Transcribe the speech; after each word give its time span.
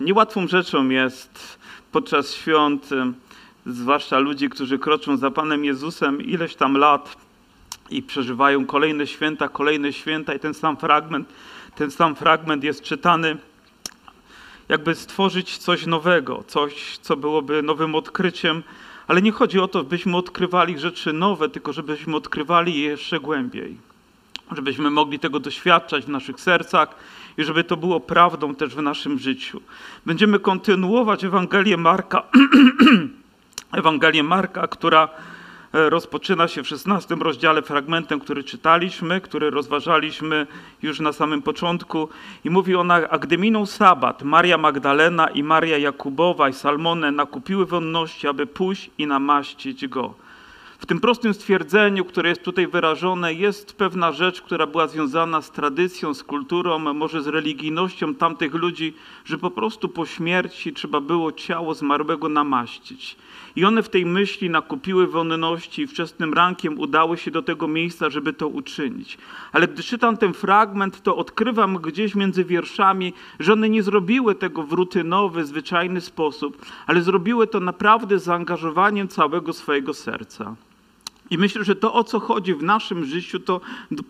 Niełatwą 0.00 0.48
rzeczą 0.48 0.88
jest 0.88 1.58
podczas 1.92 2.34
świąt, 2.34 2.88
zwłaszcza 3.66 4.18
ludzi, 4.18 4.48
którzy 4.48 4.78
kroczą 4.78 5.16
za 5.16 5.30
Panem 5.30 5.64
Jezusem 5.64 6.22
ileś 6.22 6.54
tam 6.54 6.76
lat 6.76 7.16
i 7.90 8.02
przeżywają 8.02 8.66
kolejne 8.66 9.06
święta, 9.06 9.48
kolejne 9.48 9.92
święta 9.92 10.34
i 10.34 10.38
ten 10.38 10.54
sam 10.54 10.76
fragment, 10.76 11.28
ten 11.74 11.90
sam 11.90 12.16
fragment 12.16 12.64
jest 12.64 12.82
czytany, 12.82 13.36
jakby 14.68 14.94
stworzyć 14.94 15.58
coś 15.58 15.86
nowego, 15.86 16.44
coś, 16.46 16.98
co 16.98 17.16
byłoby 17.16 17.62
nowym 17.62 17.94
odkryciem, 17.94 18.62
ale 19.06 19.22
nie 19.22 19.32
chodzi 19.32 19.58
o 19.58 19.68
to, 19.68 19.84
byśmy 19.84 20.16
odkrywali 20.16 20.78
rzeczy 20.78 21.12
nowe, 21.12 21.48
tylko 21.48 21.72
żebyśmy 21.72 22.16
odkrywali 22.16 22.80
je 22.80 22.88
jeszcze 22.88 23.20
głębiej, 23.20 23.76
żebyśmy 24.52 24.90
mogli 24.90 25.18
tego 25.18 25.40
doświadczać 25.40 26.04
w 26.04 26.08
naszych 26.08 26.40
sercach, 26.40 26.94
i 27.40 27.44
żeby 27.44 27.64
to 27.64 27.76
było 27.76 28.00
prawdą 28.00 28.54
też 28.54 28.74
w 28.74 28.82
naszym 28.82 29.18
życiu. 29.18 29.60
Będziemy 30.06 30.38
kontynuować 30.38 31.24
Ewangelię 31.24 31.76
Marka, 31.76 32.22
Ewangelię 33.72 34.22
Marka, 34.22 34.66
która 34.66 35.08
e, 35.74 35.90
rozpoczyna 35.90 36.48
się 36.48 36.62
w 36.62 36.68
16 36.68 37.14
rozdziale 37.14 37.62
fragmentem, 37.62 38.20
który 38.20 38.44
czytaliśmy, 38.44 39.20
który 39.20 39.50
rozważaliśmy 39.50 40.46
już 40.82 41.00
na 41.00 41.12
samym 41.12 41.42
początku 41.42 42.08
i 42.44 42.50
mówi 42.50 42.74
ona, 42.74 42.94
a 43.10 43.18
gdy 43.18 43.38
minął 43.38 43.66
sabat, 43.66 44.22
Maria 44.22 44.58
Magdalena 44.58 45.28
i 45.28 45.42
Maria 45.42 45.78
Jakubowa 45.78 46.48
i 46.48 46.52
Salmone 46.52 47.12
nakupiły 47.12 47.66
wonności, 47.66 48.28
aby 48.28 48.46
pójść 48.46 48.90
i 48.98 49.06
namaścić 49.06 49.88
go. 49.88 50.14
W 50.80 50.86
tym 50.86 51.00
prostym 51.00 51.34
stwierdzeniu, 51.34 52.04
które 52.04 52.28
jest 52.28 52.42
tutaj 52.42 52.66
wyrażone, 52.66 53.34
jest 53.34 53.72
pewna 53.72 54.12
rzecz, 54.12 54.42
która 54.42 54.66
była 54.66 54.88
związana 54.88 55.42
z 55.42 55.50
tradycją, 55.50 56.14
z 56.14 56.24
kulturą, 56.24 56.78
może 56.78 57.22
z 57.22 57.26
religijnością 57.26 58.14
tamtych 58.14 58.54
ludzi, 58.54 58.94
że 59.24 59.38
po 59.38 59.50
prostu 59.50 59.88
po 59.88 60.06
śmierci 60.06 60.72
trzeba 60.72 61.00
było 61.00 61.32
ciało 61.32 61.74
zmarłego 61.74 62.28
namaścić. 62.28 63.16
I 63.56 63.64
one 63.64 63.82
w 63.82 63.88
tej 63.88 64.06
myśli 64.06 64.50
nakupiły 64.50 65.06
wonności 65.06 65.82
i 65.82 65.86
wczesnym 65.86 66.34
rankiem 66.34 66.78
udały 66.78 67.18
się 67.18 67.30
do 67.30 67.42
tego 67.42 67.68
miejsca, 67.68 68.10
żeby 68.10 68.32
to 68.32 68.48
uczynić. 68.48 69.18
Ale 69.52 69.68
gdy 69.68 69.82
czytam 69.82 70.16
ten 70.16 70.32
fragment, 70.32 71.02
to 71.02 71.16
odkrywam 71.16 71.76
gdzieś 71.76 72.14
między 72.14 72.44
wierszami, 72.44 73.12
że 73.40 73.52
one 73.52 73.68
nie 73.68 73.82
zrobiły 73.82 74.34
tego 74.34 74.62
w 74.62 74.72
rutynowy, 74.72 75.44
zwyczajny 75.44 76.00
sposób, 76.00 76.66
ale 76.86 77.02
zrobiły 77.02 77.46
to 77.46 77.60
naprawdę 77.60 78.18
zaangażowaniem 78.18 79.08
całego 79.08 79.52
swojego 79.52 79.94
serca. 79.94 80.56
I 81.30 81.38
myślę, 81.38 81.64
że 81.64 81.76
to 81.76 81.94
o 81.94 82.04
co 82.04 82.20
chodzi 82.20 82.54
w 82.54 82.62
naszym 82.62 83.04
życiu, 83.04 83.40
to 83.40 83.60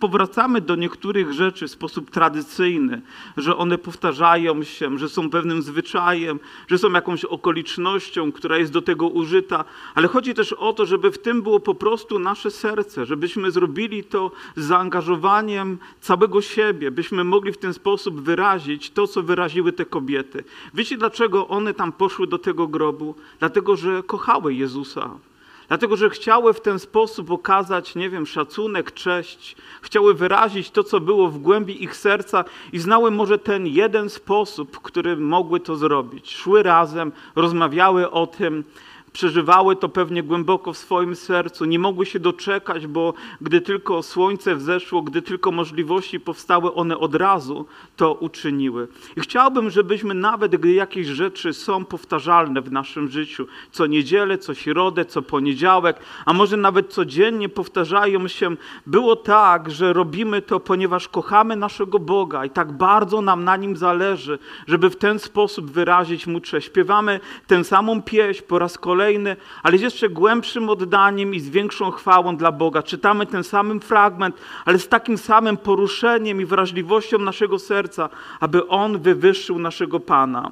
powracamy 0.01 0.61
do 0.61 0.77
niektórych 0.77 1.33
rzeczy 1.33 1.69
w 1.69 1.71
sposób 1.71 2.11
tradycyjny, 2.11 3.03
że 3.37 3.57
one 3.57 3.79
powtarzają 3.79 4.63
się, 4.63 4.99
że 4.99 5.09
są 5.09 5.31
pewnym 5.31 5.63
zwyczajem, 5.63 6.41
że 6.69 6.79
są 6.79 6.93
jakąś 6.93 7.25
okolicznością, 7.25 8.33
która 8.33 8.59
jest 8.59 8.73
do 8.73 8.83
tego 8.83 9.09
użyta, 9.09 9.65
ale 9.95 10.09
chodzi 10.09 10.35
też 10.35 10.53
o 10.53 10.73
to, 10.73 10.87
żeby 10.87 11.11
w 11.11 11.19
tym 11.19 11.43
było 11.43 11.61
po 11.61 11.75
prostu 11.75 12.19
nasze 12.19 12.51
serce, 12.51 13.07
żebyśmy 13.07 13.51
zrobili 13.51 14.05
to 14.05 14.31
z 14.57 14.65
zaangażowaniem 14.65 15.79
całego 16.01 16.43
siebie, 16.43 16.91
byśmy 16.91 17.25
mogli 17.25 17.53
w 17.53 17.59
ten 17.59 17.75
sposób 17.75 18.21
wyrazić 18.21 18.91
to, 18.91 19.07
co 19.07 19.23
wyraziły 19.23 19.73
te 19.73 19.85
kobiety. 19.85 20.45
Wiecie, 20.75 20.97
dlaczego 20.97 21.49
one 21.49 21.75
tam 21.75 21.93
poszły 21.93 22.27
do 22.27 22.39
tego 22.39 22.69
grobu? 22.69 23.15
Dlatego, 23.39 23.77
że 23.77 24.03
kochały 24.03 24.55
Jezusa. 24.55 25.30
Dlatego, 25.71 25.97
że 25.97 26.11
chciały 26.11 26.55
w 26.55 26.61
ten 26.61 26.79
sposób 26.79 27.31
okazać, 27.31 27.95
nie 27.95 28.11
wiem, 28.11 28.27
szacunek, 28.27 28.93
cześć, 28.93 29.57
chciały 29.83 30.15
wyrazić 30.15 30.71
to, 30.71 30.85
co 30.85 31.01
było 31.01 31.29
w 31.29 31.39
głębi 31.39 31.85
ich 31.85 31.97
serca 31.97 32.45
i 32.73 32.79
znały 32.79 33.11
może 33.11 33.39
ten 33.39 33.67
jeden 33.67 34.11
sposób, 34.11 34.81
który 34.83 35.17
mogły 35.17 35.61
to 35.61 35.77
zrobić. 35.77 36.37
Szły 36.37 36.63
razem, 36.63 37.13
rozmawiały 37.37 38.11
o 38.11 38.27
tym, 38.27 38.65
przeżywały 39.13 39.77
to 39.77 39.89
pewnie 39.89 40.23
głęboko 40.23 40.73
w 40.73 40.79
swoim 40.79 41.17
sercu, 41.17 41.65
nie 41.65 41.79
mogły 41.79 42.07
się 42.07 42.19
doczekać, 42.19 42.87
bo 42.87 43.15
gdy 43.41 43.61
tylko 43.61 44.03
słońce 44.03 44.57
wzeszło, 44.57 45.03
gdy 45.03 45.23
tylko 45.23 45.53
możliwości 45.53 46.21
powstały, 46.21 46.75
one 46.75 46.99
od 46.99 47.15
razu 47.15 47.67
to 47.97 48.15
uczyniły. 48.15 48.89
I 49.17 49.21
chciałbym, 49.21 49.71
żebyśmy 49.71 50.15
nawet, 50.15 50.57
gdy 50.57 50.73
jakieś 50.73 51.07
rzeczy 51.07 51.53
są 51.53 51.85
powtarzalne 51.85 52.61
w 52.61 52.73
naszym 52.73 53.09
życiu, 53.09 53.47
co 53.71 53.87
niedzielę, 53.87 54.39
co 54.39 54.55
środę, 54.55 55.05
co 55.05 55.23
poniedziałek, 55.23 55.97
a 56.27 56.33
może 56.33 56.57
nawet 56.57 56.93
codziennie 56.93 57.49
powtarzają 57.49 58.29
się, 58.29 58.57
było 58.87 59.17
tak, 59.17 59.71
że 59.71 59.93
robimy 59.93 60.43
to, 60.43 60.61
ponieważ 60.61 61.09
kochamy 61.09 61.57
naszego 61.57 61.99
Boga 61.99 62.45
i 62.45 62.51
tak 62.51 62.73
bardzo 62.73 63.21
nam 63.23 63.45
na 63.45 63.57
Nim 63.57 63.77
zależy, 63.77 64.39
żeby 64.67 64.91
w 64.91 64.97
ten 64.97 65.19
sposób 65.19 65.71
wyrazić 65.71 66.27
Mu 66.27 66.41
cześć. 66.41 66.67
Śpiewamy 66.67 67.21
tę 67.47 67.65
samą 67.65 68.03
pieśń 68.03 68.43
po 68.49 68.59
raz 68.59 68.79
kolejny, 68.79 69.00
kolejny, 69.01 69.37
ale 69.63 69.79
z 69.79 69.81
jeszcze 69.81 70.09
głębszym 70.09 70.69
oddaniem 70.69 71.35
i 71.35 71.41
z 71.41 71.49
większą 71.49 71.91
chwałą 71.91 72.37
dla 72.37 72.53
Boga. 72.53 72.83
Czytamy 72.83 73.27
ten 73.27 73.45
sam 73.45 73.81
fragment, 73.81 74.37
ale 74.65 74.79
z 74.79 74.89
takim 74.89 75.19
samym 75.19 75.57
poruszeniem 75.57 76.41
i 76.41 76.45
wrażliwością 76.45 77.19
naszego 77.19 77.59
serca, 77.59 78.09
aby 78.41 78.69
On 78.69 78.99
wywyższył 78.99 79.59
naszego 79.59 80.01
Pana. 80.01 80.51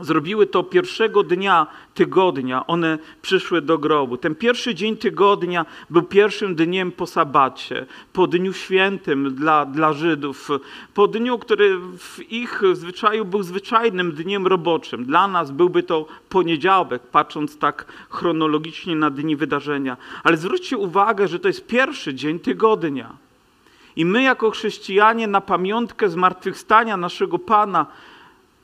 Zrobiły 0.00 0.46
to 0.46 0.62
pierwszego 0.62 1.22
dnia 1.22 1.66
tygodnia. 1.94 2.66
One 2.66 2.98
przyszły 3.22 3.62
do 3.62 3.78
grobu. 3.78 4.16
Ten 4.16 4.34
pierwszy 4.34 4.74
dzień 4.74 4.96
tygodnia 4.96 5.66
był 5.90 6.02
pierwszym 6.02 6.54
dniem 6.54 6.92
po 6.92 7.06
sabacie, 7.06 7.86
po 8.12 8.26
dniu 8.26 8.52
świętym 8.52 9.34
dla, 9.34 9.66
dla 9.66 9.92
Żydów, 9.92 10.48
po 10.94 11.08
dniu, 11.08 11.38
który 11.38 11.78
w 11.98 12.32
ich 12.32 12.62
zwyczaju 12.72 13.24
był 13.24 13.42
zwyczajnym 13.42 14.12
dniem 14.12 14.46
roboczym. 14.46 15.04
Dla 15.04 15.28
nas 15.28 15.50
byłby 15.50 15.82
to 15.82 16.06
poniedziałek, 16.28 17.02
patrząc 17.02 17.58
tak 17.58 17.84
chronologicznie 18.10 18.96
na 18.96 19.10
dni 19.10 19.36
wydarzenia. 19.36 19.96
Ale 20.24 20.36
zwróćcie 20.36 20.76
uwagę, 20.76 21.28
że 21.28 21.38
to 21.38 21.48
jest 21.48 21.66
pierwszy 21.66 22.14
dzień 22.14 22.38
tygodnia. 22.38 23.10
I 23.96 24.04
my, 24.04 24.22
jako 24.22 24.50
chrześcijanie, 24.50 25.26
na 25.26 25.40
pamiątkę 25.40 26.08
zmartwychwstania 26.08 26.96
naszego 26.96 27.38
Pana, 27.38 27.86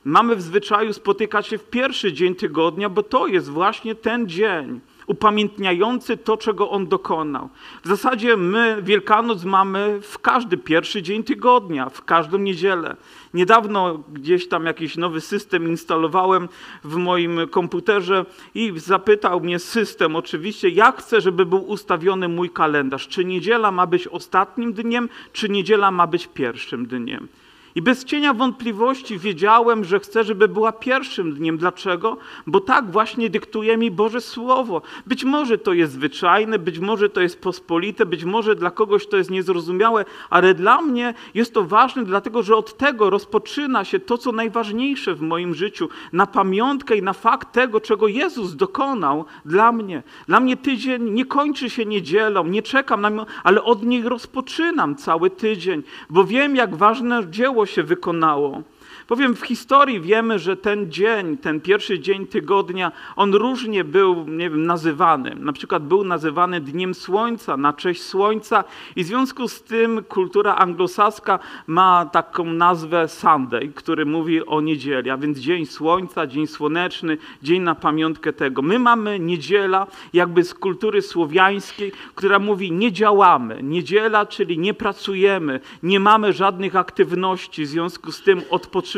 mamy 0.07 0.35
w 0.35 0.41
zwyczaju 0.41 0.93
spotykać 0.93 1.47
się 1.47 1.57
w 1.57 1.69
pierwszy 1.69 2.13
dzień 2.13 2.35
tygodnia, 2.35 2.89
bo 2.89 3.03
to 3.03 3.27
jest 3.27 3.49
właśnie 3.49 3.95
ten 3.95 4.29
dzień 4.29 4.79
upamiętniający 5.07 6.17
to, 6.17 6.37
czego 6.37 6.69
On 6.69 6.87
dokonał. 6.87 7.49
W 7.83 7.87
zasadzie 7.87 8.37
my 8.37 8.77
Wielkanoc 8.81 9.43
mamy 9.43 9.99
w 10.01 10.19
każdy 10.19 10.57
pierwszy 10.57 11.01
dzień 11.01 11.23
tygodnia, 11.23 11.89
w 11.89 12.05
każdą 12.05 12.37
niedzielę. 12.37 12.95
Niedawno 13.33 14.03
gdzieś 14.13 14.47
tam 14.47 14.65
jakiś 14.65 14.97
nowy 14.97 15.21
system 15.21 15.67
instalowałem 15.67 16.49
w 16.83 16.95
moim 16.95 17.39
komputerze 17.51 18.25
i 18.55 18.73
zapytał 18.75 19.39
mnie 19.39 19.59
system 19.59 20.15
oczywiście, 20.15 20.69
jak 20.69 20.97
chcę, 20.97 21.21
żeby 21.21 21.45
był 21.45 21.69
ustawiony 21.69 22.27
mój 22.27 22.49
kalendarz. 22.49 23.07
Czy 23.07 23.25
niedziela 23.25 23.71
ma 23.71 23.87
być 23.87 24.07
ostatnim 24.07 24.73
dniem, 24.73 25.09
czy 25.33 25.49
niedziela 25.49 25.91
ma 25.91 26.07
być 26.07 26.27
pierwszym 26.27 26.85
dniem. 26.85 27.27
I 27.77 27.81
bez 27.81 28.05
cienia 28.05 28.33
wątpliwości 28.33 29.19
wiedziałem, 29.19 29.83
że 29.83 29.99
chcę, 29.99 30.23
żeby 30.23 30.47
była 30.47 30.71
pierwszym 30.71 31.33
dniem. 31.33 31.57
Dlaczego? 31.57 32.17
Bo 32.47 32.59
tak 32.59 32.91
właśnie 32.91 33.29
dyktuje 33.29 33.77
mi 33.77 33.91
Boże 33.91 34.21
Słowo. 34.21 34.81
Być 35.07 35.23
może 35.23 35.57
to 35.57 35.73
jest 35.73 35.93
zwyczajne, 35.93 36.59
być 36.59 36.79
może 36.79 37.09
to 37.09 37.21
jest 37.21 37.41
pospolite, 37.41 38.05
być 38.05 38.23
może 38.23 38.55
dla 38.55 38.71
kogoś 38.71 39.07
to 39.07 39.17
jest 39.17 39.29
niezrozumiałe, 39.29 40.05
ale 40.29 40.53
dla 40.53 40.81
mnie 40.81 41.13
jest 41.33 41.53
to 41.53 41.63
ważne, 41.63 42.05
dlatego 42.05 42.43
że 42.43 42.55
od 42.55 42.77
tego 42.77 43.09
rozpoczyna 43.09 43.85
się 43.85 43.99
to, 43.99 44.17
co 44.17 44.31
najważniejsze 44.31 45.15
w 45.15 45.21
moim 45.21 45.53
życiu, 45.53 45.89
na 46.13 46.25
pamiątkę 46.25 46.95
i 46.97 47.01
na 47.01 47.13
fakt 47.13 47.51
tego, 47.51 47.81
czego 47.81 48.07
Jezus 48.07 48.55
dokonał 48.55 49.25
dla 49.45 49.71
mnie. 49.71 50.03
Dla 50.27 50.39
mnie 50.39 50.57
tydzień 50.57 51.09
nie 51.09 51.25
kończy 51.25 51.69
się 51.69 51.85
niedzielą, 51.85 52.47
nie 52.47 52.61
czekam 52.61 53.01
na 53.01 53.25
ale 53.43 53.63
od 53.63 53.83
niej 53.83 54.01
rozpoczynam 54.03 54.95
cały 54.95 55.29
tydzień, 55.29 55.83
bo 56.09 56.23
wiem, 56.23 56.55
jak 56.55 56.75
ważne 56.75 57.29
dzieło 57.29 57.66
się 57.67 57.83
wykonało. 57.83 58.61
Powiem, 59.07 59.35
w 59.35 59.41
historii 59.41 60.01
wiemy, 60.01 60.39
że 60.39 60.57
ten 60.57 60.91
dzień, 60.91 61.37
ten 61.37 61.61
pierwszy 61.61 61.99
dzień 61.99 62.27
tygodnia, 62.27 62.91
on 63.15 63.33
różnie 63.33 63.83
był 63.83 64.27
nie 64.27 64.49
wiem, 64.49 64.65
nazywany. 64.65 65.35
Na 65.35 65.53
przykład 65.53 65.87
był 65.87 66.03
nazywany 66.03 66.61
Dniem 66.61 66.93
Słońca, 66.93 67.57
na 67.57 67.73
cześć 67.73 68.01
Słońca 68.03 68.63
i 68.95 69.03
w 69.03 69.07
związku 69.07 69.47
z 69.47 69.63
tym 69.63 70.03
kultura 70.03 70.55
anglosaska 70.55 71.39
ma 71.67 72.05
taką 72.05 72.45
nazwę 72.45 73.07
Sunday, 73.07 73.67
który 73.75 74.05
mówi 74.05 74.45
o 74.45 74.61
niedzieli, 74.61 75.09
a 75.09 75.17
więc 75.17 75.39
Dzień 75.39 75.65
Słońca, 75.65 76.27
Dzień 76.27 76.47
Słoneczny, 76.47 77.17
dzień 77.43 77.61
na 77.61 77.75
pamiątkę 77.75 78.33
tego. 78.33 78.61
My 78.61 78.79
mamy 78.79 79.19
niedziela 79.19 79.87
jakby 80.13 80.43
z 80.43 80.53
kultury 80.53 81.01
słowiańskiej, 81.01 81.91
która 82.15 82.39
mówi 82.39 82.71
nie 82.71 82.91
działamy. 82.91 83.63
Niedziela, 83.63 84.25
czyli 84.25 84.59
nie 84.59 84.73
pracujemy, 84.73 85.59
nie 85.83 85.99
mamy 85.99 86.33
żadnych 86.33 86.75
aktywności, 86.75 87.63
w 87.63 87.67
związku 87.67 88.11
z 88.11 88.21
tym 88.21 88.41
odpoczywamy 88.49 88.96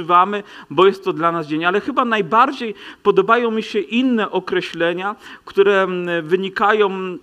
bo 0.69 0.85
jest 0.85 1.03
to 1.03 1.13
dla 1.13 1.31
nas 1.31 1.47
dzień. 1.47 1.65
Ale 1.65 1.81
chyba 1.81 2.05
najbardziej 2.05 2.75
podobają 3.03 3.51
mi 3.51 3.63
się 3.63 3.79
inne 3.79 4.31
określenia, 4.31 5.15
które 5.45 5.81
mm, 5.81 6.27
wynikają 6.27 7.17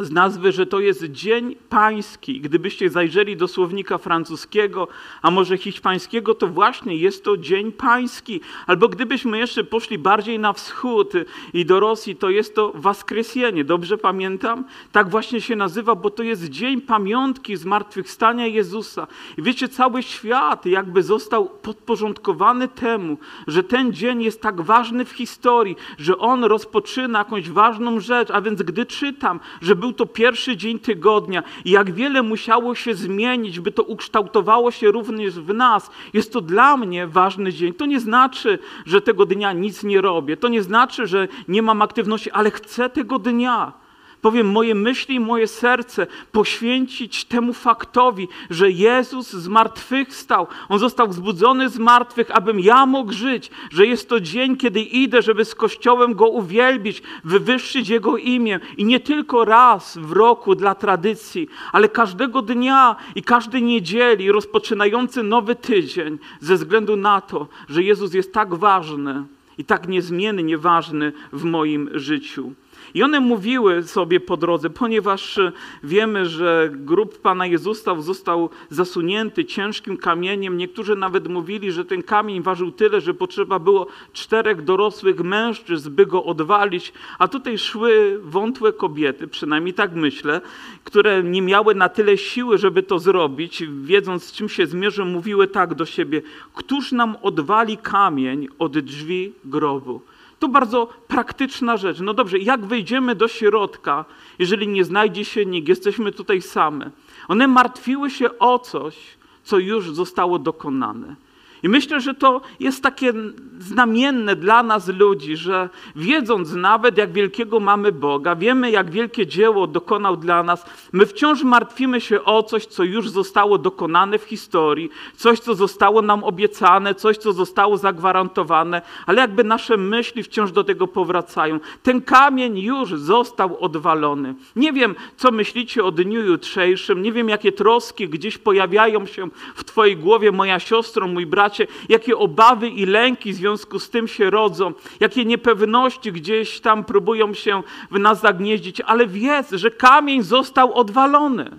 z 0.00 0.10
nazwy, 0.10 0.52
że 0.52 0.66
to 0.66 0.80
jest 0.80 1.04
Dzień 1.04 1.56
Pański. 1.68 2.40
Gdybyście 2.40 2.90
zajrzeli 2.90 3.36
do 3.36 3.48
słownika 3.48 3.98
francuskiego, 3.98 4.88
a 5.22 5.30
może 5.30 5.58
hiszpańskiego, 5.58 6.34
to 6.34 6.46
właśnie 6.46 6.96
jest 6.96 7.24
to 7.24 7.36
Dzień 7.36 7.72
Pański. 7.72 8.40
Albo 8.66 8.88
gdybyśmy 8.88 9.38
jeszcze 9.38 9.64
poszli 9.64 9.98
bardziej 9.98 10.38
na 10.38 10.52
wschód 10.52 11.12
i 11.54 11.64
do 11.64 11.80
Rosji, 11.80 12.16
to 12.16 12.30
jest 12.30 12.54
to 12.54 12.72
Waskresienie. 12.74 13.64
Dobrze 13.64 13.98
pamiętam? 13.98 14.64
Tak 14.92 15.10
właśnie 15.10 15.40
się 15.40 15.56
nazywa, 15.56 15.94
bo 15.94 16.10
to 16.10 16.22
jest 16.22 16.44
Dzień 16.48 16.80
Pamiątki 16.80 17.56
Zmartwychwstania 17.56 18.46
Jezusa. 18.46 19.06
I 19.38 19.42
wiecie, 19.42 19.68
cały 19.68 20.02
świat 20.02 20.66
jakby 20.66 21.02
został 21.02 21.48
podporządkowany 21.48 22.68
temu, 22.68 23.18
że 23.46 23.62
ten 23.62 23.92
dzień 23.92 24.22
jest 24.22 24.42
tak 24.42 24.60
ważny 24.60 25.04
w 25.04 25.12
historii, 25.12 25.76
że 25.98 26.18
on 26.18 26.44
rozpoczyna 26.44 27.18
jakąś 27.18 27.50
ważną 27.50 28.00
rzecz, 28.00 28.30
a 28.30 28.40
więc 28.40 28.62
gdy 28.62 28.86
czytam, 28.86 29.40
że 29.60 29.76
był 29.76 29.87
był 29.88 29.92
to 29.92 30.06
pierwszy 30.06 30.56
dzień 30.56 30.78
tygodnia 30.78 31.42
i 31.64 31.70
jak 31.70 31.90
wiele 31.90 32.22
musiało 32.22 32.74
się 32.74 32.94
zmienić, 32.94 33.60
by 33.60 33.72
to 33.72 33.82
ukształtowało 33.82 34.70
się 34.70 34.90
również 34.90 35.40
w 35.40 35.54
nas. 35.54 35.90
Jest 36.12 36.32
to 36.32 36.40
dla 36.40 36.76
mnie 36.76 37.06
ważny 37.06 37.52
dzień. 37.52 37.72
To 37.72 37.86
nie 37.86 38.00
znaczy, 38.00 38.58
że 38.86 39.00
tego 39.00 39.26
dnia 39.26 39.52
nic 39.52 39.82
nie 39.82 40.00
robię. 40.00 40.36
To 40.36 40.48
nie 40.48 40.62
znaczy, 40.62 41.06
że 41.06 41.28
nie 41.48 41.62
mam 41.62 41.82
aktywności, 41.82 42.30
ale 42.30 42.50
chcę 42.50 42.90
tego 42.90 43.18
dnia 43.18 43.72
powiem 44.20 44.50
moje 44.50 44.74
myśli 44.74 45.14
i 45.14 45.20
moje 45.20 45.46
serce 45.46 46.06
poświęcić 46.32 47.24
temu 47.24 47.52
faktowi, 47.52 48.28
że 48.50 48.70
Jezus 48.70 49.30
zmartwychwstał. 49.30 50.46
On 50.68 50.78
został 50.78 51.08
wzbudzony 51.08 51.68
z 51.68 51.78
martwych, 51.78 52.36
abym 52.36 52.60
ja 52.60 52.86
mógł 52.86 53.12
żyć, 53.12 53.50
że 53.70 53.86
jest 53.86 54.08
to 54.08 54.20
dzień, 54.20 54.56
kiedy 54.56 54.80
idę, 54.80 55.22
żeby 55.22 55.44
z 55.44 55.54
Kościołem 55.54 56.14
Go 56.14 56.28
uwielbić, 56.28 57.02
wywyższyć 57.24 57.88
Jego 57.88 58.16
imię 58.16 58.60
i 58.76 58.84
nie 58.84 59.00
tylko 59.00 59.44
raz 59.44 59.98
w 59.98 60.12
roku 60.12 60.54
dla 60.54 60.74
tradycji, 60.74 61.48
ale 61.72 61.88
każdego 61.88 62.42
dnia 62.42 62.96
i 63.14 63.22
każdej 63.22 63.62
niedzieli 63.62 64.32
rozpoczynający 64.32 65.22
nowy 65.22 65.54
tydzień 65.54 66.18
ze 66.40 66.54
względu 66.54 66.96
na 66.96 67.20
to, 67.20 67.48
że 67.68 67.82
Jezus 67.82 68.14
jest 68.14 68.32
tak 68.32 68.54
ważny 68.54 69.24
i 69.58 69.64
tak 69.64 69.88
niezmiennie 69.88 70.58
ważny 70.58 71.12
w 71.32 71.44
moim 71.44 71.90
życiu. 71.94 72.52
I 72.94 73.02
one 73.02 73.20
mówiły 73.20 73.82
sobie 73.82 74.20
po 74.20 74.36
drodze, 74.36 74.70
ponieważ 74.70 75.38
e, 75.38 75.52
wiemy, 75.82 76.26
że 76.26 76.70
grób 76.72 77.18
Pana 77.18 77.46
Jezusa 77.46 78.00
został 78.00 78.50
zasunięty 78.70 79.44
ciężkim 79.44 79.96
kamieniem. 79.96 80.56
Niektórzy 80.56 80.96
nawet 80.96 81.28
mówili, 81.28 81.72
że 81.72 81.84
ten 81.84 82.02
kamień 82.02 82.42
ważył 82.42 82.72
tyle, 82.72 83.00
że 83.00 83.14
potrzeba 83.14 83.58
było 83.58 83.86
czterech 84.12 84.64
dorosłych 84.64 85.20
mężczyzn, 85.20 85.90
by 85.90 86.06
go 86.06 86.24
odwalić. 86.24 86.92
A 87.18 87.28
tutaj 87.28 87.58
szły 87.58 88.20
wątłe 88.22 88.72
kobiety, 88.72 89.28
przynajmniej 89.28 89.74
tak 89.74 89.94
myślę, 89.94 90.40
które 90.84 91.22
nie 91.22 91.42
miały 91.42 91.74
na 91.74 91.88
tyle 91.88 92.18
siły, 92.18 92.58
żeby 92.58 92.82
to 92.82 92.98
zrobić, 92.98 93.64
wiedząc 93.82 94.24
z 94.24 94.32
czym 94.32 94.48
się 94.48 94.66
zmierzą, 94.66 95.04
mówiły 95.04 95.46
tak 95.46 95.74
do 95.74 95.86
siebie: 95.86 96.22
Któż 96.54 96.92
nam 96.92 97.16
odwali 97.22 97.76
kamień 97.76 98.48
od 98.58 98.78
drzwi 98.78 99.32
grobu? 99.44 100.00
To 100.38 100.48
bardzo 100.48 100.88
praktyczna 101.08 101.76
rzecz. 101.76 102.00
No 102.00 102.14
dobrze, 102.14 102.38
jak 102.38 102.66
wejdziemy 102.66 103.14
do 103.14 103.28
środka, 103.28 104.04
jeżeli 104.38 104.68
nie 104.68 104.84
znajdzie 104.84 105.24
się 105.24 105.46
nikt, 105.46 105.68
jesteśmy 105.68 106.12
tutaj 106.12 106.42
same? 106.42 106.90
One 107.28 107.48
martwiły 107.48 108.10
się 108.10 108.38
o 108.38 108.58
coś, 108.58 108.96
co 109.44 109.58
już 109.58 109.90
zostało 109.90 110.38
dokonane. 110.38 111.14
I 111.62 111.68
myślę, 111.68 112.00
że 112.00 112.14
to 112.14 112.40
jest 112.60 112.82
takie 112.82 113.12
znamienne 113.58 114.36
dla 114.36 114.62
nas 114.62 114.88
ludzi, 114.88 115.36
że 115.36 115.68
wiedząc 115.96 116.52
nawet, 116.52 116.98
jak 116.98 117.12
wielkiego 117.12 117.60
mamy 117.60 117.92
Boga, 117.92 118.36
wiemy, 118.36 118.70
jak 118.70 118.90
wielkie 118.90 119.26
dzieło 119.26 119.66
dokonał 119.66 120.16
dla 120.16 120.42
nas, 120.42 120.64
my 120.92 121.06
wciąż 121.06 121.42
martwimy 121.42 122.00
się 122.00 122.24
o 122.24 122.42
coś, 122.42 122.66
co 122.66 122.84
już 122.84 123.10
zostało 123.10 123.58
dokonane 123.58 124.18
w 124.18 124.24
historii, 124.24 124.90
coś, 125.16 125.40
co 125.40 125.54
zostało 125.54 126.02
nam 126.02 126.24
obiecane, 126.24 126.94
coś, 126.94 127.16
co 127.16 127.32
zostało 127.32 127.76
zagwarantowane, 127.76 128.82
ale 129.06 129.20
jakby 129.20 129.44
nasze 129.44 129.76
myśli 129.76 130.22
wciąż 130.22 130.52
do 130.52 130.64
tego 130.64 130.86
powracają. 130.86 131.60
Ten 131.82 132.02
kamień 132.02 132.58
już 132.58 132.90
został 132.90 133.60
odwalony. 133.60 134.34
Nie 134.56 134.72
wiem, 134.72 134.94
co 135.16 135.30
myślicie 135.30 135.84
o 135.84 135.90
dniu 135.90 136.24
jutrzejszym, 136.24 137.02
nie 137.02 137.12
wiem, 137.12 137.28
jakie 137.28 137.52
troski 137.52 138.08
gdzieś 138.08 138.38
pojawiają 138.38 139.06
się 139.06 139.28
w 139.54 139.64
Twojej 139.64 139.96
głowie, 139.96 140.32
moja 140.32 140.58
siostro, 140.58 141.08
mój 141.08 141.26
brat, 141.26 141.47
jakie 141.88 142.16
obawy 142.16 142.68
i 142.68 142.86
lęki 142.86 143.32
w 143.32 143.36
związku 143.36 143.78
z 143.78 143.90
tym 143.90 144.08
się 144.08 144.30
rodzą, 144.30 144.72
jakie 145.00 145.24
niepewności 145.24 146.12
gdzieś 146.12 146.60
tam 146.60 146.84
próbują 146.84 147.34
się 147.34 147.62
w 147.90 147.98
nas 147.98 148.20
zagnieździć, 148.20 148.80
ale 148.80 149.06
wiedz, 149.06 149.50
że 149.52 149.70
kamień 149.70 150.22
został 150.22 150.74
odwalony. 150.74 151.50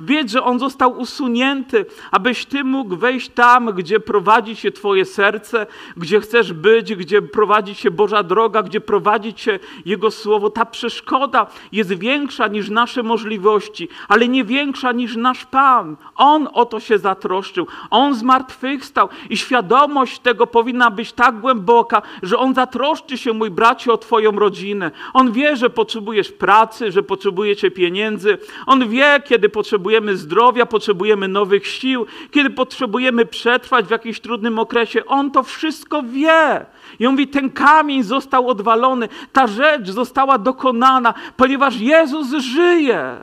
Wiedz, 0.00 0.32
że 0.32 0.42
On 0.42 0.58
został 0.58 0.98
usunięty, 0.98 1.86
abyś 2.10 2.46
Ty 2.46 2.64
mógł 2.64 2.96
wejść 2.96 3.28
tam, 3.28 3.66
gdzie 3.66 4.00
prowadzi 4.00 4.56
się 4.56 4.70
Twoje 4.72 5.04
serce, 5.04 5.66
gdzie 5.96 6.20
chcesz 6.20 6.52
być, 6.52 6.94
gdzie 6.94 7.22
prowadzi 7.22 7.74
się 7.74 7.90
Boża 7.90 8.22
droga, 8.22 8.62
gdzie 8.62 8.80
prowadzi 8.80 9.34
Cię 9.34 9.58
Jego 9.84 10.10
Słowo. 10.10 10.50
Ta 10.50 10.66
przeszkoda 10.66 11.46
jest 11.72 11.98
większa 11.98 12.46
niż 12.46 12.68
nasze 12.70 13.02
możliwości, 13.02 13.88
ale 14.08 14.28
nie 14.28 14.44
większa 14.44 14.92
niż 14.92 15.16
nasz 15.16 15.44
Pan. 15.44 15.96
On 16.16 16.48
o 16.52 16.64
to 16.64 16.80
się 16.80 16.98
zatroszczył. 16.98 17.66
On 17.90 18.14
zmartwychwstał 18.14 19.08
i 19.30 19.36
świadomość 19.36 20.18
tego 20.18 20.46
powinna 20.46 20.90
być 20.90 21.12
tak 21.12 21.40
głęboka, 21.40 22.02
że 22.22 22.38
On 22.38 22.54
zatroszczy 22.54 23.18
się, 23.18 23.32
mój 23.32 23.50
bracie, 23.50 23.92
o 23.92 23.98
Twoją 23.98 24.32
rodzinę. 24.32 24.90
On 25.14 25.32
wie, 25.32 25.56
że 25.56 25.70
potrzebujesz 25.70 26.32
pracy, 26.32 26.92
że 26.92 27.02
potrzebujecie 27.02 27.70
pieniędzy. 27.70 28.38
On 28.66 28.88
wie, 28.88 29.22
kiedy 29.24 29.48
potrzebujesz 29.48 29.89
potrzebujemy 29.90 30.16
zdrowia, 30.16 30.66
potrzebujemy 30.66 31.28
nowych 31.28 31.66
sił, 31.66 32.06
kiedy 32.30 32.50
potrzebujemy 32.50 33.26
przetrwać 33.26 33.86
w 33.86 33.90
jakimś 33.90 34.20
trudnym 34.20 34.58
okresie. 34.58 35.06
On 35.06 35.30
to 35.30 35.42
wszystko 35.42 36.02
wie. 36.02 36.66
I 36.98 37.06
on 37.06 37.12
mówi, 37.12 37.28
ten 37.28 37.50
kamień 37.50 38.02
został 38.02 38.48
odwalony, 38.48 39.08
ta 39.32 39.46
rzecz 39.46 39.90
została 39.90 40.38
dokonana, 40.38 41.14
ponieważ 41.36 41.76
Jezus 41.76 42.30
żyje. 42.30 43.16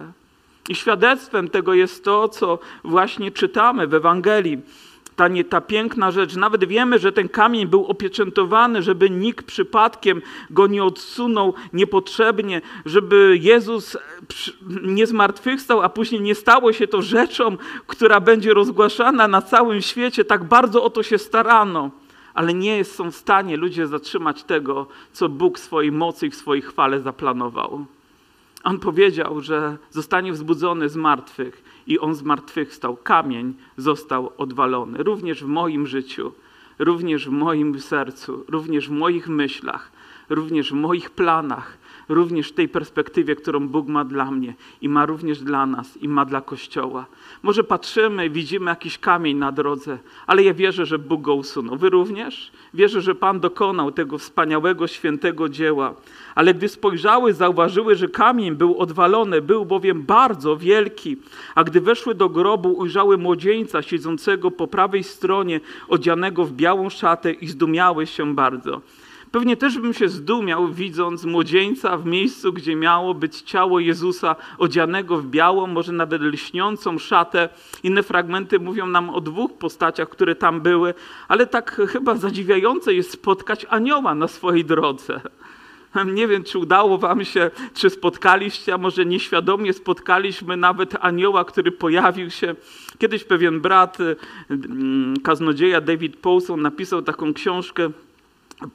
I 0.70 0.76
świadectwem 0.76 1.50
tego 1.50 1.74
jest 1.74 2.04
to, 2.04 2.30
co 2.30 2.60
właśnie 2.84 3.32
czytamy 3.32 3.88
w 3.88 3.94
Ewangelii 3.94 4.58
ta, 5.18 5.28
nie, 5.28 5.44
ta 5.44 5.62
piękna 5.62 6.12
rzecz. 6.12 6.36
Nawet 6.36 6.66
wiemy, 6.66 7.00
że 7.00 7.12
ten 7.12 7.30
kamień 7.30 7.68
był 7.68 7.86
opieczętowany, 7.86 8.84
żeby 8.84 9.10
nikt 9.10 9.46
przypadkiem 9.46 10.22
go 10.50 10.68
nie 10.68 10.84
odsunął 10.84 11.54
niepotrzebnie, 11.74 12.62
żeby 12.86 13.38
Jezus 13.42 13.98
nie 14.82 15.08
zmartwychwstał, 15.08 15.82
a 15.82 15.90
później 15.90 16.22
nie 16.22 16.36
stało 16.36 16.74
się 16.74 16.88
to 16.88 17.02
rzeczą, 17.02 17.58
która 17.88 18.20
będzie 18.20 18.54
rozgłaszana 18.54 19.28
na 19.28 19.42
całym 19.42 19.82
świecie. 19.82 20.26
Tak 20.26 20.44
bardzo 20.44 20.84
o 20.84 20.90
to 20.90 21.04
się 21.04 21.18
starano. 21.18 21.92
Ale 22.34 22.54
nie 22.54 22.84
są 22.84 23.12
w 23.12 23.16
stanie 23.16 23.58
ludzie 23.58 23.88
zatrzymać 23.88 24.44
tego, 24.44 24.88
co 25.14 25.30
Bóg 25.30 25.60
w 25.60 25.62
swojej 25.62 25.92
mocy 25.92 26.28
i 26.28 26.30
w 26.30 26.36
swojej 26.36 26.62
chwale 26.62 27.02
zaplanował. 27.02 27.86
On 28.64 28.80
powiedział, 28.80 29.42
że 29.42 29.78
zostanie 29.92 30.34
wzbudzony 30.34 30.90
z 30.90 30.96
martwych 30.96 31.64
i 31.88 32.00
on 32.00 32.16
zmartwychwstał. 32.16 32.98
Kamień 32.98 33.54
został 33.78 34.32
odwalony. 34.38 35.04
Również 35.04 35.44
w 35.44 35.48
moim 35.48 35.88
życiu, 35.88 36.32
również 36.80 37.30
w 37.30 37.32
moim 37.32 37.80
sercu, 37.80 38.46
również 38.48 38.88
w 38.88 38.92
moich 38.92 39.28
myślach, 39.28 39.92
również 40.30 40.72
w 40.72 40.76
moich 40.76 41.10
planach, 41.10 41.78
również 42.10 42.50
w 42.50 42.54
tej 42.54 42.70
perspektywie, 42.70 43.36
którą 43.36 43.68
Bóg 43.68 43.88
ma 43.88 44.06
dla 44.06 44.32
mnie 44.32 44.54
i 44.82 44.90
ma 44.90 45.06
również 45.06 45.40
dla 45.40 45.66
nas 45.66 45.98
i 45.98 46.08
ma 46.08 46.26
dla 46.26 46.42
Kościoła. 46.42 47.06
Może 47.44 47.64
patrzymy, 47.64 48.30
widzimy 48.30 48.70
jakiś 48.70 48.98
kamień 48.98 49.38
na 49.38 49.52
drodze, 49.52 49.98
ale 50.28 50.44
ja 50.44 50.54
wierzę, 50.54 50.86
że 50.86 51.00
Bóg 51.00 51.22
go 51.22 51.36
usunął. 51.36 51.78
Wy 51.78 51.90
również? 51.90 52.52
Wierzę, 52.74 53.02
że 53.02 53.16
Pan 53.16 53.40
dokonał 53.40 53.92
tego 53.92 54.18
wspaniałego, 54.18 54.88
świętego 54.88 55.50
dzieła. 55.50 55.94
Ale 56.36 56.54
gdy 56.54 56.70
spojrzały, 56.70 57.34
zauważyły, 57.34 57.96
że 57.96 58.08
kamień 58.08 58.56
był 58.56 58.80
odwalony, 58.80 59.42
był 59.42 59.66
bowiem 59.66 60.04
bardzo 60.04 60.58
wielki. 60.58 61.18
A 61.56 61.64
gdy 61.64 61.82
weszły 61.82 62.16
do 62.16 62.30
grobu, 62.30 62.74
ujrzały 62.74 63.18
młodzieńca 63.18 63.82
siedzącego 63.82 64.52
po 64.52 64.68
prawej 64.68 65.04
stronie, 65.04 65.60
odzianego 65.88 66.46
w 66.46 66.52
białą 66.52 66.90
szatę 66.90 67.32
i 67.32 67.48
zdumiały 67.48 68.08
się 68.08 68.36
bardzo. 68.36 68.82
Pewnie 69.32 69.58
też 69.58 69.80
bym 69.80 69.94
się 69.94 70.10
zdumiał, 70.10 70.68
widząc 70.68 71.26
młodzieńca 71.26 71.98
w 71.98 72.06
miejscu, 72.06 72.54
gdzie 72.54 72.76
miało 72.76 73.14
być 73.14 73.42
ciało 73.42 73.80
Jezusa 73.80 74.36
odzianego 74.58 75.18
w 75.18 75.26
białą, 75.26 75.68
może 75.68 75.92
nawet 75.92 76.22
lśniącą 76.22 76.98
szatę. 76.98 77.50
Inne 77.84 78.04
fragmenty 78.04 78.60
mówią 78.60 78.88
nam 78.88 79.10
o 79.10 79.22
dwóch 79.22 79.58
postaciach, 79.58 80.10
które 80.10 80.36
tam 80.36 80.62
były, 80.62 80.94
ale 81.28 81.48
tak 81.48 81.82
chyba 81.90 82.16
zadziwiające 82.16 82.94
jest 82.94 83.12
spotkać 83.12 83.66
anioła 83.70 84.16
na 84.16 84.28
swojej 84.28 84.66
drodze. 84.66 85.22
Nie 86.16 86.28
wiem, 86.28 86.44
czy 86.44 86.60
udało 86.60 86.98
wam 86.98 87.26
się, 87.26 87.52
czy 87.74 87.90
spotkaliście, 87.90 88.74
a 88.74 88.78
może 88.78 89.06
nieświadomie 89.06 89.74
spotkaliśmy 89.74 90.58
nawet 90.58 90.96
anioła, 91.02 91.46
który 91.46 91.72
pojawił 91.72 92.30
się. 92.30 92.56
Kiedyś 92.98 93.24
pewien 93.24 93.62
brat, 93.62 93.98
mm, 94.50 95.14
kaznodzieja 95.24 95.82
David 95.82 96.18
Paulson 96.18 96.62
napisał 96.62 97.02
taką 97.02 97.34
książkę 97.34 97.90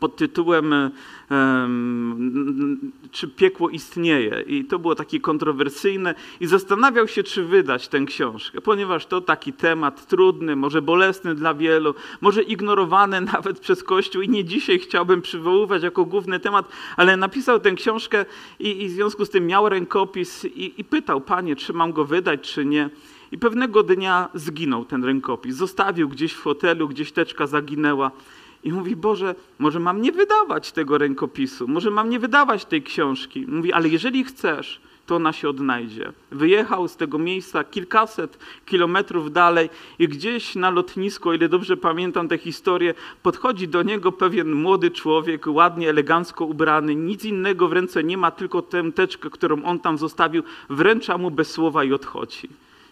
pod 0.00 0.16
tytułem 0.16 0.74
Czy 3.10 3.28
piekło 3.28 3.70
istnieje? 3.70 4.44
I 4.46 4.64
to 4.64 4.78
było 4.78 4.94
takie 4.94 5.20
kontrowersyjne 5.20 6.14
i 6.40 6.46
zastanawiał 6.46 7.08
się, 7.08 7.22
czy 7.22 7.44
wydać 7.44 7.88
tę 7.88 8.04
książkę, 8.04 8.60
ponieważ 8.60 9.06
to 9.06 9.20
taki 9.20 9.52
temat 9.52 10.06
trudny, 10.06 10.56
może 10.56 10.82
bolesny 10.82 11.34
dla 11.34 11.54
wielu, 11.54 11.94
może 12.20 12.42
ignorowany 12.42 13.20
nawet 13.32 13.60
przez 13.60 13.84
Kościół 13.84 14.22
i 14.22 14.28
nie 14.28 14.44
dzisiaj 14.44 14.78
chciałbym 14.78 15.22
przywoływać 15.22 15.82
jako 15.82 16.04
główny 16.04 16.40
temat, 16.40 16.68
ale 16.96 17.16
napisał 17.16 17.60
tę 17.60 17.72
książkę 17.72 18.24
i, 18.58 18.82
i 18.82 18.88
w 18.88 18.90
związku 18.90 19.24
z 19.24 19.30
tym 19.30 19.46
miał 19.46 19.68
rękopis 19.68 20.44
i, 20.44 20.80
i 20.80 20.84
pytał, 20.84 21.20
panie, 21.20 21.56
czy 21.56 21.72
mam 21.72 21.92
go 21.92 22.04
wydać, 22.04 22.40
czy 22.40 22.64
nie. 22.64 22.90
I 23.32 23.38
pewnego 23.38 23.82
dnia 23.82 24.28
zginął 24.34 24.84
ten 24.84 25.04
rękopis. 25.04 25.56
Zostawił 25.56 26.08
gdzieś 26.08 26.32
w 26.32 26.42
hotelu, 26.42 26.88
gdzieś 26.88 27.12
teczka 27.12 27.46
zaginęła. 27.46 28.10
I 28.64 28.72
mówi, 28.72 28.96
Boże, 28.96 29.34
może 29.58 29.80
mam 29.80 30.02
nie 30.02 30.12
wydawać 30.12 30.72
tego 30.72 30.98
rękopisu, 30.98 31.68
może 31.68 31.90
mam 31.90 32.10
nie 32.10 32.18
wydawać 32.18 32.64
tej 32.64 32.82
książki. 32.82 33.46
Mówi, 33.48 33.72
ale 33.72 33.88
jeżeli 33.88 34.24
chcesz, 34.24 34.80
to 35.06 35.16
ona 35.16 35.32
się 35.32 35.48
odnajdzie. 35.48 36.12
Wyjechał 36.30 36.88
z 36.88 36.96
tego 36.96 37.18
miejsca 37.18 37.64
kilkaset 37.64 38.38
kilometrów 38.66 39.32
dalej 39.32 39.70
i 39.98 40.08
gdzieś 40.08 40.54
na 40.54 40.70
lotnisku, 40.70 41.28
o 41.28 41.34
ile 41.34 41.48
dobrze 41.48 41.76
pamiętam 41.76 42.28
tę 42.28 42.38
historię, 42.38 42.94
podchodzi 43.22 43.68
do 43.68 43.82
niego 43.82 44.12
pewien 44.12 44.52
młody 44.52 44.90
człowiek, 44.90 45.46
ładnie, 45.46 45.90
elegancko 45.90 46.44
ubrany, 46.44 46.94
nic 46.94 47.24
innego 47.24 47.68
w 47.68 47.72
ręce 47.72 48.04
nie 48.04 48.16
ma, 48.16 48.30
tylko 48.30 48.62
tę 48.62 48.92
teczkę, 48.92 49.30
którą 49.30 49.62
on 49.62 49.80
tam 49.80 49.98
zostawił, 49.98 50.42
wręcza 50.70 51.18
mu 51.18 51.30
bez 51.30 51.50
słowa 51.50 51.84
i 51.84 51.92
odchodzi 51.92 52.48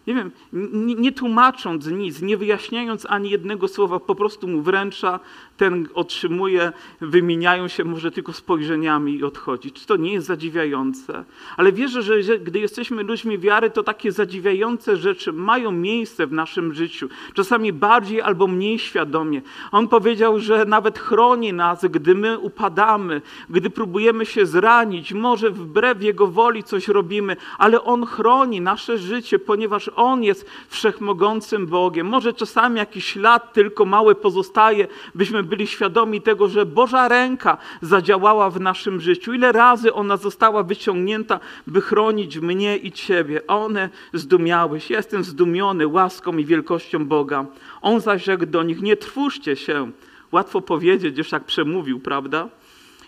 nie 0.07 0.14
wiem, 0.14 0.30
nie, 0.52 0.95
nie, 0.95 1.12
tłumacząc 1.12 1.87
nic, 1.87 2.23
nie 2.23 2.37
wyjaśniając 2.37 3.07
ani 3.09 3.30
jednego 3.30 3.69
słowa, 3.69 4.00
po 4.00 4.14
prostu 4.14 4.49
mu 4.49 4.62
wręcza, 4.62 5.21
ten 5.57 5.88
otrzymuje, 5.95 6.73
wymieniają 7.00 7.69
się 7.69 7.85
może 7.85 8.11
tylko 8.11 8.33
spojrzeniami 8.33 9.14
i 9.14 9.25
odchodzi. 9.25 9.73
Czy 9.73 9.87
to 9.87 9.97
nie 9.97 10.12
jest 10.12 10.26
zadziwiające? 10.26 11.25
Ale 11.57 11.73
wierzę, 11.73 12.02
że, 12.02 12.23
że 12.23 12.38
gdy 12.38 12.59
jesteśmy 12.59 13.02
ludźmi 13.02 13.38
wiary, 13.38 13.71
to 13.71 13.83
takie 13.83 14.12
zadziwiające 14.12 14.97
rzeczy 14.97 15.33
mają 15.33 15.73
miejsce 15.73 16.26
w 16.26 16.33
naszym 16.33 16.75
życiu. 16.75 17.09
Czasami 17.35 17.73
bardziej 17.73 18.21
albo 18.21 18.47
mniej 18.47 18.78
świadomie. 18.78 19.42
On 19.73 19.88
powiedział, 19.88 20.38
że 20.38 20.64
nawet 20.64 20.99
chroni 20.99 21.52
nas, 21.52 21.85
gdy 21.85 22.14
my 22.14 22.38
upadamy, 22.38 23.23
gdy 23.50 23.71
próbujemy 23.71 24.26
się 24.26 24.47
zranić, 24.47 25.12
może 25.12 25.50
wbrew 25.50 26.02
Jego 26.02 26.26
woli 26.26 26.62
coś 26.62 26.88
robimy, 26.88 27.37
ale 27.59 27.85
On 27.85 28.07
chroni 28.07 28.61
nasze 28.61 28.99
życie, 28.99 29.38
ponieważ 29.38 29.89
On 29.97 30.23
jest 30.23 30.47
wszechmogącym 30.68 31.66
Bogiem. 31.66 32.06
Może 32.06 32.32
czasami 32.32 32.78
jakiś 32.78 33.04
ślad 33.04 33.52
tylko 33.52 33.85
mały 33.85 34.14
pozostaje, 34.14 34.87
byśmy 35.14 35.42
byli 35.42 35.66
świadomi 35.66 36.20
tego, 36.20 36.49
że 36.49 36.66
Boża 36.66 37.09
ręka 37.09 37.56
zadziałała 37.82 38.50
w 38.50 38.61
naszym 38.61 39.00
życiu. 39.00 39.35
Ile 39.35 39.52
razy 39.52 39.92
ona 39.92 40.16
została 40.16 40.62
wyciągnięta, 40.62 41.40
by 41.66 41.80
chronić 41.80 42.38
mnie 42.38 42.76
i 42.76 42.92
Ciebie. 42.92 43.47
One 43.47 43.88
zdumiały 44.12 44.80
się. 44.80 44.94
Jestem 44.94 45.25
zdumiony 45.25 45.87
łaską 45.87 46.37
i 46.37 46.44
wielkością 46.44 47.06
Boga. 47.06 47.47
On 47.82 48.00
zaś 48.00 48.25
rzekł 48.25 48.47
do 48.47 48.62
nich, 48.62 48.82
nie 48.82 48.97
trwóżcie 48.97 49.56
się. 49.56 49.90
Łatwo 50.32 50.61
powiedzieć, 50.61 51.18
już 51.18 51.32
jak 51.32 51.44
przemówił, 51.44 52.00
prawda? 52.00 52.49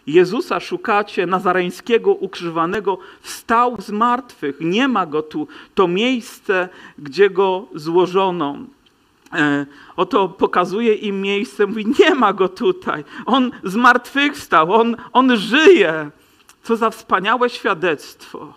Jezusa 0.07 0.61
szukacie, 0.61 1.27
nazareńskiego 1.27 2.15
ukrzyżowanego, 2.15 2.99
wstał 3.21 3.81
z 3.81 3.91
martwych. 3.91 4.57
Nie 4.61 4.89
ma 4.89 5.07
go 5.07 5.23
tu. 5.23 5.49
To 5.75 5.89
miejsce, 5.89 6.69
gdzie 6.99 7.31
go 7.31 7.67
złożono. 7.75 8.57
E, 9.33 9.67
oto 9.97 10.29
pokazuje 10.29 10.95
im 10.95 11.21
miejsce, 11.21 11.67
mówi, 11.67 11.87
nie 12.01 12.15
ma 12.15 12.33
go 12.33 12.49
tutaj. 12.49 13.05
On 13.27 13.51
zmartwychwstał, 13.65 14.73
on, 14.73 14.97
on 15.13 15.37
żyje. 15.37 16.11
Co 16.63 16.77
za 16.77 16.91
wspaniałe 16.91 17.51
świadectwo, 17.51 18.55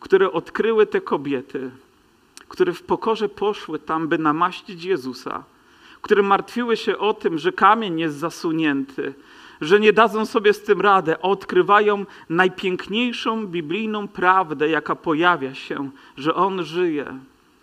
które 0.00 0.32
odkryły 0.32 0.86
te 0.86 1.00
kobiety, 1.00 1.70
które 2.48 2.72
w 2.72 2.82
pokorze 2.82 3.28
poszły 3.28 3.78
tam, 3.78 4.08
by 4.08 4.18
namaścić 4.18 4.84
Jezusa, 4.84 5.44
które 6.02 6.22
martwiły 6.22 6.76
się 6.76 6.98
o 6.98 7.14
tym, 7.14 7.38
że 7.38 7.52
kamień 7.52 8.00
jest 8.00 8.16
zasunięty, 8.16 9.14
że 9.60 9.80
nie 9.80 9.92
dadzą 9.92 10.26
sobie 10.26 10.52
z 10.52 10.62
tym 10.62 10.80
radę, 10.80 11.22
odkrywają 11.22 12.06
najpiękniejszą 12.28 13.46
biblijną 13.46 14.08
prawdę, 14.08 14.68
jaka 14.68 14.96
pojawia 14.96 15.54
się, 15.54 15.90
że 16.16 16.34
On 16.34 16.64
żyje, 16.64 17.18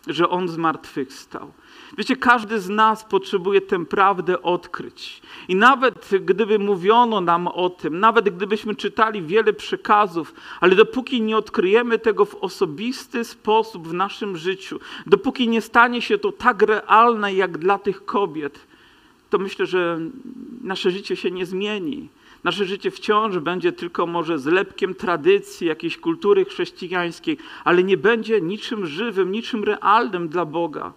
że 0.07 0.29
On 0.29 0.47
zmartwychwstał. 0.47 1.51
Wiecie, 1.97 2.15
każdy 2.15 2.59
z 2.59 2.69
nas 2.69 3.03
potrzebuje 3.03 3.61
tę 3.61 3.85
prawdę 3.85 4.41
odkryć. 4.41 5.21
I 5.47 5.55
nawet 5.55 6.09
gdyby 6.21 6.59
mówiono 6.59 7.21
nam 7.21 7.47
o 7.47 7.69
tym, 7.69 7.99
nawet 7.99 8.29
gdybyśmy 8.29 8.75
czytali 8.75 9.21
wiele 9.21 9.53
przekazów, 9.53 10.33
ale 10.61 10.75
dopóki 10.75 11.21
nie 11.21 11.37
odkryjemy 11.37 11.99
tego 11.99 12.25
w 12.25 12.35
osobisty 12.35 13.23
sposób 13.23 13.87
w 13.87 13.93
naszym 13.93 14.37
życiu, 14.37 14.79
dopóki 15.05 15.47
nie 15.47 15.61
stanie 15.61 16.01
się 16.01 16.17
to 16.17 16.31
tak 16.31 16.61
realne 16.61 17.33
jak 17.33 17.57
dla 17.57 17.77
tych 17.77 18.05
kobiet, 18.05 18.67
to 19.31 19.37
myślę, 19.39 19.65
że 19.65 19.99
nasze 20.61 20.91
życie 20.91 21.15
się 21.15 21.31
nie 21.31 21.45
zmieni. 21.45 22.09
Nasze 22.43 22.65
życie 22.65 22.91
wciąż 22.91 23.37
będzie 23.37 23.71
tylko 23.71 24.07
może 24.07 24.39
zlepkiem 24.39 24.95
tradycji, 24.95 25.67
jakiejś 25.67 25.97
kultury 25.97 26.45
chrześcijańskiej, 26.45 27.37
ale 27.63 27.83
nie 27.83 27.97
będzie 27.97 28.41
niczym 28.41 28.85
żywym, 28.85 29.31
niczym 29.31 29.63
realnym 29.63 30.29
dla 30.29 30.45
Boga. 30.45 30.93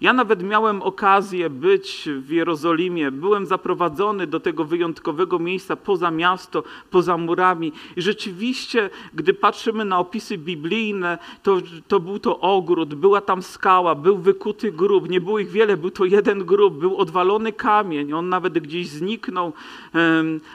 Ja 0.00 0.12
nawet 0.12 0.42
miałem 0.42 0.82
okazję 0.82 1.50
być 1.50 2.08
w 2.20 2.30
Jerozolimie. 2.30 3.10
Byłem 3.10 3.46
zaprowadzony 3.46 4.26
do 4.26 4.40
tego 4.40 4.64
wyjątkowego 4.64 5.38
miejsca 5.38 5.76
poza 5.76 6.10
miasto, 6.10 6.62
poza 6.90 7.16
murami. 7.16 7.72
I 7.96 8.02
rzeczywiście, 8.02 8.90
gdy 9.14 9.34
patrzymy 9.34 9.84
na 9.84 9.98
opisy 9.98 10.38
biblijne, 10.38 11.18
to, 11.42 11.58
to 11.88 12.00
był 12.00 12.18
to 12.18 12.40
ogród, 12.40 12.94
była 12.94 13.20
tam 13.20 13.42
skała, 13.42 13.94
był 13.94 14.18
wykuty 14.18 14.72
grób. 14.72 15.08
Nie 15.08 15.20
było 15.20 15.38
ich 15.38 15.50
wiele, 15.50 15.76
był 15.76 15.90
to 15.90 16.04
jeden 16.04 16.44
grób, 16.44 16.78
był 16.78 16.96
odwalony 16.96 17.52
kamień. 17.52 18.12
On 18.12 18.28
nawet 18.28 18.58
gdzieś 18.58 18.88
zniknął, 18.88 19.52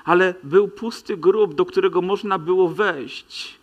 ale 0.05 0.33
był 0.43 0.67
pusty 0.67 1.17
grób, 1.17 1.55
do 1.55 1.65
którego 1.65 2.01
można 2.01 2.39
było 2.39 2.69
wejść. 2.69 3.62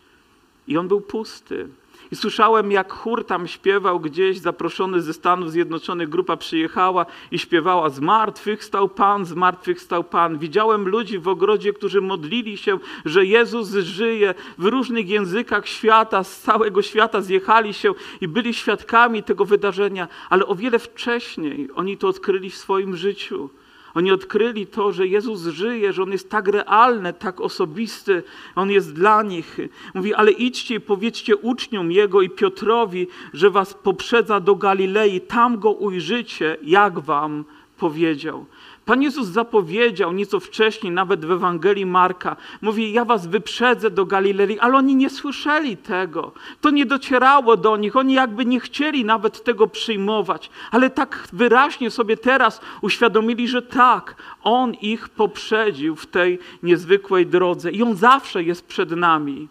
I 0.68 0.76
on 0.76 0.88
był 0.88 1.00
pusty. 1.00 1.68
I 2.12 2.16
słyszałem, 2.16 2.72
jak 2.72 2.92
chór 2.92 3.24
tam 3.24 3.46
śpiewał 3.46 4.00
gdzieś, 4.00 4.38
zaproszony 4.38 5.02
ze 5.02 5.12
Stanów 5.12 5.50
Zjednoczonych, 5.50 6.08
grupa 6.08 6.36
przyjechała 6.36 7.06
i 7.30 7.38
śpiewała 7.38 7.90
Zmartwychwstał 7.90 8.88
Pan, 8.88 9.24
zmartwychwstał 9.24 10.04
Pan. 10.04 10.38
Widziałem 10.38 10.88
ludzi 10.88 11.18
w 11.18 11.28
ogrodzie, 11.28 11.72
którzy 11.72 12.00
modlili 12.00 12.56
się, 12.56 12.78
że 13.04 13.24
Jezus 13.24 13.70
żyje. 13.70 14.34
W 14.58 14.64
różnych 14.64 15.08
językach 15.08 15.68
świata, 15.68 16.24
z 16.24 16.40
całego 16.40 16.82
świata 16.82 17.20
zjechali 17.20 17.74
się 17.74 17.94
i 18.20 18.28
byli 18.28 18.54
świadkami 18.54 19.22
tego 19.22 19.44
wydarzenia, 19.44 20.08
ale 20.30 20.46
o 20.46 20.54
wiele 20.54 20.78
wcześniej 20.78 21.68
oni 21.74 21.96
to 21.96 22.08
odkryli 22.08 22.50
w 22.50 22.56
swoim 22.56 22.96
życiu. 22.96 23.50
Oni 23.98 24.12
odkryli 24.12 24.66
to, 24.66 24.92
że 24.92 25.06
Jezus 25.06 25.42
żyje, 25.42 25.92
że 25.92 26.02
On 26.02 26.12
jest 26.12 26.30
tak 26.30 26.48
realny, 26.48 27.12
tak 27.12 27.40
osobisty, 27.40 28.22
On 28.54 28.70
jest 28.70 28.94
dla 28.94 29.22
nich. 29.22 29.58
Mówi, 29.94 30.14
ale 30.14 30.30
idźcie 30.30 30.74
i 30.74 30.80
powiedzcie 30.80 31.36
uczniom 31.36 31.92
Jego 31.92 32.22
i 32.22 32.30
Piotrowi, 32.30 33.06
że 33.32 33.50
was 33.50 33.74
poprzedza 33.74 34.40
do 34.40 34.54
Galilei, 34.54 35.20
tam 35.20 35.58
Go 35.58 35.70
ujrzycie, 35.70 36.56
jak 36.62 36.98
wam 36.98 37.44
powiedział. 37.78 38.46
Pan 38.88 39.02
Jezus 39.02 39.28
zapowiedział 39.28 40.12
nieco 40.12 40.40
wcześniej, 40.40 40.92
nawet 40.92 41.24
w 41.24 41.30
Ewangelii 41.30 41.86
Marka, 41.86 42.36
mówi: 42.60 42.92
Ja 42.92 43.04
was 43.04 43.26
wyprzedzę 43.26 43.90
do 43.90 44.06
Galilei, 44.06 44.58
ale 44.58 44.76
oni 44.76 44.96
nie 44.96 45.10
słyszeli 45.10 45.76
tego. 45.76 46.32
To 46.60 46.70
nie 46.70 46.86
docierało 46.86 47.56
do 47.56 47.76
nich, 47.76 47.96
oni 47.96 48.14
jakby 48.14 48.46
nie 48.46 48.60
chcieli 48.60 49.04
nawet 49.04 49.44
tego 49.44 49.66
przyjmować, 49.66 50.50
ale 50.70 50.90
tak 50.90 51.28
wyraźnie 51.32 51.90
sobie 51.90 52.16
teraz 52.16 52.60
uświadomili, 52.80 53.48
że 53.48 53.62
tak, 53.62 54.16
On 54.42 54.74
ich 54.74 55.08
poprzedził 55.08 55.96
w 55.96 56.06
tej 56.06 56.38
niezwykłej 56.62 57.26
drodze 57.26 57.70
i 57.70 57.82
On 57.82 57.96
zawsze 57.96 58.42
jest 58.42 58.66
przed 58.66 58.90
nami. 58.90 59.48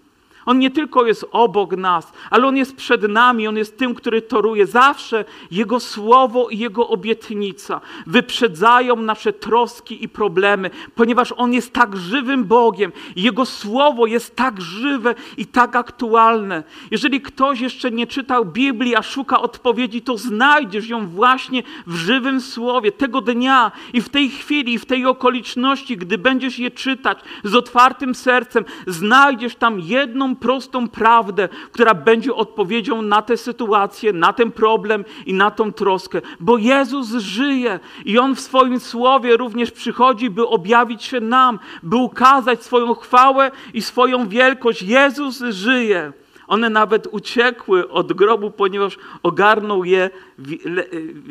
On 0.47 0.59
nie 0.59 0.71
tylko 0.71 1.05
jest 1.05 1.25
obok 1.31 1.77
nas, 1.77 2.13
ale 2.29 2.47
On 2.47 2.57
jest 2.57 2.75
przed 2.75 3.03
nami, 3.09 3.47
On 3.47 3.57
jest 3.57 3.77
tym, 3.77 3.95
który 3.95 4.21
toruje. 4.21 4.67
Zawsze 4.67 5.25
Jego 5.51 5.79
słowo 5.79 6.49
i 6.49 6.57
Jego 6.57 6.87
obietnica 6.87 7.81
wyprzedzają 8.05 8.95
nasze 8.95 9.33
troski 9.33 10.03
i 10.03 10.09
problemy, 10.09 10.69
ponieważ 10.95 11.33
On 11.37 11.53
jest 11.53 11.73
tak 11.73 11.97
żywym 11.97 12.45
Bogiem. 12.45 12.91
Jego 13.15 13.45
słowo 13.45 14.05
jest 14.05 14.35
tak 14.35 14.61
żywe 14.61 15.15
i 15.37 15.45
tak 15.45 15.75
aktualne. 15.75 16.63
Jeżeli 16.91 17.21
ktoś 17.21 17.59
jeszcze 17.59 17.91
nie 17.91 18.07
czytał 18.07 18.45
Biblii, 18.45 18.95
a 18.95 19.03
szuka 19.03 19.41
odpowiedzi, 19.41 20.01
to 20.01 20.17
znajdziesz 20.17 20.89
ją 20.89 21.07
właśnie 21.07 21.63
w 21.87 21.95
żywym 21.95 22.41
słowie 22.41 22.91
tego 22.91 23.21
dnia 23.21 23.71
i 23.93 24.01
w 24.01 24.09
tej 24.09 24.29
chwili, 24.29 24.73
i 24.73 24.79
w 24.79 24.85
tej 24.85 25.05
okoliczności, 25.05 25.97
gdy 25.97 26.17
będziesz 26.17 26.59
je 26.59 26.71
czytać 26.71 27.19
z 27.43 27.55
otwartym 27.55 28.15
sercem, 28.15 28.65
znajdziesz 28.87 29.55
tam 29.55 29.79
jedną 29.79 30.36
prostą 30.39 30.89
prawdę, 30.89 31.49
która 31.71 31.93
będzie 31.93 32.35
odpowiedzią 32.35 33.01
na 33.01 33.21
tę 33.21 33.37
sytuację, 33.37 34.13
na 34.13 34.33
ten 34.33 34.51
problem 34.51 35.05
i 35.25 35.33
na 35.33 35.51
tą 35.51 35.73
troskę. 35.73 36.21
Bo 36.39 36.57
Jezus 36.57 37.09
żyje 37.09 37.79
i 38.05 38.19
On 38.19 38.35
w 38.35 38.39
swoim 38.39 38.79
słowie 38.79 39.37
również 39.37 39.71
przychodzi, 39.71 40.29
by 40.29 40.47
objawić 40.47 41.03
się 41.03 41.19
nam, 41.19 41.59
by 41.83 41.95
ukazać 41.95 42.63
swoją 42.63 42.93
chwałę 42.93 43.51
i 43.73 43.81
swoją 43.81 44.27
wielkość. 44.27 44.81
Jezus 44.81 45.43
żyje. 45.49 46.13
One 46.47 46.69
nawet 46.69 47.07
uciekły 47.11 47.89
od 47.89 48.13
grobu, 48.13 48.51
ponieważ 48.51 48.97
ogarnął 49.23 49.85
je 49.85 50.09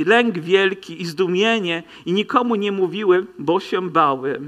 lęk 0.06 0.38
wielki 0.38 1.02
i 1.02 1.06
zdumienie 1.06 1.82
i 2.06 2.12
nikomu 2.12 2.54
nie 2.54 2.72
mówiły, 2.72 3.26
bo 3.38 3.60
się 3.60 3.90
bały. 3.90 4.40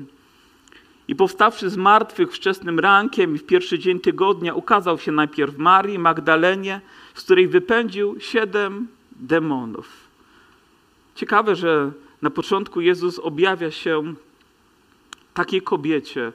I 1.09 1.17
powstawszy 1.17 1.71
z 1.71 1.77
martwych 1.77 2.33
wczesnym 2.33 2.81
rankiem 2.81 3.35
i 3.35 3.39
w 3.39 3.47
pierwszy 3.47 3.79
dzień 3.79 4.01
tygodnia 4.01 4.55
ukazał 4.55 4.99
się 4.99 5.13
najpierw 5.13 5.59
Marii 5.59 5.99
Magdalenie, 5.99 6.81
z 7.15 7.25
której 7.25 7.49
wypędził 7.49 8.17
siedem 8.21 8.89
demonów. 9.13 9.89
Ciekawe, 11.15 11.57
że 11.57 11.93
na 12.23 12.31
początku 12.31 12.81
Jezus 12.81 13.19
objawia 13.19 13.71
się 13.71 14.15
takiej 15.35 15.63
kobiecie, 15.63 16.33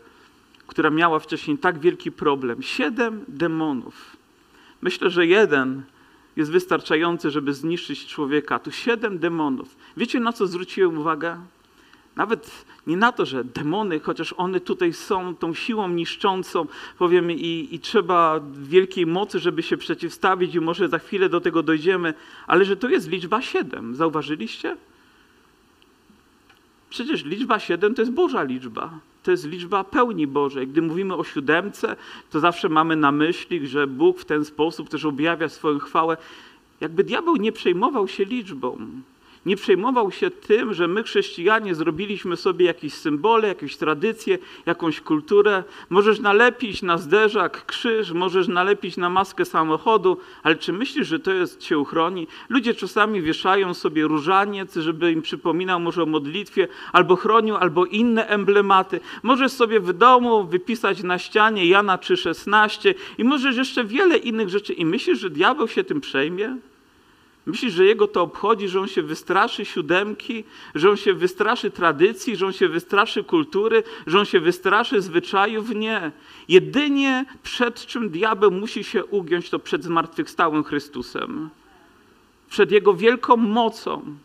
która 0.68 0.90
miała 0.90 1.20
wcześniej 1.20 1.58
tak 1.58 1.80
wielki 1.80 2.12
problem. 2.12 2.62
Siedem 2.62 3.26
demonów. 3.28 4.18
Myślę, 4.82 5.10
że 5.10 5.26
jeden 5.26 5.84
jest 6.36 6.52
wystarczający, 6.52 7.32
żeby 7.32 7.54
zniszczyć 7.54 8.08
człowieka. 8.08 8.60
Tu 8.60 8.72
siedem 8.72 9.20
demonów. 9.20 9.76
Wiecie, 9.98 10.20
na 10.20 10.34
co 10.34 10.48
zwróciłem 10.48 10.98
uwagę? 10.98 11.38
Nawet 12.16 12.66
nie 12.88 12.98
na 12.98 13.12
to, 13.12 13.26
że 13.26 13.44
demony, 13.44 14.00
chociaż 14.00 14.34
one 14.38 14.60
tutaj 14.60 14.94
są 14.94 15.36
tą 15.36 15.54
siłą 15.54 15.90
niszczącą, 15.90 16.66
powiem, 16.98 17.32
i, 17.32 17.68
i 17.72 17.80
trzeba 17.80 18.40
wielkiej 18.54 19.06
mocy, 19.06 19.40
żeby 19.40 19.64
się 19.64 19.78
przeciwstawić, 19.78 20.56
i 20.56 20.60
może 20.60 20.90
za 20.90 21.00
chwilę 21.00 21.30
do 21.30 21.42
tego 21.42 21.64
dojdziemy, 21.64 22.14
ale 22.48 22.66
że 22.66 22.78
to 22.78 22.90
jest 22.90 23.10
liczba 23.10 23.42
siedem. 23.42 23.96
Zauważyliście? 23.96 24.78
Przecież 26.90 27.26
liczba 27.26 27.60
siedem 27.60 27.96
to 27.96 28.02
jest 28.02 28.12
Boża 28.12 28.44
liczba 28.44 29.00
to 29.24 29.32
jest 29.32 29.48
liczba 29.48 29.84
pełni 29.84 30.28
Bożej. 30.28 30.68
Gdy 30.68 30.82
mówimy 30.82 31.16
o 31.16 31.24
siódemce, 31.24 31.96
to 32.30 32.40
zawsze 32.40 32.70
mamy 32.70 32.96
na 32.96 33.12
myśli, 33.12 33.68
że 33.68 33.88
Bóg 33.88 34.20
w 34.20 34.26
ten 34.26 34.46
sposób 34.46 34.90
też 34.90 35.06
objawia 35.06 35.50
swoją 35.50 35.80
chwałę. 35.80 36.18
Jakby 36.82 37.04
diabeł 37.04 37.36
nie 37.36 37.52
przejmował 37.52 38.08
się 38.08 38.26
liczbą 38.26 38.78
nie 39.46 39.56
przejmował 39.56 40.12
się 40.12 40.32
tym, 40.32 40.74
że 40.74 40.88
my 40.88 41.04
chrześcijanie 41.04 41.76
zrobiliśmy 41.76 42.38
sobie 42.38 42.66
jakieś 42.66 42.94
symbole, 42.94 43.48
jakieś 43.48 43.78
tradycje, 43.78 44.38
jakąś 44.66 45.02
kulturę. 45.02 45.64
Możesz 45.90 46.20
nalepić 46.20 46.82
na 46.82 46.98
zderzak 46.98 47.66
krzyż, 47.66 48.12
możesz 48.12 48.48
nalepić 48.48 48.98
na 48.98 49.10
maskę 49.10 49.46
samochodu, 49.46 50.18
ale 50.44 50.56
czy 50.56 50.74
myślisz, 50.74 51.08
że 51.08 51.20
to 51.20 51.32
jest 51.32 51.60
cię 51.60 51.80
uchroni? 51.80 52.28
Ludzie 52.50 52.74
czasami 52.74 53.22
wieszają 53.22 53.74
sobie 53.74 54.04
różaniec, 54.04 54.76
żeby 54.76 55.12
im 55.12 55.22
przypominał 55.22 55.80
może 55.80 56.04
o 56.04 56.06
modlitwie, 56.06 56.68
albo 56.94 57.16
chronił, 57.16 57.56
albo 57.56 57.86
inne 57.86 58.28
emblematy. 58.28 59.00
Możesz 59.24 59.52
sobie 59.52 59.80
w 59.80 59.94
domu 59.94 60.44
wypisać 60.44 61.04
na 61.04 61.20
ścianie 61.20 61.66
Jana 61.66 61.98
3,16 61.98 62.94
i 63.18 63.24
możesz 63.24 63.58
jeszcze 63.58 63.84
wiele 63.84 64.18
innych 64.18 64.50
rzeczy. 64.50 64.74
I 64.74 64.86
myślisz, 64.86 65.20
że 65.20 65.30
diabeł 65.30 65.68
się 65.68 65.84
tym 65.84 66.02
przejmie? 66.02 66.58
Myślisz, 67.46 67.74
że 67.74 67.86
jego 67.86 68.08
to 68.08 68.22
obchodzi, 68.22 68.68
że 68.68 68.80
on 68.80 68.88
się 68.88 69.02
wystraszy 69.02 69.66
siódemki, 69.66 70.44
że 70.76 70.90
on 70.90 70.98
się 70.98 71.14
wystraszy 71.14 71.72
tradycji, 71.72 72.36
że 72.36 72.46
on 72.46 72.54
się 72.54 72.70
wystraszy 72.70 73.24
kultury, 73.24 73.84
że 74.08 74.20
on 74.20 74.26
się 74.26 74.40
wystraszy 74.40 75.02
zwyczajów? 75.02 75.70
Nie. 75.70 76.12
Jedynie 76.48 77.26
przed 77.44 77.86
czym 77.86 78.10
diabeł 78.10 78.52
musi 78.52 78.84
się 78.84 79.06
ugiąć, 79.06 79.50
to 79.50 79.60
przed 79.60 79.84
zmartwychwstałym 79.84 80.64
Chrystusem. 80.64 81.50
Przed 82.50 82.72
jego 82.72 82.94
wielką 82.94 83.38
mocą. 83.38 84.16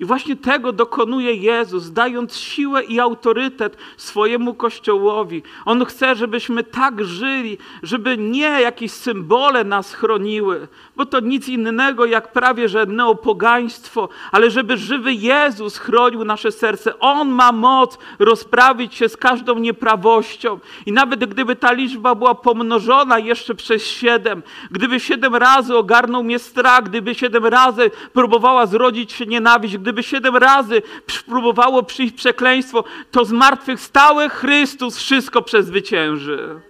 I 0.00 0.04
właśnie 0.04 0.36
tego 0.36 0.72
dokonuje 0.72 1.34
Jezus, 1.34 1.92
dając 1.92 2.36
siłę 2.36 2.84
i 2.84 3.00
autorytet 3.00 3.76
swojemu 3.96 4.54
Kościołowi. 4.54 5.42
On 5.64 5.84
chce, 5.84 6.14
żebyśmy 6.14 6.64
tak 6.64 7.04
żyli, 7.04 7.58
żeby 7.82 8.18
nie 8.18 8.60
jakieś 8.60 8.92
symbole 8.92 9.64
nas 9.64 9.94
chroniły, 9.94 10.68
bo 10.96 11.06
to 11.06 11.20
nic 11.20 11.48
innego 11.48 12.06
jak 12.06 12.32
prawie 12.32 12.68
że 12.68 12.86
neopogaństwo, 12.86 14.08
ale 14.32 14.50
żeby 14.50 14.76
żywy 14.76 15.12
Jezus 15.12 15.78
chronił 15.78 16.24
nasze 16.24 16.52
serce. 16.52 16.98
On 16.98 17.28
ma 17.28 17.52
moc 17.52 17.98
rozprawić 18.18 18.94
się 18.94 19.08
z 19.08 19.16
każdą 19.16 19.58
nieprawością. 19.58 20.58
I 20.86 20.92
nawet 20.92 21.24
gdyby 21.24 21.56
ta 21.56 21.72
liczba 21.72 22.14
była 22.14 22.34
pomnożona 22.34 23.18
jeszcze 23.18 23.54
przez 23.54 23.82
siedem, 23.82 24.42
gdyby 24.70 25.00
siedem 25.00 25.34
razy 25.34 25.76
ogarnął 25.76 26.24
mnie 26.24 26.38
strach, 26.38 26.84
gdyby 26.84 27.14
siedem 27.14 27.46
razy 27.46 27.90
próbowała 28.12 28.66
zrodzić 28.66 29.12
się 29.12 29.26
nienawiść, 29.26 29.78
gdyby 29.86 30.02
siedem 30.02 30.36
razy 30.36 30.82
próbowało 31.26 31.82
przyjść 31.82 32.14
przekleństwo, 32.14 32.84
to 33.10 33.24
zmartwychwstały 33.24 34.28
Chrystus 34.28 34.98
wszystko 34.98 35.42
przezwycięży. 35.42 36.60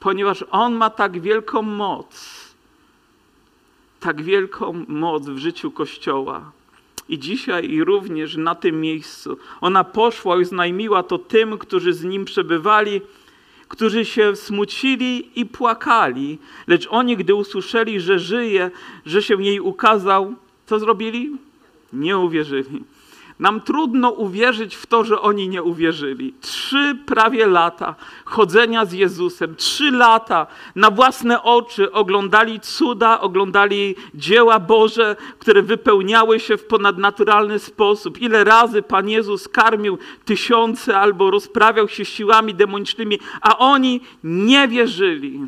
Ponieważ 0.00 0.44
On 0.50 0.74
ma 0.74 0.90
tak 0.90 1.20
wielką 1.20 1.62
moc, 1.62 2.40
tak 4.00 4.22
wielką 4.22 4.84
moc 4.88 5.26
w 5.26 5.38
życiu 5.38 5.70
Kościoła. 5.70 6.52
I 7.08 7.18
dzisiaj 7.18 7.70
i 7.70 7.84
również 7.84 8.36
na 8.36 8.54
tym 8.54 8.80
miejscu. 8.80 9.38
Ona 9.60 9.84
poszła 9.84 10.40
i 10.40 10.44
znajmiła 10.44 11.02
to 11.02 11.18
tym, 11.18 11.58
którzy 11.58 11.92
z 11.92 12.04
Nim 12.04 12.24
przebywali, 12.24 13.00
którzy 13.68 14.04
się 14.04 14.36
smucili 14.36 15.40
i 15.40 15.46
płakali. 15.46 16.38
Lecz 16.66 16.86
oni, 16.90 17.16
gdy 17.16 17.34
usłyszeli, 17.34 18.00
że 18.00 18.18
żyje, 18.18 18.70
że 19.06 19.22
się 19.22 19.42
jej 19.42 19.60
ukazał, 19.60 20.34
co 20.66 20.78
zrobili? 20.78 21.43
Nie 21.94 22.18
uwierzyli. 22.18 22.84
Nam 23.38 23.60
trudno 23.60 24.10
uwierzyć 24.10 24.74
w 24.74 24.86
to, 24.86 25.04
że 25.04 25.20
oni 25.20 25.48
nie 25.48 25.62
uwierzyli. 25.62 26.34
Trzy 26.40 26.98
prawie 27.06 27.46
lata 27.46 27.94
chodzenia 28.24 28.84
z 28.84 28.92
Jezusem, 28.92 29.56
trzy 29.56 29.90
lata 29.90 30.46
na 30.76 30.90
własne 30.90 31.42
oczy 31.42 31.92
oglądali 31.92 32.60
cuda, 32.60 33.20
oglądali 33.20 33.94
dzieła 34.14 34.58
Boże, 34.58 35.16
które 35.38 35.62
wypełniały 35.62 36.40
się 36.40 36.56
w 36.56 36.64
ponadnaturalny 36.64 37.58
sposób. 37.58 38.20
Ile 38.20 38.44
razy 38.44 38.82
Pan 38.82 39.08
Jezus 39.08 39.48
karmił 39.48 39.98
tysiące 40.24 40.98
albo 40.98 41.30
rozprawiał 41.30 41.88
się 41.88 42.04
siłami 42.04 42.54
demonicznymi, 42.54 43.18
a 43.40 43.58
oni 43.58 44.00
nie 44.24 44.68
wierzyli. 44.68 45.40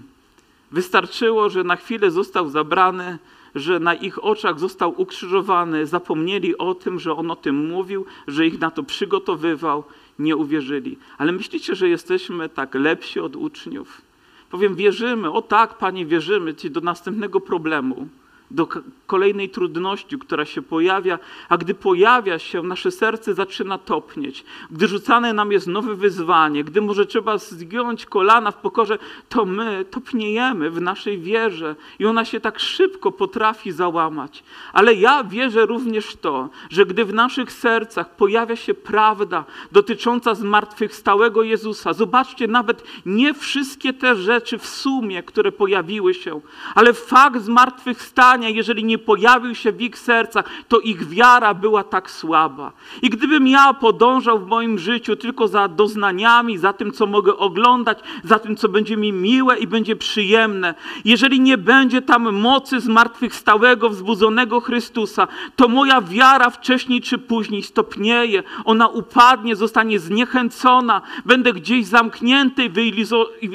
Wystarczyło, 0.73 1.51
że 1.51 1.65
na 1.65 1.77
chwilę 1.77 2.11
został 2.11 2.49
zabrany 2.49 3.19
że 3.57 3.81
na 3.81 3.95
ich 3.95 4.25
oczach 4.25 4.59
został 4.59 5.01
ukrzyżowany, 5.01 5.87
zapomnieli 5.87 6.59
o 6.59 6.75
tym, 6.75 7.01
że 7.01 7.13
on 7.13 7.31
o 7.31 7.37
tym 7.37 7.69
mówił, 7.69 8.07
że 8.27 8.47
ich 8.47 8.61
na 8.61 8.71
to 8.71 8.83
przygotowywał, 8.83 9.85
nie 10.19 10.37
uwierzyli. 10.37 10.99
Ale 11.19 11.33
myślicie, 11.33 11.75
że 11.75 11.89
jesteśmy 11.89 12.49
tak 12.49 12.75
lepsi 12.75 13.21
od 13.21 13.37
uczniów? 13.37 14.03
Powiem, 14.51 14.75
wierzymy, 14.75 15.31
o 15.31 15.43
tak, 15.43 15.79
Panie, 15.79 16.07
wierzymy 16.07 16.55
Ci 16.55 16.71
do 16.71 16.81
następnego 16.81 17.41
problemu 17.41 18.09
do 18.51 18.69
kolejnej 19.07 19.51
trudności, 19.51 20.19
która 20.19 20.45
się 20.45 20.63
pojawia, 20.63 21.19
a 21.49 21.57
gdy 21.57 21.75
pojawia 21.75 22.39
się, 22.39 22.63
nasze 22.63 22.91
serce 22.91 23.35
zaczyna 23.35 23.79
topnieć. 23.79 24.45
Gdy 24.71 24.89
rzucane 24.89 25.33
nam 25.33 25.53
jest 25.53 25.67
nowe 25.67 25.95
wyzwanie, 25.95 26.65
gdy 26.65 26.81
może 26.81 27.07
trzeba 27.07 27.39
zgiąć 27.39 28.07
kolana 28.07 28.51
w 28.51 28.57
pokorze, 28.57 28.99
to 29.29 29.45
my 29.45 29.85
topniejemy 29.91 30.71
w 30.71 30.81
naszej 30.81 31.19
wierze 31.19 31.77
i 31.99 32.07
ona 32.07 32.25
się 32.25 32.41
tak 32.41 32.59
szybko 32.59 33.13
potrafi 33.13 33.73
załamać. 33.73 34.45
Ale 34.73 34.95
ja 34.95 35.25
wierzę 35.25 35.67
również 35.67 36.17
to, 36.17 36.49
że 36.71 36.87
gdy 36.87 37.05
w 37.05 37.15
naszych 37.15 37.53
sercach 37.53 38.17
pojawia 38.17 38.57
się 38.57 38.75
prawda 38.75 39.45
dotycząca 39.73 40.35
zmartwychwstałego 40.35 41.43
Jezusa, 41.43 41.93
zobaczcie, 41.93 42.49
nawet 42.49 42.85
nie 43.07 43.35
wszystkie 43.35 43.93
te 43.93 44.17
rzeczy 44.17 44.59
w 44.59 44.67
sumie, 44.67 45.23
które 45.23 45.53
pojawiły 45.53 46.15
się, 46.15 46.41
ale 46.75 46.93
fakt 46.93 47.43
zmartwychwstania, 47.43 48.36
jeżeli 48.43 48.85
nie 48.85 48.99
pojawił 48.99 49.55
się 49.55 49.73
w 49.73 49.81
ich 49.81 49.99
sercach, 49.99 50.45
to 50.69 50.81
ich 50.81 51.09
wiara 51.09 51.55
była 51.55 51.85
tak 51.85 52.11
słaba. 52.11 52.73
I 53.03 53.11
gdybym 53.11 53.49
ja 53.49 53.75
podążał 53.75 54.39
w 54.39 54.47
moim 54.47 54.79
życiu 54.79 55.17
tylko 55.17 55.49
za 55.49 55.69
doznaniami, 55.69 56.59
za 56.59 56.73
tym, 56.73 56.93
co 56.93 57.07
mogę 57.07 57.37
oglądać, 57.37 57.99
za 58.25 58.39
tym, 58.39 58.57
co 58.57 58.69
będzie 58.69 58.97
mi 58.97 59.13
miłe 59.13 59.59
i 59.59 59.67
będzie 59.67 59.97
przyjemne, 59.97 60.75
jeżeli 61.05 61.41
nie 61.41 61.59
będzie 61.59 62.03
tam 62.03 62.33
mocy 62.33 62.81
zmartwychwstałego, 62.81 63.91
wzbudzonego 63.91 64.61
Chrystusa, 64.61 65.29
to 65.57 65.69
moja 65.69 66.01
wiara 66.01 66.51
wcześniej 66.51 67.01
czy 67.01 67.19
później 67.19 67.63
stopnieje, 67.63 68.43
ona 68.65 68.89
upadnie, 68.89 69.57
zostanie 69.57 69.99
zniechęcona, 69.99 71.03
będę 71.25 71.53
gdzieś 71.53 71.87
zamknięty, 71.87 72.71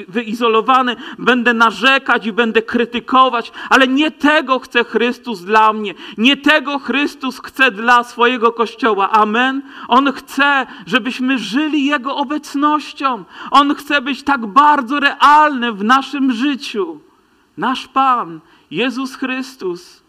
wyizolowany, 0.08 0.96
będę 1.18 1.54
narzekać 1.54 2.26
i 2.26 2.32
będę 2.32 2.62
krytykować, 2.62 3.52
ale 3.70 3.88
nie 3.88 4.10
tego 4.10 4.58
chcę 4.58 4.71
chce 4.72 4.84
Chrystus 4.84 5.40
dla 5.40 5.72
mnie. 5.72 5.94
Nie 6.18 6.36
tego 6.36 6.78
Chrystus 6.78 7.40
chce 7.44 7.70
dla 7.70 8.04
swojego 8.04 8.52
Kościoła. 8.52 9.10
Amen. 9.10 9.62
On 9.88 10.12
chce, 10.12 10.66
żebyśmy 10.86 11.38
żyli 11.38 11.86
Jego 11.86 12.16
obecnością. 12.16 13.24
On 13.50 13.74
chce 13.74 14.00
być 14.00 14.22
tak 14.22 14.46
bardzo 14.46 15.00
realny 15.00 15.72
w 15.72 15.84
naszym 15.84 16.32
życiu. 16.32 17.00
Nasz 17.56 17.88
Pan, 17.88 18.40
Jezus 18.70 19.16
Chrystus. 19.16 20.02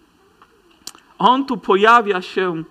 On 1.19 1.45
tu 1.45 1.58
pojawia 1.58 2.21
się 2.21 2.63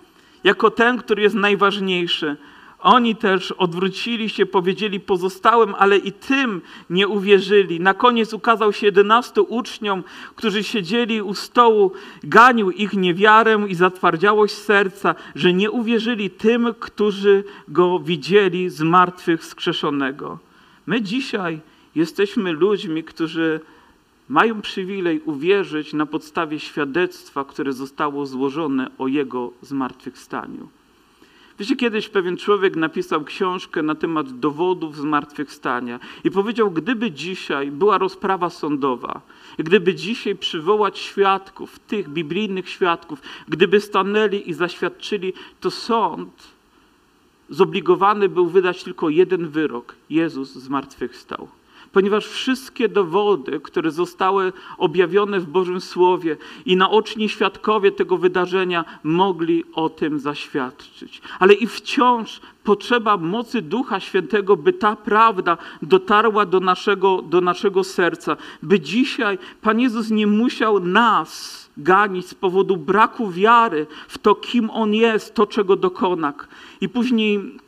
jako 0.44 0.70
ten, 0.70 0.98
który 0.98 1.22
jest 1.22 1.34
najważniejszy. 1.34 2.36
Oni 2.82 3.16
też 3.16 3.52
odwrócili 3.52 4.28
się, 4.28 4.46
powiedzieli 4.46 5.00
pozostałym, 5.00 5.74
ale 5.78 5.96
i 5.96 6.12
tym 6.12 6.60
nie 6.90 7.08
uwierzyli. 7.08 7.80
Na 7.80 7.94
koniec 7.94 8.32
ukazał 8.32 8.72
się 8.72 8.86
jedenastu 8.86 9.46
uczniom, 9.48 10.04
którzy 10.36 10.64
siedzieli 10.64 11.22
u 11.22 11.34
stołu, 11.34 11.92
ganił 12.22 12.70
ich 12.70 12.92
niewiarę 12.92 13.66
i 13.68 13.74
zatwardziałość 13.74 14.54
serca, 14.54 15.14
że 15.34 15.52
nie 15.52 15.70
uwierzyli 15.70 16.30
tym, 16.30 16.74
którzy 16.80 17.44
go 17.68 17.98
widzieli 17.98 18.70
z 18.70 18.80
martwych 18.82 19.44
skrzeszonego. 19.44 20.38
My 20.86 21.02
dzisiaj 21.02 21.60
jesteśmy 21.94 22.52
ludźmi, 22.52 23.04
którzy 23.04 23.60
mają 24.28 24.62
przywilej 24.62 25.20
uwierzyć 25.20 25.92
na 25.92 26.06
podstawie 26.06 26.60
świadectwa, 26.60 27.44
które 27.44 27.72
zostało 27.72 28.26
złożone 28.26 28.90
o 28.98 29.08
jego 29.08 29.52
zmartwychwstaniu. 29.62 30.68
Wiecie, 31.58 31.76
kiedyś 31.76 32.08
pewien 32.08 32.36
człowiek 32.36 32.76
napisał 32.76 33.24
książkę 33.24 33.82
na 33.82 33.94
temat 33.94 34.38
dowodów 34.38 34.96
zmartwychwstania 34.96 36.00
i 36.24 36.30
powiedział, 36.30 36.70
gdyby 36.70 37.10
dzisiaj 37.10 37.70
była 37.70 37.98
rozprawa 37.98 38.50
sądowa, 38.50 39.20
gdyby 39.58 39.94
dzisiaj 39.94 40.36
przywołać 40.36 40.98
świadków, 40.98 41.78
tych 41.78 42.08
biblijnych 42.08 42.68
świadków, 42.68 43.22
gdyby 43.48 43.80
stanęli 43.80 44.50
i 44.50 44.52
zaświadczyli, 44.52 45.32
to 45.60 45.70
sąd 45.70 46.52
zobligowany 47.50 48.28
był 48.28 48.46
wydać 48.46 48.84
tylko 48.84 49.08
jeden 49.08 49.48
wyrok: 49.48 49.94
Jezus 50.10 50.52
zmartwychwstał 50.52 51.48
ponieważ 51.92 52.26
wszystkie 52.26 52.88
dowody, 52.88 53.60
które 53.60 53.90
zostały 53.90 54.52
objawione 54.78 55.40
w 55.40 55.46
Bożym 55.46 55.80
Słowie 55.80 56.36
i 56.66 56.76
naoczni 56.76 57.28
świadkowie 57.28 57.92
tego 57.92 58.16
wydarzenia 58.16 58.84
mogli 59.02 59.64
o 59.72 59.88
tym 59.88 60.20
zaświadczyć. 60.20 61.22
Ale 61.38 61.54
i 61.54 61.66
wciąż 61.66 62.40
potrzeba 62.64 63.16
mocy 63.16 63.62
Ducha 63.62 64.00
Świętego, 64.00 64.56
by 64.56 64.72
ta 64.72 64.96
prawda 64.96 65.58
dotarła 65.82 66.46
do 66.46 66.60
naszego, 66.60 67.22
do 67.22 67.40
naszego 67.40 67.84
serca, 67.84 68.36
by 68.62 68.80
dzisiaj 68.80 69.38
Pan 69.62 69.80
Jezus 69.80 70.10
nie 70.10 70.26
musiał 70.26 70.80
nas 70.80 71.62
ganić 71.76 72.26
z 72.26 72.34
powodu 72.34 72.76
braku 72.76 73.30
wiary 73.30 73.86
w 74.08 74.18
to, 74.18 74.34
kim 74.34 74.70
On 74.70 74.94
jest, 74.94 75.34
to, 75.34 75.46
czego 75.46 75.76
dokona. 75.76 76.32
I 76.80 76.88
później 76.88 77.58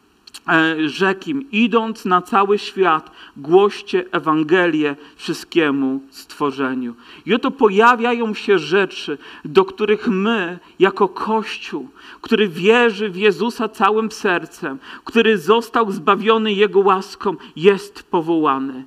rzekł 0.87 1.31
im, 1.31 1.51
idąc 1.53 2.05
na 2.05 2.23
cały 2.23 2.59
świat, 2.59 3.11
głoście 3.37 4.05
Ewangelię 4.13 4.97
wszystkiemu 5.17 6.01
stworzeniu. 6.11 6.95
I 7.27 7.35
oto 7.35 7.51
pojawiają 7.51 8.35
się 8.35 8.59
rzeczy, 8.59 9.19
do 9.45 9.65
których 9.65 10.09
my, 10.09 10.59
jako 10.79 11.09
Kościół, 11.09 11.89
który 12.21 12.49
wierzy 12.49 13.11
w 13.11 13.17
Jezusa 13.17 13.69
całym 13.69 14.11
sercem, 14.11 14.79
który 15.05 15.39
został 15.39 15.93
zbawiony 15.93 16.53
Jego 16.53 16.81
łaską, 16.81 17.37
jest 17.57 18.03
powołany. 18.03 18.85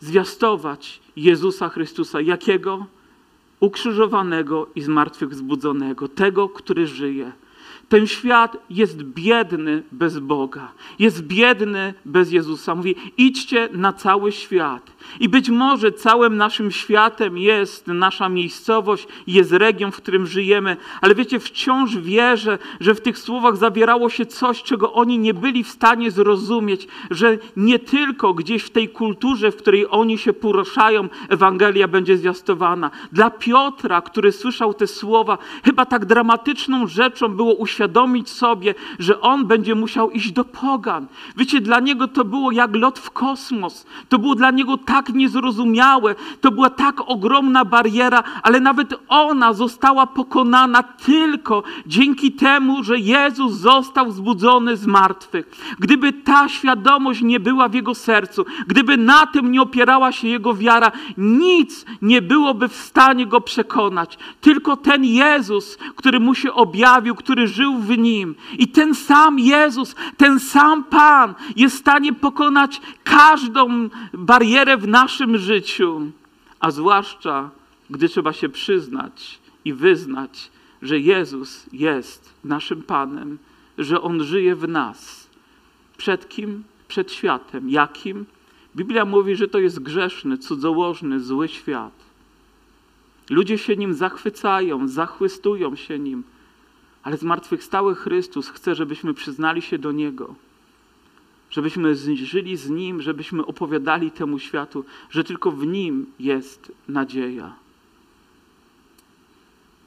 Zwiastować 0.00 1.00
Jezusa 1.16 1.68
Chrystusa. 1.68 2.20
Jakiego? 2.20 2.86
Ukrzyżowanego 3.60 4.66
i 4.74 4.82
zmartwychwzbudzonego. 4.82 6.08
Tego, 6.08 6.48
który 6.48 6.86
żyje 6.86 7.32
ten 7.94 8.06
świat 8.06 8.56
jest 8.70 9.02
biedny 9.02 9.82
bez 9.92 10.18
Boga, 10.18 10.72
jest 10.98 11.22
biedny 11.22 11.94
bez 12.04 12.32
Jezusa. 12.32 12.74
Mówi: 12.74 12.94
idźcie 13.16 13.68
na 13.72 13.92
cały 13.92 14.32
świat. 14.32 14.90
I 15.20 15.28
być 15.28 15.50
może 15.50 15.92
całym 15.92 16.36
naszym 16.36 16.70
światem 16.70 17.38
jest 17.38 17.86
nasza 17.86 18.28
miejscowość, 18.28 19.08
jest 19.26 19.52
region, 19.52 19.92
w 19.92 19.96
którym 19.96 20.26
żyjemy, 20.26 20.76
ale 21.00 21.14
wiecie, 21.14 21.40
wciąż 21.40 21.96
wierzę, 21.96 22.58
że 22.80 22.94
w 22.94 23.00
tych 23.00 23.18
słowach 23.18 23.56
zawierało 23.56 24.10
się 24.10 24.26
coś, 24.26 24.62
czego 24.62 24.92
oni 24.92 25.18
nie 25.18 25.34
byli 25.34 25.64
w 25.64 25.68
stanie 25.68 26.10
zrozumieć, 26.10 26.88
że 27.10 27.38
nie 27.56 27.78
tylko 27.78 28.34
gdzieś 28.34 28.62
w 28.62 28.70
tej 28.70 28.88
kulturze, 28.88 29.52
w 29.52 29.56
której 29.56 29.86
oni 29.90 30.18
się 30.18 30.32
poruszają, 30.32 31.08
Ewangelia 31.28 31.88
będzie 31.88 32.16
zwiastowana. 32.16 32.90
Dla 33.12 33.30
Piotra, 33.30 34.02
który 34.02 34.32
słyszał 34.32 34.74
te 34.74 34.86
słowa, 34.86 35.38
chyba 35.64 35.86
tak 35.86 36.04
dramatyczną 36.04 36.86
rzeczą 36.86 37.28
było 37.28 37.54
uświadomić 37.84 38.30
sobie, 38.30 38.74
że 38.98 39.20
on 39.20 39.46
będzie 39.46 39.74
musiał 39.74 40.10
iść 40.10 40.32
do 40.32 40.44
pogan. 40.44 41.06
Wiecie, 41.36 41.60
dla 41.60 41.80
niego 41.80 42.08
to 42.08 42.24
było 42.24 42.52
jak 42.52 42.76
lot 42.76 42.98
w 42.98 43.10
kosmos. 43.10 43.86
To 44.08 44.18
było 44.18 44.34
dla 44.34 44.50
niego 44.50 44.78
tak 44.78 45.08
niezrozumiałe, 45.08 46.14
to 46.40 46.50
była 46.50 46.70
tak 46.70 47.00
ogromna 47.06 47.64
bariera, 47.64 48.22
ale 48.42 48.60
nawet 48.60 48.94
ona 49.08 49.52
została 49.52 50.06
pokonana 50.06 50.82
tylko 50.82 51.62
dzięki 51.86 52.32
temu, 52.32 52.84
że 52.84 52.98
Jezus 52.98 53.52
został 53.52 54.06
wzbudzony 54.06 54.76
z 54.76 54.86
martwych. 54.86 55.50
Gdyby 55.78 56.12
ta 56.12 56.48
świadomość 56.48 57.22
nie 57.22 57.40
była 57.40 57.68
w 57.68 57.74
jego 57.74 57.94
sercu, 57.94 58.44
gdyby 58.66 58.96
na 58.96 59.26
tym 59.26 59.52
nie 59.52 59.62
opierała 59.62 60.12
się 60.12 60.28
jego 60.28 60.54
wiara, 60.54 60.92
nic 61.16 61.84
nie 62.02 62.22
byłoby 62.22 62.68
w 62.68 62.76
stanie 62.76 63.26
go 63.26 63.40
przekonać. 63.40 64.18
Tylko 64.40 64.76
ten 64.76 65.04
Jezus, 65.04 65.78
który 65.96 66.20
mu 66.20 66.34
się 66.34 66.52
objawił, 66.52 67.14
który 67.14 67.48
żył 67.48 67.63
w 67.72 67.98
nim. 67.98 68.34
I 68.58 68.68
ten 68.68 68.94
sam 68.94 69.38
Jezus, 69.38 69.94
ten 70.16 70.40
sam 70.40 70.84
Pan 70.84 71.34
jest 71.56 71.76
w 71.76 71.78
stanie 71.78 72.12
pokonać 72.12 72.80
każdą 73.04 73.88
barierę 74.12 74.76
w 74.76 74.88
naszym 74.88 75.38
życiu, 75.38 76.10
a 76.60 76.70
zwłaszcza 76.70 77.50
gdy 77.90 78.08
trzeba 78.08 78.32
się 78.32 78.48
przyznać 78.48 79.38
i 79.64 79.72
wyznać, 79.72 80.50
że 80.82 80.98
Jezus 80.98 81.66
jest 81.72 82.34
naszym 82.44 82.82
Panem, 82.82 83.38
że 83.78 84.02
On 84.02 84.24
żyje 84.24 84.56
w 84.56 84.68
nas. 84.68 85.28
Przed 85.96 86.28
kim? 86.28 86.64
Przed 86.88 87.12
światem. 87.12 87.70
Jakim? 87.70 88.26
Biblia 88.76 89.04
mówi, 89.04 89.36
że 89.36 89.48
to 89.48 89.58
jest 89.58 89.82
grzeszny, 89.82 90.38
cudzołożny, 90.38 91.20
zły 91.20 91.48
świat. 91.48 91.92
Ludzie 93.30 93.58
się 93.58 93.76
nim 93.76 93.94
zachwycają, 93.94 94.88
zachwystują 94.88 95.76
się 95.76 95.98
nim, 95.98 96.24
ale 97.04 97.16
zmartwychwstały 97.16 97.94
Chrystus 97.94 98.48
chce, 98.48 98.74
żebyśmy 98.74 99.14
przyznali 99.14 99.62
się 99.62 99.78
do 99.78 99.92
Niego 99.92 100.34
żebyśmy 101.54 101.94
żyli 102.16 102.56
z 102.56 102.70
Nim, 102.70 103.02
żebyśmy 103.02 103.46
opowiadali 103.46 104.10
temu 104.10 104.38
światu, 104.38 104.84
że 105.10 105.24
tylko 105.24 105.50
w 105.50 105.66
Nim 105.66 106.06
jest 106.18 106.72
nadzieja. 106.88 107.52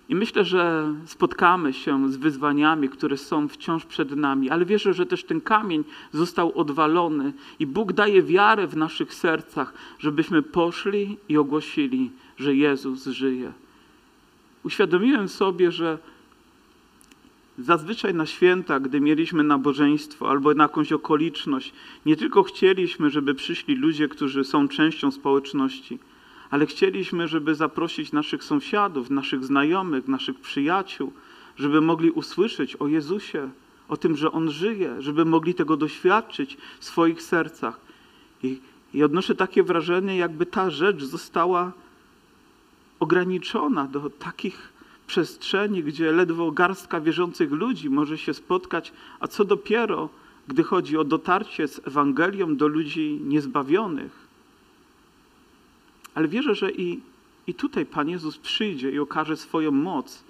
I 0.10 0.15
myślę, 0.15 0.45
że 0.45 0.93
spotkamy 1.06 1.73
się 1.73 2.12
z 2.12 2.17
wyzwaniami, 2.17 2.89
które 2.89 3.17
są 3.17 3.47
wciąż 3.47 3.86
przed 3.86 4.12
nami, 4.12 4.49
ale 4.49 4.65
wierzę, 4.65 4.93
że 4.93 5.06
też 5.06 5.23
ten 5.23 5.41
kamień 5.41 5.84
został 6.12 6.58
odwalony 6.60 7.34
i 7.60 7.67
Bóg 7.67 7.93
daje 7.93 8.23
wiarę 8.23 8.67
w 8.67 8.77
naszych 8.77 9.13
sercach, 9.13 9.73
żebyśmy 9.99 10.41
poszli 10.41 11.17
i 11.30 11.38
ogłosili, 11.38 12.12
że 12.38 12.56
Jezus 12.56 13.06
żyje. 13.06 13.53
Uświadomiłem 14.63 15.30
sobie, 15.30 15.71
że 15.71 15.97
Zazwyczaj 17.58 18.13
na 18.13 18.26
święta, 18.26 18.80
gdy 18.80 19.02
mieliśmy 19.02 19.43
nabożeństwo 19.43 20.30
albo 20.30 20.54
na 20.54 20.63
jakąś 20.63 20.91
okoliczność, 20.91 21.74
nie 22.06 22.15
tylko 22.15 22.43
chcieliśmy, 22.43 23.10
żeby 23.10 23.36
przyszli 23.36 23.76
ludzie, 23.76 24.08
którzy 24.08 24.43
są 24.43 24.67
częścią 24.67 25.12
społeczności, 25.12 26.00
ale 26.50 26.65
chcieliśmy, 26.65 27.28
żeby 27.28 27.56
zaprosić 27.56 28.12
naszych 28.12 28.43
sąsiadów, 28.43 29.10
naszych 29.10 29.46
znajomych, 29.46 30.08
naszych 30.08 30.39
przyjaciół, 30.39 31.13
żeby 31.56 31.82
mogli 31.82 32.12
usłyszeć 32.12 32.76
o 32.76 32.88
Jezusie, 32.88 33.50
o 33.89 33.98
tym, 33.98 34.15
że 34.15 34.32
On 34.32 34.52
żyje, 34.52 35.02
żeby 35.02 35.26
mogli 35.26 35.54
tego 35.54 35.78
doświadczyć 35.78 36.58
w 36.80 36.86
swoich 36.86 37.22
sercach. 37.22 37.80
I, 38.43 38.60
i 38.93 39.04
odnoszę 39.04 39.36
takie 39.36 39.63
wrażenie, 39.63 40.17
jakby 40.17 40.46
ta 40.46 40.70
rzecz 40.70 41.04
została 41.04 41.72
ograniczona 43.00 43.86
do 43.86 44.10
takich 44.10 44.76
przestrzeni, 45.08 45.84
gdzie 45.84 46.12
ledwo 46.12 46.52
garstka 46.52 47.02
wierzących 47.02 47.52
ludzi 47.52 47.89
może 47.89 48.17
się 48.17 48.34
spotkać, 48.34 48.93
a 49.20 49.28
co 49.28 49.46
dopiero, 49.46 50.10
gdy 50.48 50.63
chodzi 50.63 50.98
o 50.98 51.04
dotarcie 51.04 51.67
z 51.67 51.88
Ewangelią 51.88 52.56
do 52.56 52.67
ludzi 52.67 53.20
niezbawionych. 53.24 54.28
Ale 56.15 56.28
wierzę, 56.28 56.56
że 56.56 56.72
i, 56.72 57.00
i 57.48 57.54
tutaj 57.54 57.86
Pan 57.86 58.10
Jezus 58.10 58.38
przyjdzie 58.38 58.91
i 58.91 59.00
okaże 59.00 59.38
swoją 59.38 59.72
moc. 59.72 60.24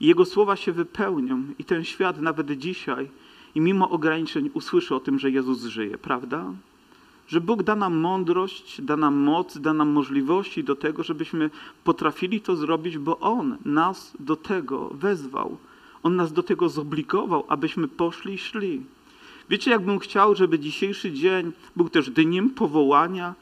I 0.00 0.06
Jego 0.06 0.24
słowa 0.24 0.56
się 0.56 0.72
wypełnią 0.72 1.44
i 1.58 1.64
ten 1.64 1.84
świat 1.84 2.20
nawet 2.20 2.58
dzisiaj 2.58 3.10
i 3.54 3.60
mimo 3.60 3.90
ograniczeń 3.90 4.50
usłyszy 4.54 4.94
o 4.94 5.00
tym, 5.00 5.18
że 5.18 5.30
Jezus 5.30 5.64
żyje, 5.64 5.98
prawda? 5.98 6.52
Że 7.28 7.40
Bóg 7.40 7.62
da 7.62 7.76
nam 7.76 7.96
mądrość, 7.96 8.80
da 8.80 8.96
nam 8.96 9.14
moc, 9.14 9.58
da 9.58 9.72
nam 9.72 9.88
możliwości 9.88 10.64
do 10.64 10.76
tego, 10.76 11.02
żebyśmy 11.02 11.50
potrafili 11.84 12.40
to 12.40 12.56
zrobić, 12.56 12.98
bo 12.98 13.18
On 13.18 13.56
nas 13.64 14.16
do 14.20 14.36
tego 14.36 14.88
wezwał. 14.88 15.56
On 16.02 16.16
nas 16.16 16.32
do 16.32 16.42
tego 16.42 16.68
zobligował, 16.68 17.44
abyśmy 17.48 17.88
poszli 17.88 18.34
i 18.34 18.38
szli. 18.38 18.82
Wiecie, 19.50 19.70
jakbym 19.70 19.98
chciał, 19.98 20.34
żeby 20.34 20.58
dzisiejszy 20.58 21.12
dzień 21.12 21.52
był 21.76 21.88
też 21.88 22.10
dniem 22.10 22.50
powołania 22.50 23.34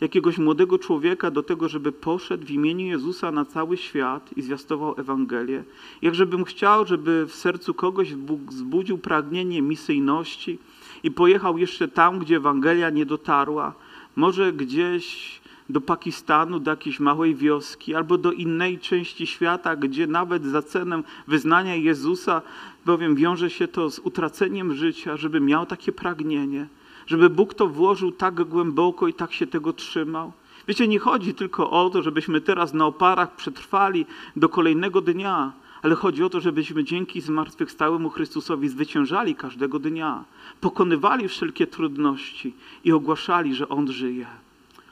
jakiegoś 0.00 0.38
młodego 0.38 0.78
człowieka 0.78 1.30
do 1.30 1.42
tego, 1.42 1.68
żeby 1.68 1.92
poszedł 1.92 2.46
w 2.46 2.50
imieniu 2.50 2.86
Jezusa 2.86 3.30
na 3.30 3.44
cały 3.44 3.76
świat 3.76 4.30
i 4.36 4.42
zwiastował 4.42 4.94
Ewangelię. 4.98 5.64
Jakżebym 6.02 6.44
chciał, 6.44 6.86
żeby 6.86 7.26
w 7.26 7.34
sercu 7.34 7.74
kogoś 7.74 8.14
Bóg 8.14 8.52
zbudził 8.52 8.98
pragnienie 8.98 9.62
misyjności 9.62 10.58
i 11.02 11.10
pojechał 11.10 11.58
jeszcze 11.58 11.88
tam, 11.88 12.18
gdzie 12.18 12.36
Ewangelia 12.36 12.90
nie 12.90 13.06
dotarła, 13.06 13.74
może 14.16 14.52
gdzieś 14.52 15.40
do 15.68 15.80
Pakistanu, 15.80 16.60
do 16.60 16.70
jakiejś 16.70 17.00
małej 17.00 17.34
wioski, 17.34 17.94
albo 17.94 18.18
do 18.18 18.32
innej 18.32 18.78
części 18.78 19.26
świata, 19.26 19.76
gdzie 19.76 20.06
nawet 20.06 20.44
za 20.44 20.62
cenę 20.62 21.02
wyznania 21.28 21.74
Jezusa, 21.74 22.42
bowiem 22.86 23.14
wiąże 23.14 23.50
się 23.50 23.68
to 23.68 23.90
z 23.90 23.98
utraceniem 23.98 24.74
życia, 24.74 25.16
żeby 25.16 25.40
miał 25.40 25.66
takie 25.66 25.92
pragnienie, 25.92 26.66
żeby 27.06 27.30
Bóg 27.30 27.54
to 27.54 27.66
włożył 27.66 28.12
tak 28.12 28.34
głęboko 28.44 29.08
i 29.08 29.14
tak 29.14 29.32
się 29.32 29.46
tego 29.46 29.72
trzymał. 29.72 30.32
Wiecie, 30.68 30.88
nie 30.88 30.98
chodzi 30.98 31.34
tylko 31.34 31.70
o 31.70 31.90
to, 31.90 32.02
żebyśmy 32.02 32.40
teraz 32.40 32.74
na 32.74 32.86
oparach 32.86 33.36
przetrwali 33.36 34.06
do 34.36 34.48
kolejnego 34.48 35.00
dnia, 35.00 35.52
ale 35.82 35.94
chodzi 35.94 36.24
o 36.24 36.30
to, 36.30 36.40
żebyśmy 36.40 36.84
dzięki 36.84 37.20
zmartwychwstałemu 37.20 38.10
Chrystusowi 38.10 38.68
zwyciężali 38.68 39.34
każdego 39.34 39.78
dnia, 39.78 40.24
pokonywali 40.60 41.28
wszelkie 41.28 41.66
trudności 41.66 42.54
i 42.84 42.92
ogłaszali, 42.92 43.54
że 43.54 43.68
On 43.68 43.92
żyje. 43.92 44.26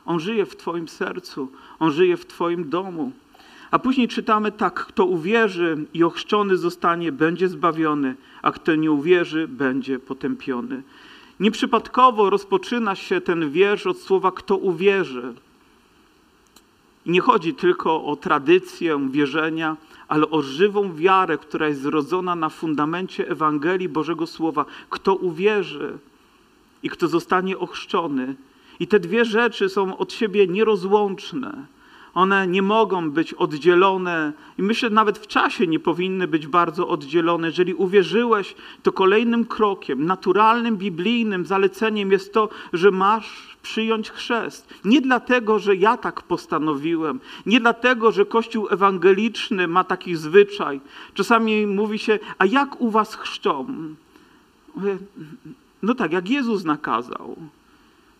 On 0.06 0.20
żyje 0.20 0.46
w 0.46 0.56
Twoim 0.56 0.88
sercu, 0.88 1.48
On 1.78 1.92
żyje 1.92 2.16
w 2.16 2.26
Twoim 2.26 2.70
domu. 2.70 3.12
A 3.70 3.78
później 3.78 4.08
czytamy 4.08 4.52
tak, 4.52 4.86
kto 4.86 5.04
uwierzy 5.04 5.86
i 5.94 6.04
ochrzczony 6.04 6.56
zostanie, 6.56 7.12
będzie 7.12 7.48
zbawiony, 7.48 8.14
a 8.42 8.52
kto 8.52 8.74
nie 8.74 8.92
uwierzy, 8.92 9.48
będzie 9.48 9.98
potępiony. 9.98 10.82
Nieprzypadkowo 11.40 12.30
rozpoczyna 12.30 12.94
się 12.94 13.20
ten 13.20 13.50
wiersz 13.50 13.86
od 13.86 13.98
słowa 13.98 14.32
kto 14.32 14.56
uwierzy. 14.56 15.34
Nie 17.06 17.20
chodzi 17.20 17.54
tylko 17.54 18.04
o 18.04 18.16
tradycję 18.16 19.08
wierzenia, 19.10 19.76
ale 20.08 20.30
o 20.30 20.42
żywą 20.42 20.94
wiarę, 20.94 21.38
która 21.38 21.68
jest 21.68 21.80
zrodzona 21.80 22.34
na 22.34 22.48
fundamencie 22.48 23.28
Ewangelii 23.28 23.88
Bożego 23.88 24.26
Słowa. 24.26 24.64
Kto 24.90 25.14
uwierzy 25.14 25.98
i 26.82 26.90
kto 26.90 27.08
zostanie 27.08 27.58
ochrzczony. 27.58 28.34
I 28.80 28.86
te 28.86 29.00
dwie 29.00 29.24
rzeczy 29.24 29.68
są 29.68 29.98
od 29.98 30.12
siebie 30.12 30.46
nierozłączne. 30.46 31.66
One 32.14 32.46
nie 32.46 32.62
mogą 32.62 33.10
być 33.10 33.34
oddzielone 33.34 34.32
i 34.58 34.62
myślę, 34.62 34.90
nawet 34.90 35.18
w 35.18 35.26
czasie 35.26 35.66
nie 35.66 35.80
powinny 35.80 36.28
być 36.28 36.46
bardzo 36.46 36.88
oddzielone. 36.88 37.46
Jeżeli 37.46 37.74
uwierzyłeś, 37.74 38.54
to 38.82 38.92
kolejnym 38.92 39.44
krokiem, 39.44 40.06
naturalnym, 40.06 40.76
biblijnym 40.76 41.46
zaleceniem 41.46 42.12
jest 42.12 42.32
to, 42.32 42.48
że 42.72 42.90
masz 42.90 43.57
przyjąć 43.62 44.10
chrzest. 44.10 44.74
Nie 44.84 45.00
dlatego, 45.00 45.58
że 45.58 45.76
ja 45.76 45.96
tak 45.96 46.22
postanowiłem, 46.22 47.20
nie 47.46 47.60
dlatego, 47.60 48.12
że 48.12 48.26
Kościół 48.26 48.68
ewangeliczny 48.70 49.68
ma 49.68 49.84
taki 49.84 50.16
zwyczaj. 50.16 50.80
Czasami 51.14 51.66
mówi 51.66 51.98
się, 51.98 52.18
a 52.38 52.46
jak 52.46 52.80
u 52.80 52.90
was 52.90 53.14
chrzczą? 53.14 53.66
No 55.82 55.94
tak, 55.94 56.12
jak 56.12 56.28
Jezus 56.28 56.64
nakazał. 56.64 57.36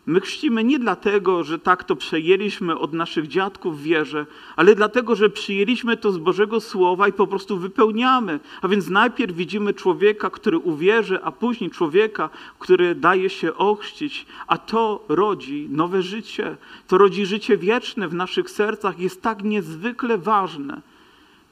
My 0.08 0.20
chrzcimy 0.20 0.64
nie 0.64 0.78
dlatego, 0.78 1.44
że 1.44 1.58
tak 1.58 1.84
to 1.84 1.96
przejęliśmy 1.96 2.78
od 2.78 2.92
naszych 2.92 3.28
dziadków 3.28 3.78
w 3.78 3.82
wierze, 3.82 4.26
ale 4.56 4.74
dlatego, 4.74 5.16
że 5.16 5.30
przyjęliśmy 5.30 5.96
to 5.96 6.12
z 6.12 6.18
Bożego 6.18 6.60
Słowa 6.60 7.08
i 7.08 7.12
po 7.12 7.26
prostu 7.26 7.58
wypełniamy. 7.58 8.40
A 8.62 8.68
więc 8.68 8.88
najpierw 8.88 9.36
widzimy 9.36 9.74
człowieka, 9.74 10.30
który 10.30 10.58
uwierzy, 10.58 11.22
a 11.22 11.32
później 11.32 11.70
człowieka, 11.70 12.30
który 12.58 12.94
daje 12.94 13.30
się 13.30 13.54
ochrzcić, 13.54 14.26
a 14.46 14.58
to 14.58 15.04
rodzi 15.08 15.68
nowe 15.70 16.02
życie. 16.02 16.56
To 16.86 16.98
rodzi 16.98 17.26
życie 17.26 17.56
wieczne 17.56 18.08
w 18.08 18.14
naszych 18.14 18.50
sercach, 18.50 18.98
jest 18.98 19.22
tak 19.22 19.44
niezwykle 19.44 20.18
ważne. 20.18 20.80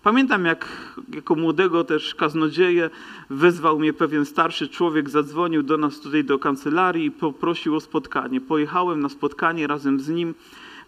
Pamiętam, 0.06 0.44
jak 0.44 0.68
jako 1.14 1.34
młodego 1.34 1.84
też 1.84 2.14
kaznodzieję 2.14 2.90
wezwał 3.30 3.78
mnie 3.78 3.92
pewien 3.92 4.26
starszy 4.26 4.68
człowiek, 4.68 5.10
zadzwonił 5.10 5.62
do 5.62 5.76
nas 5.76 6.00
tutaj 6.00 6.24
do 6.24 6.38
kancelarii 6.38 7.06
i 7.06 7.10
poprosił 7.10 7.76
o 7.76 7.80
spotkanie. 7.80 8.40
Pojechałem 8.40 9.00
na 9.00 9.08
spotkanie 9.08 9.66
razem 9.66 10.00
z 10.00 10.08
nim. 10.08 10.34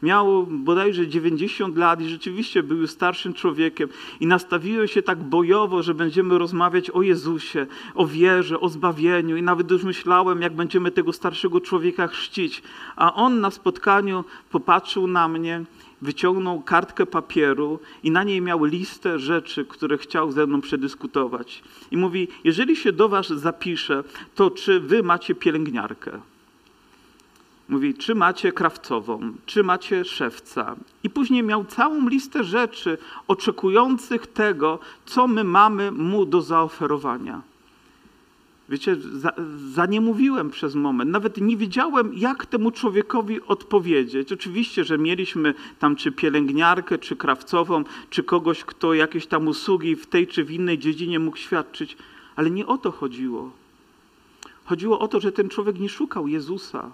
Miał 0.02 0.46
bodajże 0.46 1.08
90 1.08 1.76
lat 1.76 2.00
i 2.00 2.08
rzeczywiście 2.08 2.62
był 2.62 2.76
już 2.76 2.90
starszym 2.90 3.34
człowiekiem 3.34 3.88
i 4.20 4.26
nastawiłem 4.26 4.88
się 4.88 5.02
tak 5.02 5.18
bojowo, 5.18 5.82
że 5.82 5.94
będziemy 5.94 6.38
rozmawiać 6.38 6.90
o 6.90 7.02
Jezusie, 7.02 7.66
o 7.94 8.06
wierze, 8.06 8.60
o 8.60 8.68
zbawieniu 8.68 9.36
i 9.36 9.42
nawet 9.42 9.70
już 9.70 9.84
myślałem, 9.84 10.42
jak 10.42 10.52
będziemy 10.52 10.90
tego 10.90 11.12
starszego 11.12 11.60
człowieka 11.60 12.06
chrzcić. 12.06 12.62
A 12.96 13.14
on 13.14 13.40
na 13.40 13.50
spotkaniu 13.50 14.24
popatrzył 14.50 15.06
na 15.06 15.28
mnie 15.28 15.64
wyciągnął 16.02 16.60
kartkę 16.60 17.06
papieru 17.06 17.80
i 18.02 18.10
na 18.10 18.24
niej 18.24 18.40
miał 18.40 18.64
listę 18.64 19.18
rzeczy, 19.18 19.64
które 19.64 19.98
chciał 19.98 20.32
ze 20.32 20.46
mną 20.46 20.60
przedyskutować. 20.60 21.62
I 21.90 21.96
mówi: 21.96 22.28
Jeżeli 22.44 22.76
się 22.76 22.92
do 22.92 23.08
Was 23.08 23.28
zapiszę, 23.28 24.04
to 24.34 24.50
czy 24.50 24.80
Wy 24.80 25.02
macie 25.02 25.34
pielęgniarkę? 25.34 26.20
Mówi, 27.68 27.94
czy 27.94 28.14
macie 28.14 28.52
krawcową, 28.52 29.32
czy 29.46 29.62
macie 29.62 30.04
szewca. 30.04 30.76
I 31.02 31.10
później 31.10 31.42
miał 31.42 31.64
całą 31.64 32.08
listę 32.08 32.44
rzeczy 32.44 32.98
oczekujących 33.28 34.26
tego, 34.26 34.78
co 35.06 35.28
my 35.28 35.44
mamy 35.44 35.90
mu 35.92 36.26
do 36.26 36.42
zaoferowania. 36.42 37.42
Wiecie, 38.68 38.96
za, 38.96 39.32
za, 39.72 39.86
nie 39.86 40.00
mówiłem 40.00 40.50
przez 40.50 40.74
moment. 40.74 41.10
Nawet 41.10 41.40
nie 41.40 41.56
wiedziałem, 41.56 42.14
jak 42.14 42.46
temu 42.46 42.70
człowiekowi 42.70 43.42
odpowiedzieć. 43.42 44.32
Oczywiście, 44.32 44.84
że 44.84 44.98
mieliśmy 44.98 45.54
tam 45.78 45.96
czy 45.96 46.12
pielęgniarkę, 46.12 46.98
czy 46.98 47.16
krawcową, 47.16 47.84
czy 48.10 48.22
kogoś, 48.22 48.64
kto 48.64 48.94
jakieś 48.94 49.26
tam 49.26 49.48
usługi 49.48 49.96
w 49.96 50.06
tej 50.06 50.26
czy 50.26 50.44
w 50.44 50.50
innej 50.50 50.78
dziedzinie 50.78 51.18
mógł 51.18 51.36
świadczyć, 51.36 51.96
ale 52.36 52.50
nie 52.50 52.66
o 52.66 52.78
to 52.78 52.90
chodziło. 52.90 53.50
Chodziło 54.64 54.98
o 54.98 55.08
to, 55.08 55.20
że 55.20 55.32
ten 55.32 55.48
człowiek 55.48 55.78
nie 55.78 55.88
szukał 55.88 56.28
Jezusa. 56.28 56.90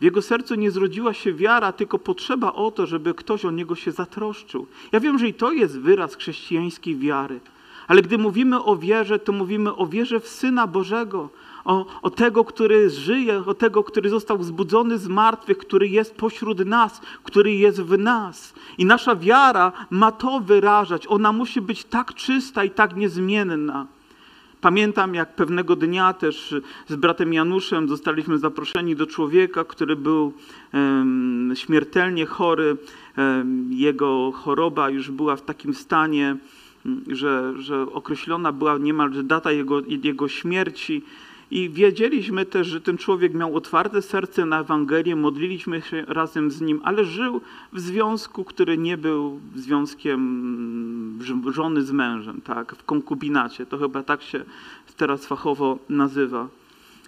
W 0.00 0.04
jego 0.04 0.22
sercu 0.22 0.54
nie 0.54 0.70
zrodziła 0.70 1.14
się 1.14 1.32
wiara, 1.32 1.72
tylko 1.72 1.98
potrzeba 1.98 2.52
o 2.52 2.70
to, 2.70 2.86
żeby 2.86 3.14
ktoś 3.14 3.44
o 3.44 3.50
niego 3.50 3.74
się 3.74 3.92
zatroszczył. 3.92 4.66
Ja 4.92 5.00
wiem, 5.00 5.18
że 5.18 5.28
i 5.28 5.34
to 5.34 5.52
jest 5.52 5.78
wyraz 5.78 6.14
chrześcijańskiej 6.14 6.96
wiary. 6.96 7.40
Ale 7.88 8.02
gdy 8.02 8.18
mówimy 8.18 8.64
o 8.64 8.76
wierze, 8.76 9.18
to 9.18 9.32
mówimy 9.32 9.76
o 9.76 9.86
wierze 9.86 10.20
w 10.20 10.28
Syna 10.28 10.66
Bożego, 10.66 11.28
o, 11.64 11.86
o, 12.02 12.10
tego, 12.10 12.44
który 12.44 12.90
żyje, 12.90 13.42
o 13.46 13.54
tego, 13.54 13.84
który 13.84 14.10
został 14.10 14.38
wzbudzony 14.38 14.98
z 14.98 15.08
martwych, 15.08 15.58
który 15.58 15.88
jest 15.88 16.14
pośród 16.14 16.66
nas, 16.66 17.00
który 17.22 17.52
jest 17.52 17.82
w 17.82 17.98
nas. 17.98 18.54
I 18.78 18.84
nasza 18.84 19.16
wiara 19.16 19.72
ma 19.90 20.12
to 20.12 20.40
wyrażać. 20.40 21.06
Ona 21.08 21.32
musi 21.32 21.60
być 21.60 21.84
tak 21.84 22.14
czysta 22.14 22.64
i 22.64 22.70
tak 22.70 22.96
niezmienna. 22.96 23.86
Pamiętam, 24.60 25.14
jak 25.14 25.34
pewnego 25.34 25.76
dnia 25.76 26.12
też 26.12 26.54
z 26.88 26.96
bratem 26.96 27.32
Januszem 27.32 27.88
zostaliśmy 27.88 28.38
zaproszeni 28.38 28.96
do 28.96 29.06
człowieka, 29.06 29.64
który 29.64 29.96
był 29.96 30.32
um, 30.74 31.52
śmiertelnie 31.54 32.26
chory. 32.26 32.76
Um, 33.18 33.72
jego 33.72 34.32
choroba 34.32 34.90
już 34.90 35.10
była 35.10 35.36
w 35.36 35.42
takim 35.42 35.74
stanie, 35.74 36.36
że, 37.08 37.54
że 37.58 37.82
określona 37.92 38.52
była 38.52 38.78
niemalże 38.78 39.22
data 39.22 39.52
jego, 39.52 39.80
jego 39.80 40.28
śmierci. 40.28 41.02
I 41.50 41.70
wiedzieliśmy 41.70 42.46
też, 42.46 42.66
że 42.66 42.80
ten 42.80 42.98
człowiek 42.98 43.34
miał 43.34 43.56
otwarte 43.56 44.02
serce 44.02 44.46
na 44.46 44.60
Ewangelię, 44.60 45.16
modliliśmy 45.16 45.82
się 45.82 46.04
razem 46.08 46.50
z 46.50 46.60
nim, 46.60 46.80
ale 46.84 47.04
żył 47.04 47.40
w 47.72 47.80
związku, 47.80 48.44
który 48.44 48.78
nie 48.78 48.96
był 48.96 49.40
związkiem 49.54 51.18
żony 51.46 51.82
z 51.82 51.92
mężem, 51.92 52.40
tak, 52.40 52.76
w 52.76 52.84
konkubinacie. 52.84 53.66
To 53.66 53.78
chyba 53.78 54.02
tak 54.02 54.22
się 54.22 54.44
teraz 54.96 55.26
fachowo 55.26 55.78
nazywa. 55.88 56.48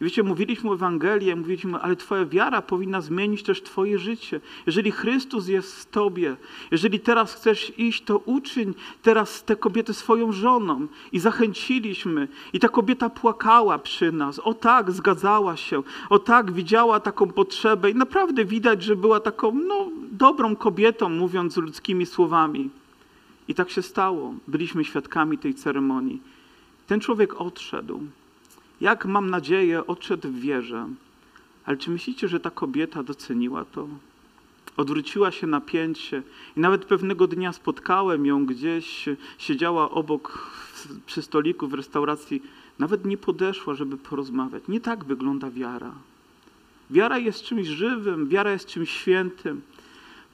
Wiecie, 0.01 0.23
mówiliśmy 0.23 0.71
Ewangelię, 0.71 1.37
mówiliśmy, 1.37 1.79
ale 1.79 1.97
Twoja 1.97 2.25
wiara 2.25 2.63
powinna 2.63 3.01
zmienić 3.01 3.43
też 3.43 3.63
Twoje 3.63 3.99
życie. 3.99 4.41
Jeżeli 4.67 4.91
Chrystus 4.91 5.49
jest 5.49 5.81
w 5.81 5.91
Tobie, 5.91 6.37
jeżeli 6.71 7.01
teraz 7.01 7.35
chcesz 7.35 7.73
iść, 7.79 8.03
to 8.03 8.19
uczyń 8.19 8.75
teraz 9.03 9.45
tę 9.45 9.57
kobietę 9.57 9.95
swoją 9.95 10.33
żoną. 10.33 10.87
I 11.13 11.19
zachęciliśmy. 11.19 12.29
I 12.53 12.61
ta 12.61 12.69
kobieta 12.69 13.11
płakała 13.11 13.79
przy 13.79 14.13
nas. 14.13 14.39
O 14.39 14.55
tak, 14.55 14.91
zgadzała 14.91 15.57
się. 15.57 15.83
O 16.11 16.19
tak, 16.19 16.53
widziała 16.53 17.01
taką 17.01 17.27
potrzebę. 17.27 17.91
I 17.91 17.95
naprawdę 17.95 18.45
widać, 18.45 18.83
że 18.83 18.97
była 18.97 19.21
taką, 19.21 19.53
no, 19.53 19.91
dobrą 20.13 20.57
kobietą, 20.57 21.09
mówiąc 21.09 21.57
ludzkimi 21.57 22.07
słowami. 22.07 22.71
I 23.49 23.55
tak 23.55 23.71
się 23.71 23.83
stało. 23.83 24.35
Byliśmy 24.49 24.85
świadkami 24.85 25.39
tej 25.39 25.55
ceremonii. 25.55 26.23
Ten 26.87 27.01
człowiek 27.01 27.41
odszedł 27.41 28.01
jak 28.81 29.07
mam 29.07 29.31
nadzieję, 29.31 29.87
odszedł 29.87 30.29
w 30.29 30.41
wierze. 30.41 30.89
Ale 31.65 31.77
czy 31.77 31.91
myślicie, 31.91 32.29
że 32.29 32.41
ta 32.41 32.51
kobieta 32.51 33.03
doceniła 33.03 33.65
to? 33.65 33.89
Odwróciła 34.77 35.31
się 35.31 35.47
na 35.47 35.61
pięcie 35.61 36.23
i 36.57 36.61
nawet 36.61 36.85
pewnego 36.85 37.27
dnia 37.27 37.53
spotkałem 37.53 38.27
ją 38.27 38.47
gdzieś, 38.47 39.09
siedziała 39.39 39.91
obok 39.91 40.51
przy 41.07 41.23
stoliku 41.23 41.69
w 41.69 41.75
restauracji, 41.75 42.43
nawet 42.79 43.05
nie 43.05 43.17
podeszła, 43.17 43.75
żeby 43.75 43.97
porozmawiać. 43.97 44.63
Nie 44.69 44.81
tak 44.81 45.05
wygląda 45.05 45.51
wiara. 45.51 45.93
Wiara 46.91 47.19
jest 47.19 47.43
czymś 47.43 47.67
żywym, 47.67 48.29
wiara 48.29 48.53
jest 48.53 48.67
czymś 48.67 48.91
świętym. 48.91 49.63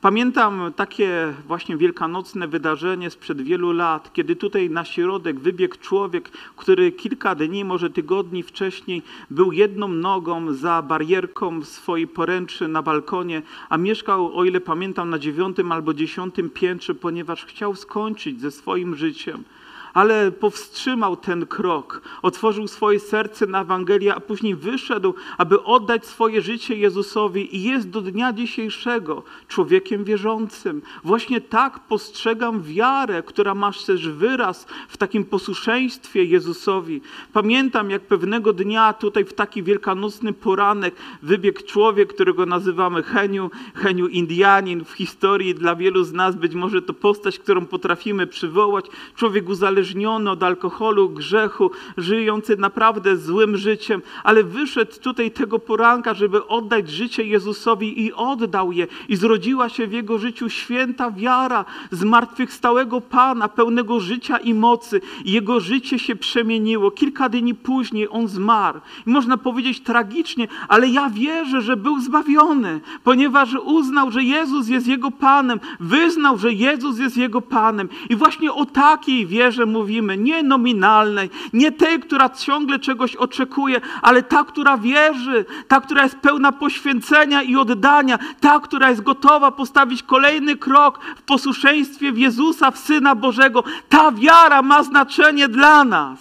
Pamiętam 0.04 0.72
takie 0.76 1.34
właśnie 1.46 1.76
wielkanocne 1.76 2.48
wydarzenie 2.48 3.10
sprzed 3.10 3.42
wielu 3.42 3.72
lat, 3.72 4.12
kiedy 4.12 4.36
tutaj 4.36 4.70
na 4.70 4.84
środek 4.84 5.40
wybiegł 5.40 5.76
człowiek, 5.80 6.30
który 6.56 6.92
kilka 6.92 7.34
dni, 7.34 7.64
może 7.64 7.90
tygodni 7.90 8.42
wcześniej 8.42 9.02
był 9.30 9.52
jedną 9.52 9.88
nogą 9.88 10.52
za 10.52 10.82
barierką 10.82 11.62
swojej 11.62 12.08
poręczy 12.08 12.68
na 12.68 12.82
balkonie, 12.82 13.42
a 13.68 13.78
mieszkał, 13.78 14.38
o 14.38 14.44
ile 14.44 14.60
pamiętam, 14.60 15.10
na 15.10 15.18
dziewiątym 15.18 15.72
albo 15.72 15.94
dziesiątym 15.94 16.50
piętrze, 16.50 16.94
ponieważ 16.94 17.44
chciał 17.44 17.74
skończyć 17.74 18.40
ze 18.40 18.50
swoim 18.50 18.96
życiem 18.96 19.44
ale 19.94 20.32
powstrzymał 20.32 21.16
ten 21.16 21.46
krok. 21.46 22.02
Otworzył 22.22 22.68
swoje 22.68 23.00
serce 23.00 23.46
na 23.46 23.60
Ewangelię, 23.60 24.14
a 24.14 24.20
później 24.20 24.54
wyszedł, 24.54 25.14
aby 25.38 25.62
oddać 25.62 26.06
swoje 26.06 26.42
życie 26.42 26.76
Jezusowi 26.76 27.56
i 27.56 27.62
jest 27.62 27.90
do 27.90 28.00
dnia 28.00 28.32
dzisiejszego 28.32 29.22
człowiekiem 29.48 30.04
wierzącym. 30.04 30.82
Właśnie 31.04 31.40
tak 31.40 31.80
postrzegam 31.80 32.62
wiarę, 32.62 33.22
która 33.22 33.54
ma 33.54 33.72
też 33.86 34.08
wyraz 34.08 34.66
w 34.88 34.96
takim 34.96 35.24
posłuszeństwie 35.24 36.24
Jezusowi. 36.24 37.00
Pamiętam, 37.32 37.90
jak 37.90 38.02
pewnego 38.02 38.52
dnia 38.52 38.92
tutaj 38.92 39.24
w 39.24 39.32
taki 39.32 39.62
wielkanocny 39.62 40.32
poranek 40.32 40.94
wybiegł 41.22 41.60
człowiek, 41.62 42.14
którego 42.14 42.46
nazywamy 42.46 43.02
Heniu, 43.02 43.50
Heniu 43.74 44.08
Indianin 44.08 44.84
w 44.84 44.92
historii. 44.92 45.54
Dla 45.54 45.76
wielu 45.76 46.04
z 46.04 46.12
nas 46.12 46.36
być 46.36 46.54
może 46.54 46.82
to 46.82 46.94
postać, 46.94 47.38
którą 47.38 47.66
potrafimy 47.66 48.26
przywołać. 48.26 48.86
Człowiek 49.16 49.48
uzależniony 49.48 49.83
uzależniony 49.84 50.30
od 50.30 50.42
alkoholu, 50.42 51.08
grzechu, 51.08 51.70
żyjący 51.96 52.56
naprawdę 52.56 53.16
złym 53.16 53.56
życiem, 53.56 54.02
ale 54.24 54.44
wyszedł 54.44 54.92
tutaj 55.00 55.30
tego 55.30 55.58
poranka, 55.58 56.14
żeby 56.14 56.46
oddać 56.46 56.90
życie 56.90 57.24
Jezusowi 57.24 58.04
i 58.04 58.12
oddał 58.12 58.72
je. 58.72 58.86
I 59.08 59.16
zrodziła 59.16 59.68
się 59.68 59.86
w 59.86 59.92
jego 59.92 60.18
życiu 60.18 60.48
święta 60.48 61.10
wiara 61.10 61.64
zmartwychwstałego 61.90 63.00
Pana, 63.00 63.48
pełnego 63.48 64.00
życia 64.00 64.38
i 64.38 64.54
mocy. 64.54 65.00
Jego 65.24 65.60
życie 65.60 65.98
się 65.98 66.16
przemieniło. 66.16 66.90
Kilka 66.90 67.28
dni 67.28 67.54
później 67.54 68.08
on 68.10 68.28
zmarł. 68.28 68.80
I 69.06 69.10
można 69.10 69.36
powiedzieć 69.36 69.80
tragicznie, 69.80 70.48
ale 70.68 70.88
ja 70.88 71.10
wierzę, 71.10 71.62
że 71.62 71.76
był 71.76 72.00
zbawiony, 72.00 72.80
ponieważ 73.04 73.54
uznał, 73.64 74.10
że 74.10 74.22
Jezus 74.22 74.68
jest 74.68 74.86
jego 74.86 75.10
Panem, 75.10 75.60
wyznał, 75.80 76.38
że 76.38 76.52
Jezus 76.52 76.98
jest 76.98 77.16
jego 77.16 77.40
Panem. 77.40 77.88
I 78.08 78.16
właśnie 78.16 78.52
o 78.52 78.66
takiej 78.66 79.26
wierze 79.26 79.66
mówimy, 79.74 80.16
nie 80.16 80.42
nominalnej, 80.42 81.30
nie 81.52 81.72
tej, 81.72 82.00
która 82.00 82.28
ciągle 82.30 82.78
czegoś 82.78 83.16
oczekuje, 83.16 83.80
ale 84.02 84.22
ta, 84.22 84.44
która 84.44 84.78
wierzy, 84.78 85.44
ta, 85.68 85.80
która 85.80 86.02
jest 86.02 86.16
pełna 86.16 86.52
poświęcenia 86.52 87.42
i 87.42 87.56
oddania, 87.56 88.18
ta, 88.40 88.60
która 88.60 88.90
jest 88.90 89.02
gotowa 89.02 89.50
postawić 89.50 90.02
kolejny 90.02 90.56
krok 90.56 91.00
w 91.16 91.22
posłuszeństwie 91.22 92.12
w 92.12 92.18
Jezusa, 92.18 92.70
w 92.70 92.78
Syna 92.78 93.14
Bożego. 93.14 93.64
Ta 93.88 94.12
wiara 94.12 94.62
ma 94.62 94.82
znaczenie 94.82 95.48
dla 95.48 95.84
nas. 95.84 96.20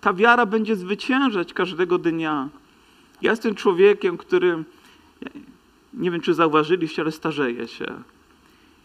Ta 0.00 0.12
wiara 0.12 0.46
będzie 0.46 0.76
zwyciężać 0.76 1.52
każdego 1.52 1.98
dnia. 1.98 2.48
Ja 3.22 3.30
jestem 3.30 3.54
człowiekiem, 3.54 4.16
który, 4.16 4.64
nie 5.94 6.10
wiem 6.10 6.20
czy 6.20 6.34
zauważyliście, 6.34 7.02
ale 7.02 7.12
starzeje 7.12 7.68
się. 7.68 7.86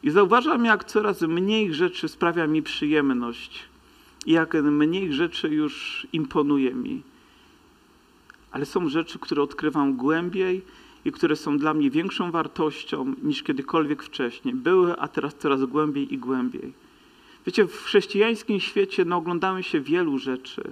I 0.03 0.09
zauważam, 0.09 0.65
jak 0.65 0.83
coraz 0.83 1.21
mniej 1.21 1.73
rzeczy 1.73 2.07
sprawia 2.07 2.47
mi 2.47 2.61
przyjemność 2.61 3.63
i 4.25 4.31
jak 4.31 4.53
mniej 4.53 5.13
rzeczy 5.13 5.49
już 5.49 6.07
imponuje 6.13 6.73
mi. 6.75 7.01
Ale 8.51 8.65
są 8.65 8.89
rzeczy, 8.89 9.19
które 9.19 9.41
odkrywam 9.41 9.97
głębiej 9.97 10.61
i 11.05 11.11
które 11.11 11.35
są 11.35 11.57
dla 11.57 11.73
mnie 11.73 11.89
większą 11.89 12.31
wartością 12.31 13.15
niż 13.23 13.43
kiedykolwiek 13.43 14.03
wcześniej. 14.03 14.55
Były, 14.55 14.97
a 14.97 15.07
teraz 15.07 15.35
coraz 15.35 15.65
głębiej 15.65 16.13
i 16.13 16.17
głębiej. 16.17 16.73
Wiecie, 17.45 17.65
w 17.65 17.83
chrześcijańskim 17.83 18.59
świecie 18.59 19.05
no, 19.05 19.17
oglądamy 19.17 19.63
się 19.63 19.81
wielu 19.81 20.17
rzeczy, 20.17 20.63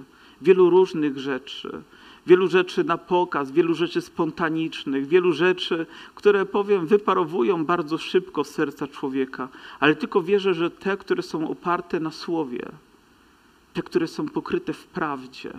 wielu 0.42 0.70
różnych 0.70 1.18
rzeczy 1.18 1.82
wielu 2.26 2.48
rzeczy 2.48 2.84
na 2.84 2.98
pokaz, 2.98 3.50
wielu 3.50 3.74
rzeczy 3.74 4.00
spontanicznych, 4.00 5.06
wielu 5.06 5.32
rzeczy, 5.32 5.86
które 6.14 6.46
powiem, 6.46 6.86
wyparowują 6.86 7.64
bardzo 7.64 7.98
szybko 7.98 8.44
serca 8.44 8.86
człowieka, 8.86 9.48
ale 9.80 9.94
tylko 9.94 10.22
wierzę, 10.22 10.54
że 10.54 10.70
te, 10.70 10.96
które 10.96 11.22
są 11.22 11.48
oparte 11.48 12.00
na 12.00 12.10
słowie, 12.10 12.62
te, 13.74 13.82
które 13.82 14.06
są 14.06 14.28
pokryte 14.28 14.72
w 14.72 14.86
prawdzie, 14.86 15.52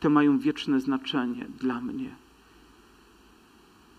te 0.00 0.08
mają 0.08 0.38
wieczne 0.38 0.80
znaczenie 0.80 1.46
dla 1.60 1.80
mnie. 1.80 2.10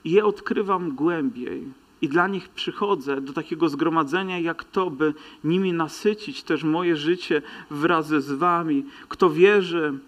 I 0.03 0.11
je 0.11 0.25
odkrywam 0.25 0.91
głębiej. 0.91 1.63
I 2.01 2.09
dla 2.09 2.27
nich 2.27 2.49
przychodzę 2.49 3.21
do 3.21 3.33
takiego 3.33 3.69
zgromadzenia 3.69 4.39
jak 4.39 4.63
to, 4.63 4.89
by 4.89 5.13
nimi 5.43 5.73
nasycić 5.73 6.43
też 6.43 6.63
moje 6.63 6.95
życie 6.95 7.41
wraz 7.69 8.07
z 8.07 8.31
wami. 8.31 8.85
Kto 9.09 9.29
wierzy, 9.29 9.99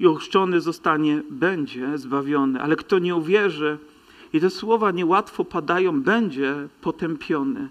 i 0.00 0.06
ochrzczony 0.06 0.60
zostanie, 0.60 1.22
będzie 1.30 1.98
zbawiony, 1.98 2.62
ale 2.62 2.76
kto 2.76 2.98
nie 2.98 3.16
uwierzy, 3.16 3.78
i 4.32 4.40
te 4.40 4.50
słowa 4.50 4.90
niełatwo 4.90 5.44
padają, 5.44 6.02
będzie 6.02 6.68
potępiony. 6.80 7.68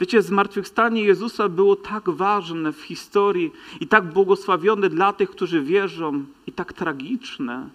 Wiecie, 0.00 0.22
zmartwychwstanie 0.22 1.04
Jezusa 1.04 1.48
było 1.48 1.76
tak 1.76 2.10
ważne 2.10 2.72
w 2.72 2.80
historii 2.82 3.50
i 3.80 3.86
tak 3.86 4.12
błogosławione 4.12 4.88
dla 4.88 5.12
tych, 5.12 5.30
którzy 5.30 5.62
wierzą, 5.62 6.24
i 6.46 6.52
tak 6.52 6.72
tragiczne 6.72 7.68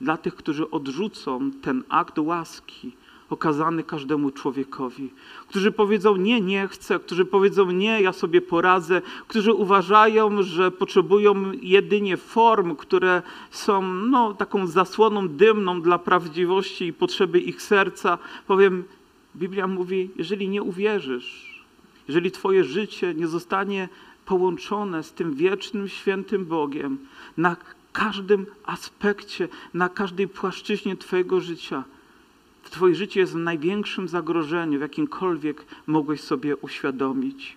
dla 0.00 0.16
tych, 0.16 0.34
którzy 0.34 0.70
odrzucą 0.70 1.50
ten 1.62 1.82
akt 1.88 2.18
łaski, 2.18 2.92
okazany 3.30 3.82
każdemu 3.82 4.30
człowiekowi. 4.30 5.10
Którzy 5.48 5.72
powiedzą 5.72 6.16
nie, 6.16 6.40
nie 6.40 6.68
chcę, 6.68 6.98
którzy 6.98 7.24
powiedzą 7.24 7.70
nie, 7.70 8.02
ja 8.02 8.12
sobie 8.12 8.40
poradzę, 8.40 9.02
którzy 9.28 9.52
uważają, 9.52 10.42
że 10.42 10.70
potrzebują 10.70 11.52
jedynie 11.62 12.16
form, 12.16 12.76
które 12.76 13.22
są 13.50 13.82
no, 13.82 14.34
taką 14.34 14.66
zasłoną 14.66 15.28
dymną 15.28 15.82
dla 15.82 15.98
prawdziwości 15.98 16.86
i 16.86 16.92
potrzeby 16.92 17.40
ich 17.40 17.62
serca. 17.62 18.18
Powiem, 18.46 18.84
Biblia 19.36 19.66
mówi, 19.66 20.10
jeżeli 20.16 20.48
nie 20.48 20.62
uwierzysz, 20.62 21.64
jeżeli 22.08 22.30
twoje 22.30 22.64
życie 22.64 23.14
nie 23.14 23.26
zostanie 23.26 23.88
połączone 24.26 25.02
z 25.02 25.12
tym 25.12 25.34
wiecznym, 25.34 25.88
świętym 25.88 26.46
Bogiem 26.46 26.98
na 27.36 27.56
każdym 27.92 28.46
aspekcie, 28.66 29.48
na 29.74 29.88
każdej 29.88 30.28
płaszczyźnie 30.28 30.96
twojego 30.96 31.40
życia, 31.40 31.84
Twoje 32.70 32.94
życie 32.94 33.20
jest 33.20 33.32
w 33.32 33.36
największym 33.36 34.08
zagrożeniu, 34.08 34.78
w 34.78 34.82
jakimkolwiek 34.82 35.66
mogłeś 35.86 36.20
sobie 36.20 36.56
uświadomić. 36.56 37.56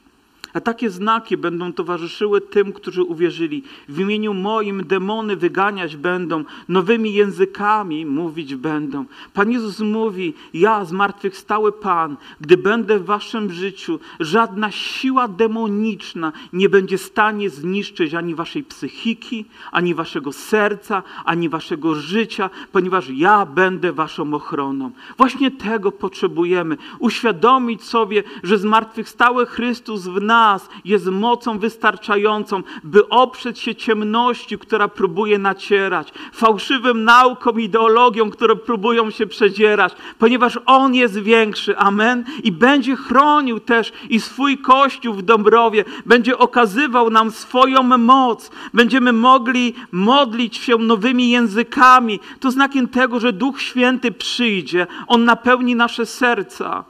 A 0.58 0.62
takie 0.62 0.90
znaki 0.90 1.38
będą 1.38 1.74
towarzyszyły 1.74 2.42
tym, 2.42 2.74
którzy 2.74 3.04
uwierzyli. 3.04 3.64
W 3.90 4.00
imieniu 4.00 4.34
moim 4.34 4.84
demony 4.88 5.36
wyganiać 5.36 5.96
będą, 5.96 6.44
nowymi 6.70 7.14
językami 7.14 8.06
mówić 8.06 8.56
będą. 8.56 9.06
Pan 9.34 9.52
Jezus 9.52 9.80
mówi: 9.80 10.34
Ja, 10.54 10.86
zmartwychwstały 10.86 11.72
Pan, 11.72 12.18
gdy 12.42 12.58
będę 12.58 13.00
w 13.00 13.06
waszym 13.06 13.52
życiu, 13.52 14.00
żadna 14.20 14.72
siła 14.72 15.28
demoniczna 15.28 16.32
nie 16.54 16.70
będzie 16.70 16.98
w 16.98 17.02
stanie 17.02 17.50
zniszczyć 17.50 18.14
ani 18.14 18.36
waszej 18.36 18.64
psychiki, 18.64 19.46
ani 19.72 19.94
waszego 19.94 20.34
serca, 20.34 21.04
ani 21.26 21.50
waszego 21.50 21.96
życia, 21.96 22.50
ponieważ 22.72 23.10
ja 23.10 23.46
będę 23.46 23.94
waszą 23.94 24.34
ochroną. 24.34 24.92
Właśnie 25.18 25.52
tego 25.52 25.92
potrzebujemy. 25.92 26.78
Uświadomić 27.00 27.84
sobie, 27.84 28.24
że 28.44 28.58
zmartwychwstały 28.58 29.46
Chrystus 29.46 30.08
w 30.08 30.22
nas 30.22 30.47
nas 30.48 30.70
jest 30.86 31.06
mocą 31.06 31.60
wystarczającą, 31.60 32.64
by 32.84 33.10
oprzeć 33.10 33.60
się 33.60 33.76
ciemności, 33.76 34.58
która 34.58 34.88
próbuje 34.88 35.38
nacierać, 35.40 36.14
fałszywym 36.34 37.04
naukom, 37.04 37.62
ideologiom, 37.62 38.30
które 38.30 38.56
próbują 38.56 39.12
się 39.12 39.28
przedzierać, 39.28 39.94
ponieważ 40.20 40.60
On 40.66 40.96
jest 40.96 41.20
większy. 41.20 41.78
Amen. 41.78 42.26
I 42.44 42.52
będzie 42.52 42.96
chronił 42.96 43.60
też 43.60 43.94
i 44.10 44.20
swój 44.20 44.58
Kościół 44.58 45.14
w 45.14 45.22
Dąbrowie, 45.22 45.86
będzie 46.06 46.38
okazywał 46.38 47.10
nam 47.10 47.32
swoją 47.32 47.84
moc. 47.84 48.52
Będziemy 48.74 49.14
mogli 49.14 49.74
modlić 49.92 50.58
się 50.58 50.78
nowymi 50.78 51.30
językami. 51.30 52.20
To 52.40 52.52
znakiem 52.52 52.88
tego, 52.88 53.20
że 53.20 53.34
Duch 53.34 53.62
Święty 53.62 54.12
przyjdzie, 54.12 54.88
On 55.08 55.26
napełni 55.26 55.76
nasze 55.76 56.06
serca 56.06 56.84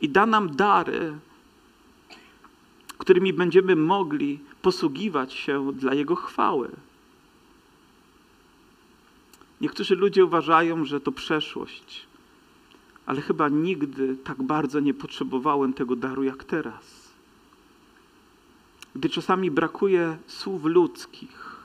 i 0.00 0.08
da 0.08 0.26
nam 0.26 0.56
dary, 0.56 1.12
którymi 2.98 3.32
będziemy 3.32 3.76
mogli 3.76 4.38
posługiwać 4.62 5.32
się 5.32 5.72
dla 5.72 5.94
Jego 5.94 6.16
chwały. 6.16 6.70
Niektórzy 9.60 9.96
ludzie 9.96 10.24
uważają, 10.24 10.84
że 10.84 11.00
to 11.00 11.12
przeszłość, 11.12 12.06
ale 13.06 13.20
chyba 13.20 13.48
nigdy 13.48 14.16
tak 14.24 14.42
bardzo 14.42 14.80
nie 14.80 14.94
potrzebowałem 14.94 15.72
tego 15.72 15.96
daru 15.96 16.22
jak 16.22 16.44
teraz. 16.44 17.08
Gdy 18.94 19.08
czasami 19.08 19.50
brakuje 19.50 20.16
słów 20.26 20.64
ludzkich, 20.64 21.56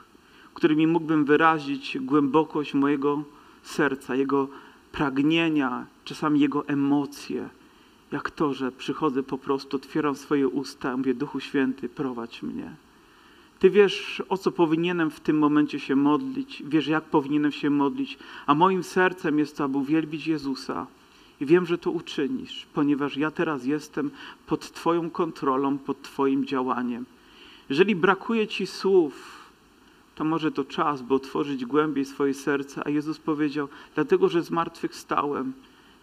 którymi 0.54 0.86
mógłbym 0.86 1.24
wyrazić 1.24 1.98
głębokość 2.00 2.74
mojego 2.74 3.22
serca, 3.62 4.14
jego 4.14 4.48
pragnienia, 4.92 5.86
czasami 6.04 6.40
jego 6.40 6.68
emocje, 6.68 7.48
jak 8.14 8.30
to, 8.30 8.54
że 8.54 8.72
przychodzę 8.72 9.22
po 9.22 9.38
prostu, 9.38 9.76
otwieram 9.76 10.16
swoje 10.16 10.48
usta, 10.48 10.96
mówię, 10.96 11.14
Duchu 11.14 11.40
Święty, 11.40 11.88
prowadź 11.88 12.42
mnie. 12.42 12.74
Ty 13.58 13.70
wiesz, 13.70 14.22
o 14.28 14.38
co 14.38 14.52
powinienem 14.52 15.10
w 15.10 15.20
tym 15.20 15.38
momencie 15.38 15.80
się 15.80 15.96
modlić, 15.96 16.62
wiesz, 16.66 16.86
jak 16.86 17.04
powinienem 17.04 17.52
się 17.52 17.70
modlić, 17.70 18.18
a 18.46 18.54
moim 18.54 18.82
sercem 18.82 19.38
jest 19.38 19.56
to, 19.56 19.64
aby 19.64 19.78
uwielbić 19.78 20.26
Jezusa. 20.26 20.86
I 21.40 21.46
wiem, 21.46 21.66
że 21.66 21.78
to 21.78 21.90
uczynisz, 21.90 22.66
ponieważ 22.74 23.16
ja 23.16 23.30
teraz 23.30 23.64
jestem 23.64 24.10
pod 24.46 24.72
Twoją 24.72 25.10
kontrolą, 25.10 25.78
pod 25.78 26.02
Twoim 26.02 26.44
działaniem. 26.44 27.04
Jeżeli 27.68 27.96
brakuje 27.96 28.46
Ci 28.46 28.66
słów, 28.66 29.44
to 30.14 30.24
może 30.24 30.52
to 30.52 30.64
czas, 30.64 31.02
by 31.02 31.14
otworzyć 31.14 31.64
głębiej 31.64 32.04
swoje 32.04 32.34
serce. 32.34 32.86
A 32.86 32.90
Jezus 32.90 33.18
powiedział, 33.18 33.68
dlatego, 33.94 34.28
że 34.28 34.42
zmartwychwstałem, 34.42 35.52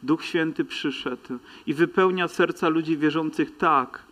Duch 0.03 0.25
Święty 0.25 0.65
przyszedł 0.65 1.39
i 1.67 1.73
wypełnia 1.73 2.27
serca 2.27 2.69
ludzi 2.69 2.97
wierzących 2.97 3.57
tak, 3.57 4.03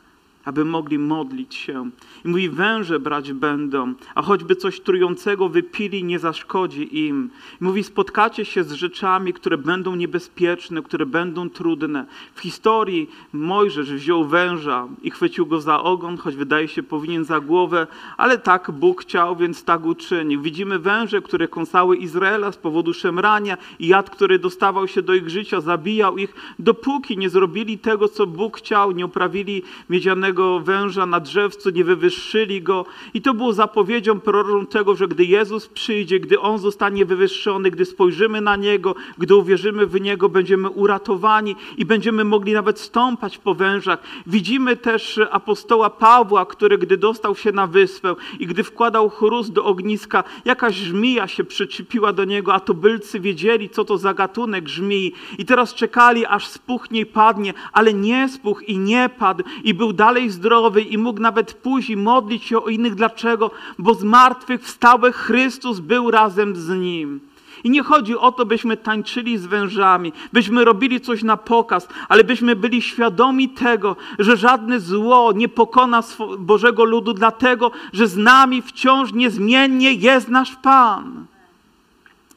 aby 0.46 0.66
mogli 0.66 1.00
modlić 1.00 1.56
się. 1.56 1.90
I 2.26 2.28
mówi, 2.28 2.50
węże 2.50 3.00
brać 3.00 3.34
będą, 3.34 3.94
a 4.16 4.22
choćby 4.22 4.56
coś 4.56 4.80
trującego 4.80 5.50
wypili, 5.50 6.04
nie 6.04 6.20
zaszkodzi 6.20 6.98
im. 7.08 7.30
I 7.62 7.64
mówi, 7.64 7.84
spotkacie 7.84 8.46
się 8.46 8.64
z 8.64 8.72
rzeczami, 8.72 9.34
które 9.34 9.58
będą 9.58 9.96
niebezpieczne, 9.96 10.82
które 10.82 11.06
będą 11.06 11.50
trudne. 11.50 12.06
W 12.36 12.40
historii 12.40 13.10
Mojżesz 13.34 13.94
wziął 13.94 14.26
węża 14.26 14.88
i 15.02 15.12
chwycił 15.12 15.46
go 15.46 15.62
za 15.62 15.84
ogon, 15.84 16.18
choć 16.18 16.36
wydaje 16.36 16.68
się 16.68 16.84
powinien 16.84 17.26
za 17.26 17.40
głowę, 17.40 17.88
ale 18.18 18.38
tak 18.38 18.72
Bóg 18.72 19.02
chciał, 19.02 19.36
więc 19.36 19.64
tak 19.64 19.86
uczynił. 19.86 20.42
Widzimy 20.42 20.80
węże, 20.80 21.22
które 21.22 21.48
kąsały 21.48 21.98
Izraela 21.98 22.52
z 22.52 22.58
powodu 22.58 22.94
szemrania 22.94 23.58
i 23.80 23.88
jad, 23.88 24.10
który 24.10 24.40
dostawał 24.40 24.88
się 24.88 25.02
do 25.02 25.14
ich 25.14 25.30
życia, 25.30 25.62
zabijał 25.62 26.18
ich, 26.18 26.34
dopóki 26.60 27.18
nie 27.18 27.30
zrobili 27.30 27.78
tego, 27.78 28.08
co 28.08 28.28
Bóg 28.28 28.58
chciał, 28.58 28.92
nie 28.92 29.06
uprawili 29.06 29.64
miedzianego 29.90 30.29
węża 30.62 31.06
na 31.06 31.20
drzewcu, 31.20 31.70
nie 31.70 31.84
wywyższyli 31.84 32.62
go. 32.62 32.86
I 33.14 33.22
to 33.22 33.34
było 33.34 33.54
zapowiedzią 33.54 34.20
proroczą 34.20 34.66
tego, 34.66 34.96
że 34.96 35.08
gdy 35.08 35.26
Jezus 35.26 35.68
przyjdzie, 35.68 36.20
gdy 36.20 36.40
On 36.40 36.60
zostanie 36.60 37.06
wywyższony, 37.06 37.72
gdy 37.72 37.86
spojrzymy 37.86 38.42
na 38.42 38.56
Niego, 38.56 38.96
gdy 39.18 39.36
uwierzymy 39.36 39.86
w 39.86 40.02
Niego, 40.02 40.30
będziemy 40.30 40.70
uratowani 40.70 41.56
i 41.78 41.86
będziemy 41.86 42.24
mogli 42.24 42.54
nawet 42.54 42.80
stąpać 42.80 43.38
po 43.38 43.54
wężach. 43.54 44.00
Widzimy 44.28 44.78
też 44.78 45.20
apostoła 45.32 45.90
Pawła, 45.90 46.46
który 46.46 46.78
gdy 46.78 46.98
dostał 46.98 47.36
się 47.36 47.52
na 47.52 47.68
wyspę 47.68 48.16
i 48.40 48.48
gdy 48.48 48.64
wkładał 48.64 49.10
chrust 49.10 49.52
do 49.52 49.66
ogniska, 49.66 50.24
jakaś 50.46 50.76
żmija 50.76 51.28
się 51.28 51.44
przyczepiła 51.44 52.14
do 52.14 52.26
niego, 52.26 52.54
a 52.54 52.60
tubylcy 52.60 53.20
wiedzieli, 53.20 53.70
co 53.70 53.86
to 53.86 53.98
za 53.98 54.14
gatunek 54.14 54.70
żmii. 54.70 55.14
I 55.38 55.46
teraz 55.46 55.74
czekali, 55.74 56.26
aż 56.26 56.48
spuchnie 56.48 57.00
i 57.02 57.06
padnie, 57.06 57.54
ale 57.74 57.94
nie 57.94 58.30
spuch 58.30 58.70
i 58.70 58.78
nie 58.78 59.10
padł 59.20 59.44
i 59.64 59.74
był 59.74 59.94
dalej 59.94 60.19
zdrowy 60.28 60.82
i 60.82 60.98
mógł 60.98 61.20
nawet 61.20 61.62
i 61.90 61.98
modlić 61.98 62.44
się 62.44 62.64
o 62.64 62.70
innych. 62.70 62.96
Dlaczego? 62.96 63.52
Bo 63.80 63.94
z 63.94 64.04
martwych 64.04 64.64
wstały 64.64 65.12
Chrystus 65.12 65.80
był 65.80 66.12
razem 66.12 66.56
z 66.56 66.70
nim. 66.70 67.20
I 67.64 67.70
nie 67.70 67.84
chodzi 67.84 68.18
o 68.18 68.32
to, 68.32 68.46
byśmy 68.46 68.78
tańczyli 68.78 69.38
z 69.38 69.46
wężami, 69.46 70.14
byśmy 70.34 70.66
robili 70.66 71.02
coś 71.02 71.24
na 71.24 71.38
pokaz, 71.38 71.88
ale 72.10 72.24
byśmy 72.24 72.56
byli 72.56 72.82
świadomi 72.82 73.50
tego, 73.50 73.96
że 74.20 74.38
żadne 74.38 74.80
zło 74.80 75.32
nie 75.32 75.50
pokona 75.50 76.04
Bożego 76.40 76.84
ludu, 76.84 77.14
dlatego 77.14 77.72
że 77.94 78.08
z 78.08 78.18
nami 78.18 78.62
wciąż 78.62 79.14
niezmiennie 79.14 79.94
jest 79.94 80.30
nasz 80.30 80.56
Pan. 80.56 81.26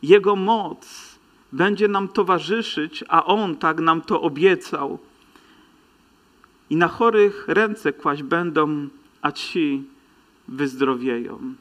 Jego 0.03 0.37
moc 0.37 1.19
będzie 1.53 1.89
nam 1.89 2.09
towarzyszyć, 2.09 3.05
a 3.09 3.25
On 3.25 3.57
tak 3.57 3.81
nam 3.81 4.01
to 4.01 4.21
obiecał 4.21 4.99
i 6.73 6.77
na 6.77 6.89
chorych 6.89 7.45
ręce 7.49 7.93
kłaść 7.93 8.23
będą, 8.23 8.89
a 9.23 9.33
ci 9.33 9.85
wyzdrowieją. 10.49 11.55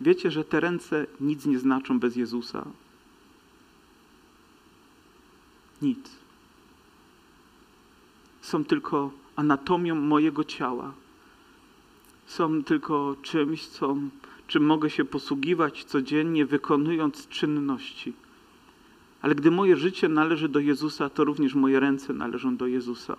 Wiecie, 0.00 0.30
że 0.30 0.44
te 0.44 0.60
ręce 0.60 1.06
nic 1.20 1.46
nie 1.46 1.58
znaczą 1.58 1.98
bez 1.98 2.16
Jezusa? 2.16 2.64
Nic. 5.82 6.10
Są 8.40 8.64
tylko 8.64 9.10
anatomią 9.36 9.94
mojego 9.94 10.44
ciała. 10.44 10.92
Są 12.26 12.64
tylko 12.64 13.16
czymś, 13.22 13.66
co, 13.66 13.96
czym 14.46 14.64
mogę 14.64 14.90
się 14.90 15.04
posługiwać 15.04 15.84
codziennie, 15.84 16.46
wykonując 16.46 17.28
czynności 17.28 18.12
ale 19.22 19.34
gdy 19.34 19.50
moje 19.50 19.76
życie 19.76 20.08
należy 20.08 20.48
do 20.48 20.60
Jezusa, 20.60 21.10
to 21.10 21.24
również 21.24 21.54
moje 21.54 21.80
ręce 21.80 22.12
należą 22.12 22.56
do 22.56 22.66
Jezusa. 22.66 23.16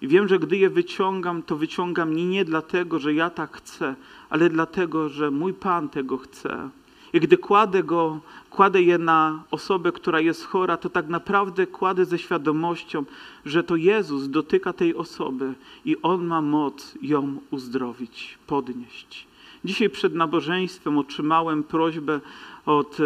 I 0.00 0.08
wiem, 0.08 0.28
że 0.28 0.38
gdy 0.38 0.56
je 0.56 0.70
wyciągam, 0.70 1.42
to 1.42 1.56
wyciągam 1.56 2.16
nie, 2.16 2.26
nie 2.26 2.44
dlatego, 2.44 2.98
że 2.98 3.14
ja 3.14 3.30
tak 3.30 3.56
chcę, 3.56 3.94
ale 4.30 4.50
dlatego, 4.50 5.08
że 5.08 5.30
mój 5.30 5.54
Pan 5.54 5.88
tego 5.88 6.18
chce. 6.18 6.70
I 7.12 7.20
gdy 7.20 7.36
kładę, 7.36 7.82
go, 7.82 8.20
kładę 8.50 8.82
je 8.82 8.98
na 8.98 9.42
osobę, 9.50 9.92
która 9.92 10.20
jest 10.20 10.44
chora, 10.44 10.76
to 10.76 10.88
tak 10.88 11.08
naprawdę 11.08 11.66
kładę 11.66 12.04
ze 12.04 12.18
świadomością, 12.18 13.04
że 13.46 13.64
to 13.64 13.76
Jezus 13.76 14.28
dotyka 14.28 14.72
tej 14.72 14.94
osoby 14.94 15.54
i 15.84 15.96
On 16.02 16.24
ma 16.24 16.40
moc 16.40 16.94
ją 17.02 17.36
uzdrowić, 17.50 18.38
podnieść. 18.46 19.26
Dzisiaj 19.64 19.90
przed 19.90 20.14
nabożeństwem 20.14 20.98
otrzymałem 20.98 21.62
prośbę 21.62 22.20
od 22.66 22.98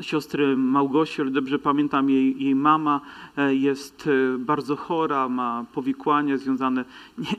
siostry 0.00 0.56
Małgosi, 0.56 1.22
ale 1.22 1.30
dobrze 1.30 1.58
pamiętam, 1.58 2.10
jej, 2.10 2.42
jej 2.42 2.54
mama 2.54 3.00
e, 3.36 3.54
jest 3.54 4.08
e, 4.34 4.38
bardzo 4.38 4.76
chora, 4.76 5.28
ma 5.28 5.64
powikłania 5.72 6.36
związane, 6.36 6.84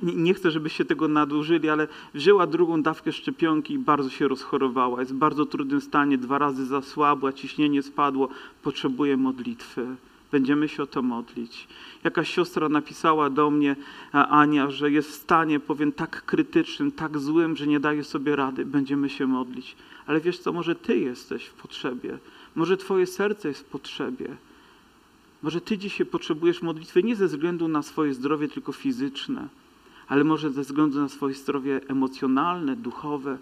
nie, 0.04 0.16
nie, 0.16 0.34
chcę, 0.34 0.52
żebyście 0.52 0.86
tego 0.86 1.08
nadużyli, 1.08 1.70
ale 1.70 1.88
wzięła 2.14 2.48
drugą 2.48 2.82
dawkę 2.82 3.12
szczepionki 3.12 3.74
i 3.74 3.80
bardzo 3.80 4.10
się 4.10 4.28
rozchorowała. 4.28 5.00
Jest 5.00 5.14
w 5.14 5.18
bardzo 5.18 5.46
trudnym 5.46 5.82
stanie, 5.82 6.18
dwa 6.18 6.38
razy 6.38 6.66
zasłabła, 6.66 7.34
ciśnienie 7.34 7.84
spadło, 7.84 8.30
potrzebuje 8.64 9.18
modlitwy. 9.18 9.88
Będziemy 10.32 10.68
się 10.68 10.84
o 10.84 10.88
to 10.88 11.02
modlić. 11.02 11.68
Jakaś 12.04 12.30
siostra 12.30 12.70
napisała 12.70 13.30
do 13.30 13.52
mnie, 13.52 13.76
Ania, 14.12 14.72
że 14.72 14.92
jest 14.92 15.10
w 15.12 15.14
stanie, 15.14 15.60
powiem, 15.60 15.92
tak 15.92 16.26
krytycznym, 16.26 16.92
tak 16.92 17.18
złym, 17.18 17.56
że 17.56 17.68
nie 17.68 17.80
daje 17.80 18.04
sobie 18.04 18.36
rady. 18.36 18.66
Będziemy 18.66 19.10
się 19.10 19.28
modlić. 19.28 19.76
Ale 20.08 20.22
wiesz 20.22 20.40
co, 20.40 20.54
może 20.54 20.76
ty 20.76 21.00
jesteś 21.00 21.46
w 21.46 21.54
potrzebie. 21.54 22.18
Może 22.58 22.78
Twoje 22.78 23.08
serce 23.08 23.48
jest 23.48 23.62
w 23.62 23.66
potrzebie. 23.66 24.38
Może 25.44 25.62
Ty 25.62 25.78
dzisiaj 25.78 26.06
potrzebujesz 26.06 26.62
modlitwy 26.62 27.04
nie 27.04 27.16
ze 27.16 27.28
względu 27.28 27.68
na 27.68 27.82
swoje 27.82 28.14
zdrowie 28.14 28.48
tylko 28.48 28.72
fizyczne, 28.72 29.48
ale 30.08 30.24
może 30.24 30.52
ze 30.52 30.62
względu 30.62 31.00
na 31.00 31.10
swoje 31.10 31.34
zdrowie 31.34 31.82
emocjonalne, 31.88 32.76
duchowe. 32.76 33.38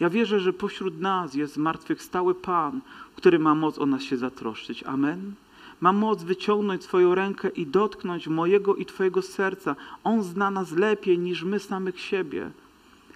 Ja 0.00 0.10
wierzę, 0.10 0.40
że 0.40 0.52
pośród 0.52 1.00
nas 1.00 1.34
jest 1.34 1.54
zmartwychwstały 1.54 2.34
Pan, 2.34 2.80
który 3.16 3.38
ma 3.38 3.54
moc 3.54 3.78
o 3.78 3.86
nas 3.86 4.02
się 4.02 4.16
zatroszczyć. 4.16 4.82
Amen. 4.82 5.34
Ma 5.80 5.92
moc 5.92 6.22
wyciągnąć 6.22 6.84
swoją 6.84 7.14
rękę 7.14 7.48
i 7.48 7.66
dotknąć 7.66 8.28
mojego 8.28 8.74
i 8.74 8.86
Twojego 8.86 9.22
serca. 9.22 9.76
On 10.04 10.22
zna 10.22 10.50
nas 10.50 10.72
lepiej 10.72 11.18
niż 11.18 11.44
my 11.44 11.58
samych 11.58 12.00
siebie. 12.00 12.50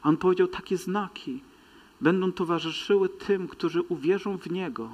A 0.03 0.09
On 0.09 0.17
powiedział 0.17 0.49
takie 0.49 0.77
znaki 0.77 1.41
będą 2.01 2.33
towarzyszyły 2.33 3.09
tym, 3.09 3.49
którzy 3.49 3.83
uwierzą 3.83 4.39
w 4.39 4.51
Niego 4.51 4.91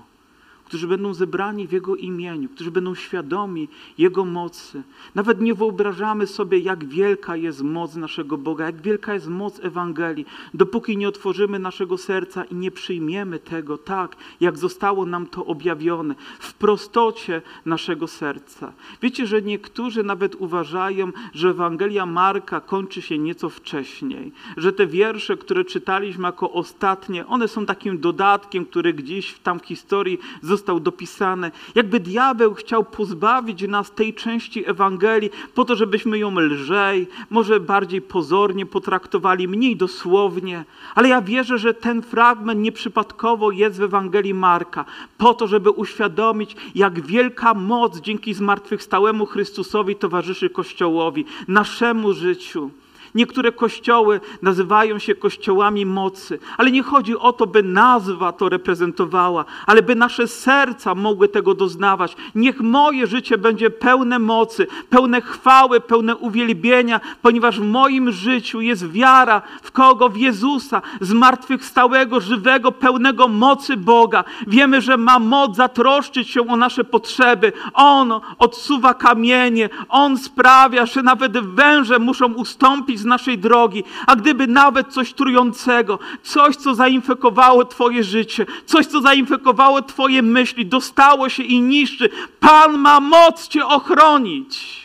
którzy 0.73 0.89
będą 0.89 1.15
zebrani 1.15 1.67
w 1.69 1.73
Jego 1.73 1.97
imieniu, 1.97 2.49
którzy 2.49 2.71
będą 2.71 2.95
świadomi 2.95 3.69
Jego 3.99 4.25
mocy. 4.25 4.83
Nawet 5.15 5.41
nie 5.41 5.55
wyobrażamy 5.55 6.27
sobie, 6.27 6.59
jak 6.59 6.85
wielka 6.85 7.37
jest 7.37 7.63
moc 7.63 7.97
naszego 7.97 8.39
Boga, 8.39 8.67
jak 8.67 8.83
wielka 8.83 9.15
jest 9.15 9.29
moc 9.29 9.61
Ewangelii, 9.61 10.27
dopóki 10.55 10.97
nie 10.97 11.09
otworzymy 11.09 11.59
naszego 11.59 11.99
serca 11.99 12.45
i 12.45 12.55
nie 12.55 12.71
przyjmiemy 12.71 13.39
tego 13.39 13.79
tak, 13.79 14.17
jak 14.41 14.59
zostało 14.59 15.07
nam 15.07 15.27
to 15.27 15.47
objawione, 15.47 16.15
w 16.39 16.55
prostocie 16.55 17.43
naszego 17.67 18.07
serca. 18.07 18.73
Wiecie, 19.03 19.27
że 19.27 19.43
niektórzy 19.43 20.03
nawet 20.03 20.35
uważają, 20.35 21.13
że 21.35 21.49
Ewangelia 21.49 22.07
Marka 22.07 22.61
kończy 22.61 23.03
się 23.03 23.19
nieco 23.19 23.49
wcześniej, 23.49 24.33
że 24.57 24.73
te 24.73 24.87
wiersze, 24.87 25.37
które 25.37 25.65
czytaliśmy 25.65 26.27
jako 26.27 26.53
ostatnie, 26.53 27.27
one 27.27 27.49
są 27.49 27.67
takim 27.67 27.99
dodatkiem, 27.99 28.67
które 28.67 28.93
gdzieś 28.93 29.35
tam 29.39 29.61
w 29.61 29.67
historii 29.67 30.19
zostały 30.43 30.62
został 30.63 30.81
dopisany. 30.81 31.51
Jakby 31.75 32.01
diabeł 32.01 32.55
chciał 32.55 32.85
pozbawić 32.85 33.63
nas 33.69 33.91
tej 33.91 34.15
części 34.15 34.69
Ewangelii 34.71 35.31
po 35.55 35.65
to, 35.65 35.77
żebyśmy 35.77 36.19
ją 36.19 36.39
lżej, 36.39 37.07
może 37.31 37.61
bardziej 37.61 38.03
pozornie 38.03 38.67
potraktowali, 38.67 39.49
mniej 39.49 39.77
dosłownie. 39.77 40.65
Ale 40.95 41.09
ja 41.09 41.23
wierzę, 41.23 41.59
że 41.59 41.75
ten 41.75 42.03
fragment 42.03 42.61
nieprzypadkowo 42.61 43.51
jest 43.51 43.79
w 43.79 43.83
Ewangelii 43.83 44.35
Marka, 44.35 44.85
po 45.19 45.35
to, 45.35 45.47
żeby 45.47 45.71
uświadomić, 45.71 46.57
jak 46.75 47.01
wielka 47.01 47.55
moc 47.55 48.01
dzięki 48.01 48.35
zmartwychwstałemu 48.35 49.27
Chrystusowi 49.27 49.97
towarzyszy 49.97 50.51
Kościołowi, 50.51 51.25
naszemu 51.49 52.13
życiu. 52.13 52.71
Niektóre 53.15 53.53
kościoły 53.53 54.21
nazywają 54.43 54.99
się 54.99 55.15
kościołami 55.15 55.87
mocy, 55.87 56.39
ale 56.57 56.71
nie 56.71 56.83
chodzi 56.83 57.17
o 57.17 57.33
to, 57.33 57.47
by 57.47 57.63
nazwa 57.63 58.33
to 58.33 58.49
reprezentowała, 58.49 59.45
ale 59.67 59.83
by 59.83 59.95
nasze 59.95 60.29
serca 60.29 60.95
mogły 60.95 61.29
tego 61.29 61.55
doznawać. 61.55 62.17
Niech 62.35 62.61
moje 62.61 63.07
życie 63.07 63.39
będzie 63.39 63.71
pełne 63.71 64.19
mocy, 64.19 64.67
pełne 64.91 65.21
chwały, 65.21 65.81
pełne 65.81 66.17
uwielbienia, 66.17 67.01
ponieważ 67.23 67.61
w 67.61 67.65
moim 67.65 68.13
życiu 68.13 68.61
jest 68.61 68.91
wiara 68.91 69.43
w 69.63 69.73
kogo? 69.73 70.09
W 70.09 70.17
Jezusa, 70.17 70.83
zmartwychwstałego, 71.01 72.21
żywego, 72.21 72.73
pełnego 72.73 73.29
mocy 73.29 73.77
Boga. 73.77 74.25
Wiemy, 74.47 74.81
że 74.81 74.97
ma 74.97 75.19
moc 75.19 75.57
zatroszczyć 75.57 76.31
się 76.31 76.49
o 76.49 76.57
nasze 76.57 76.85
potrzeby. 76.85 77.53
On 77.75 78.13
odsuwa 78.39 78.95
kamienie, 78.95 79.71
On 79.89 80.19
sprawia, 80.19 80.87
że 80.87 81.03
nawet 81.03 81.39
węże 81.39 81.99
muszą 81.99 82.33
ustąpić 82.33 83.02
z 83.03 83.05
naszej 83.05 83.39
drogi, 83.39 83.85
a 84.07 84.17
gdyby 84.17 84.47
nawet 84.47 84.89
coś 84.89 85.13
trującego, 85.13 85.99
coś, 86.23 86.57
co 86.57 86.75
zainfekowało 86.75 87.65
Twoje 87.65 88.05
życie, 88.05 88.47
coś, 88.67 88.87
co 88.87 89.01
zainfekowało 89.01 89.83
Twoje 89.83 90.23
myśli, 90.23 90.67
dostało 90.67 91.29
się 91.29 91.43
i 91.43 91.61
niszczy, 91.61 92.11
Pan 92.41 92.79
ma 92.79 93.01
moc 93.01 93.49
Cię 93.49 93.67
ochronić. 93.67 94.83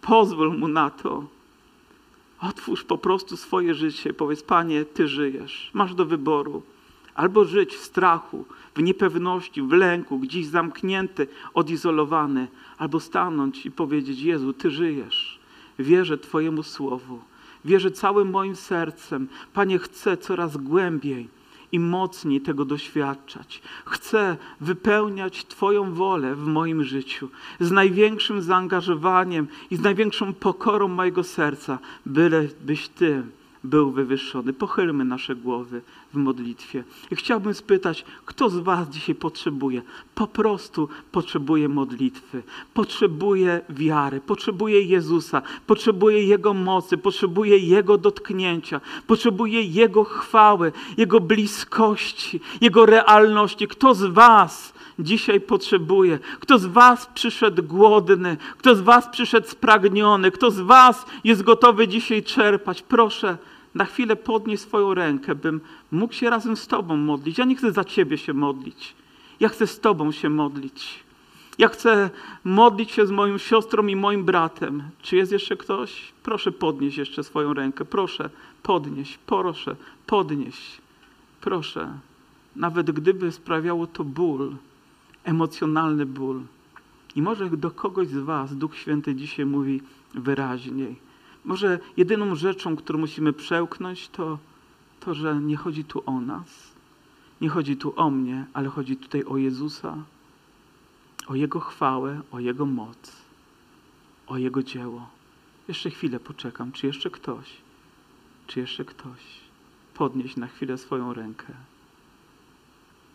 Pozwól 0.00 0.58
Mu 0.58 0.68
na 0.68 0.90
to. 0.90 1.24
Otwórz 2.40 2.84
po 2.84 2.98
prostu 2.98 3.36
swoje 3.36 3.74
życie. 3.74 4.14
Powiedz, 4.14 4.42
Panie, 4.42 4.84
Ty 4.84 5.08
żyjesz. 5.08 5.70
Masz 5.72 5.94
do 5.94 6.04
wyboru. 6.04 6.62
Albo 7.14 7.44
żyć 7.44 7.74
w 7.74 7.84
strachu, 7.84 8.44
w 8.74 8.82
niepewności, 8.82 9.62
w 9.62 9.72
lęku, 9.72 10.18
gdzieś 10.18 10.46
zamknięty, 10.46 11.26
odizolowany, 11.54 12.48
albo 12.78 13.00
stanąć 13.00 13.66
i 13.66 13.70
powiedzieć: 13.70 14.20
Jezu, 14.20 14.52
Ty 14.52 14.70
żyjesz. 14.70 15.35
Wierzę 15.78 16.18
Twojemu 16.18 16.62
słowu. 16.62 17.20
Wierzę 17.64 17.90
całym 17.90 18.30
moim 18.30 18.56
sercem. 18.56 19.28
Panie, 19.54 19.78
chcę 19.78 20.16
coraz 20.16 20.56
głębiej 20.56 21.28
i 21.72 21.80
mocniej 21.80 22.40
tego 22.40 22.64
doświadczać. 22.64 23.62
Chcę 23.84 24.36
wypełniać 24.60 25.44
Twoją 25.44 25.94
wolę 25.94 26.34
w 26.34 26.46
moim 26.46 26.84
życiu 26.84 27.28
z 27.60 27.70
największym 27.70 28.42
zaangażowaniem 28.42 29.48
i 29.70 29.76
z 29.76 29.80
największą 29.80 30.34
pokorą 30.34 30.88
mojego 30.88 31.24
serca, 31.24 31.78
byle 32.06 32.48
byś 32.64 32.88
Ty 32.88 33.22
był 33.66 33.90
wywyższony. 33.90 34.52
Pochylmy 34.52 35.04
nasze 35.04 35.36
głowy 35.36 35.82
w 36.12 36.16
modlitwie. 36.16 36.84
I 37.10 37.16
chciałbym 37.16 37.54
spytać, 37.54 38.04
kto 38.24 38.50
z 38.50 38.56
Was 38.56 38.88
dzisiaj 38.88 39.14
potrzebuje? 39.14 39.82
Po 40.14 40.26
prostu 40.26 40.88
potrzebuje 41.12 41.68
modlitwy, 41.68 42.42
potrzebuje 42.74 43.60
wiary, 43.68 44.20
potrzebuje 44.20 44.82
Jezusa, 44.82 45.42
potrzebuje 45.66 46.24
Jego 46.24 46.54
mocy, 46.54 46.98
potrzebuje 46.98 47.58
Jego 47.58 47.98
dotknięcia, 47.98 48.80
potrzebuje 49.06 49.62
Jego 49.62 50.04
chwały, 50.04 50.72
Jego 50.96 51.20
bliskości, 51.20 52.40
Jego 52.60 52.86
realności. 52.86 53.68
Kto 53.68 53.94
z 53.94 54.04
Was 54.04 54.76
dzisiaj 54.98 55.40
potrzebuje. 55.40 56.18
Kto 56.40 56.58
z 56.58 56.66
Was 56.66 57.06
przyszedł 57.14 57.62
głodny, 57.62 58.36
kto 58.58 58.74
z 58.74 58.80
Was 58.80 59.08
przyszedł 59.08 59.48
spragniony, 59.48 60.30
kto 60.30 60.50
z 60.50 60.60
Was 60.60 61.06
jest 61.24 61.42
gotowy 61.42 61.88
dzisiaj 61.88 62.22
czerpać, 62.22 62.82
proszę, 62.82 63.38
na 63.76 63.84
chwilę 63.84 64.16
podnieś 64.16 64.60
swoją 64.60 64.94
rękę, 64.94 65.34
bym 65.34 65.60
mógł 65.90 66.14
się 66.14 66.30
razem 66.30 66.56
z 66.56 66.66
Tobą 66.66 66.96
modlić. 66.96 67.38
Ja 67.38 67.44
nie 67.44 67.56
chcę 67.56 67.72
za 67.72 67.84
Ciebie 67.84 68.18
się 68.18 68.32
modlić. 68.32 68.94
Ja 69.40 69.48
chcę 69.48 69.66
z 69.66 69.80
Tobą 69.80 70.12
się 70.12 70.30
modlić. 70.30 71.04
Ja 71.58 71.68
chcę 71.68 72.10
modlić 72.44 72.90
się 72.90 73.06
z 73.06 73.10
moją 73.10 73.38
siostrą 73.38 73.86
i 73.86 73.96
moim 73.96 74.24
bratem. 74.24 74.82
Czy 75.02 75.16
jest 75.16 75.32
jeszcze 75.32 75.56
ktoś? 75.56 76.12
Proszę 76.22 76.52
podnieść 76.52 76.98
jeszcze 76.98 77.24
swoją 77.24 77.54
rękę. 77.54 77.84
Proszę, 77.84 78.30
podnieś, 78.62 79.18
proszę, 79.26 79.76
podnieś. 80.06 80.80
Proszę. 81.40 81.98
Nawet 82.56 82.90
gdyby 82.90 83.32
sprawiało 83.32 83.86
to 83.86 84.04
ból, 84.04 84.56
emocjonalny 85.24 86.06
ból. 86.06 86.40
I 87.16 87.22
może 87.22 87.50
do 87.50 87.70
kogoś 87.70 88.08
z 88.08 88.18
Was 88.18 88.56
Duch 88.56 88.76
Święty 88.76 89.14
dzisiaj 89.14 89.46
mówi 89.46 89.80
wyraźniej. 90.14 91.05
Może 91.46 91.78
jedyną 91.96 92.34
rzeczą, 92.34 92.76
którą 92.76 92.98
musimy 92.98 93.32
przełknąć, 93.32 94.08
to 94.08 94.38
to, 95.00 95.14
że 95.14 95.40
nie 95.40 95.56
chodzi 95.56 95.84
tu 95.84 96.02
o 96.06 96.20
nas, 96.20 96.72
nie 97.40 97.48
chodzi 97.48 97.76
tu 97.76 97.92
o 97.96 98.10
mnie, 98.10 98.46
ale 98.52 98.68
chodzi 98.68 98.96
tutaj 98.96 99.24
o 99.24 99.36
Jezusa, 99.36 99.96
o 101.26 101.34
Jego 101.34 101.60
chwałę, 101.60 102.20
o 102.32 102.40
Jego 102.40 102.66
moc, 102.66 103.12
o 104.26 104.38
Jego 104.38 104.62
dzieło. 104.62 105.08
Jeszcze 105.68 105.90
chwilę 105.90 106.20
poczekam. 106.20 106.72
Czy 106.72 106.86
jeszcze 106.86 107.10
ktoś? 107.10 107.56
Czy 108.46 108.60
jeszcze 108.60 108.84
ktoś? 108.84 109.20
Podnieś 109.94 110.36
na 110.36 110.46
chwilę 110.46 110.78
swoją 110.78 111.14
rękę. 111.14 111.52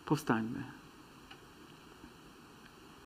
Powstańmy. 0.06 0.62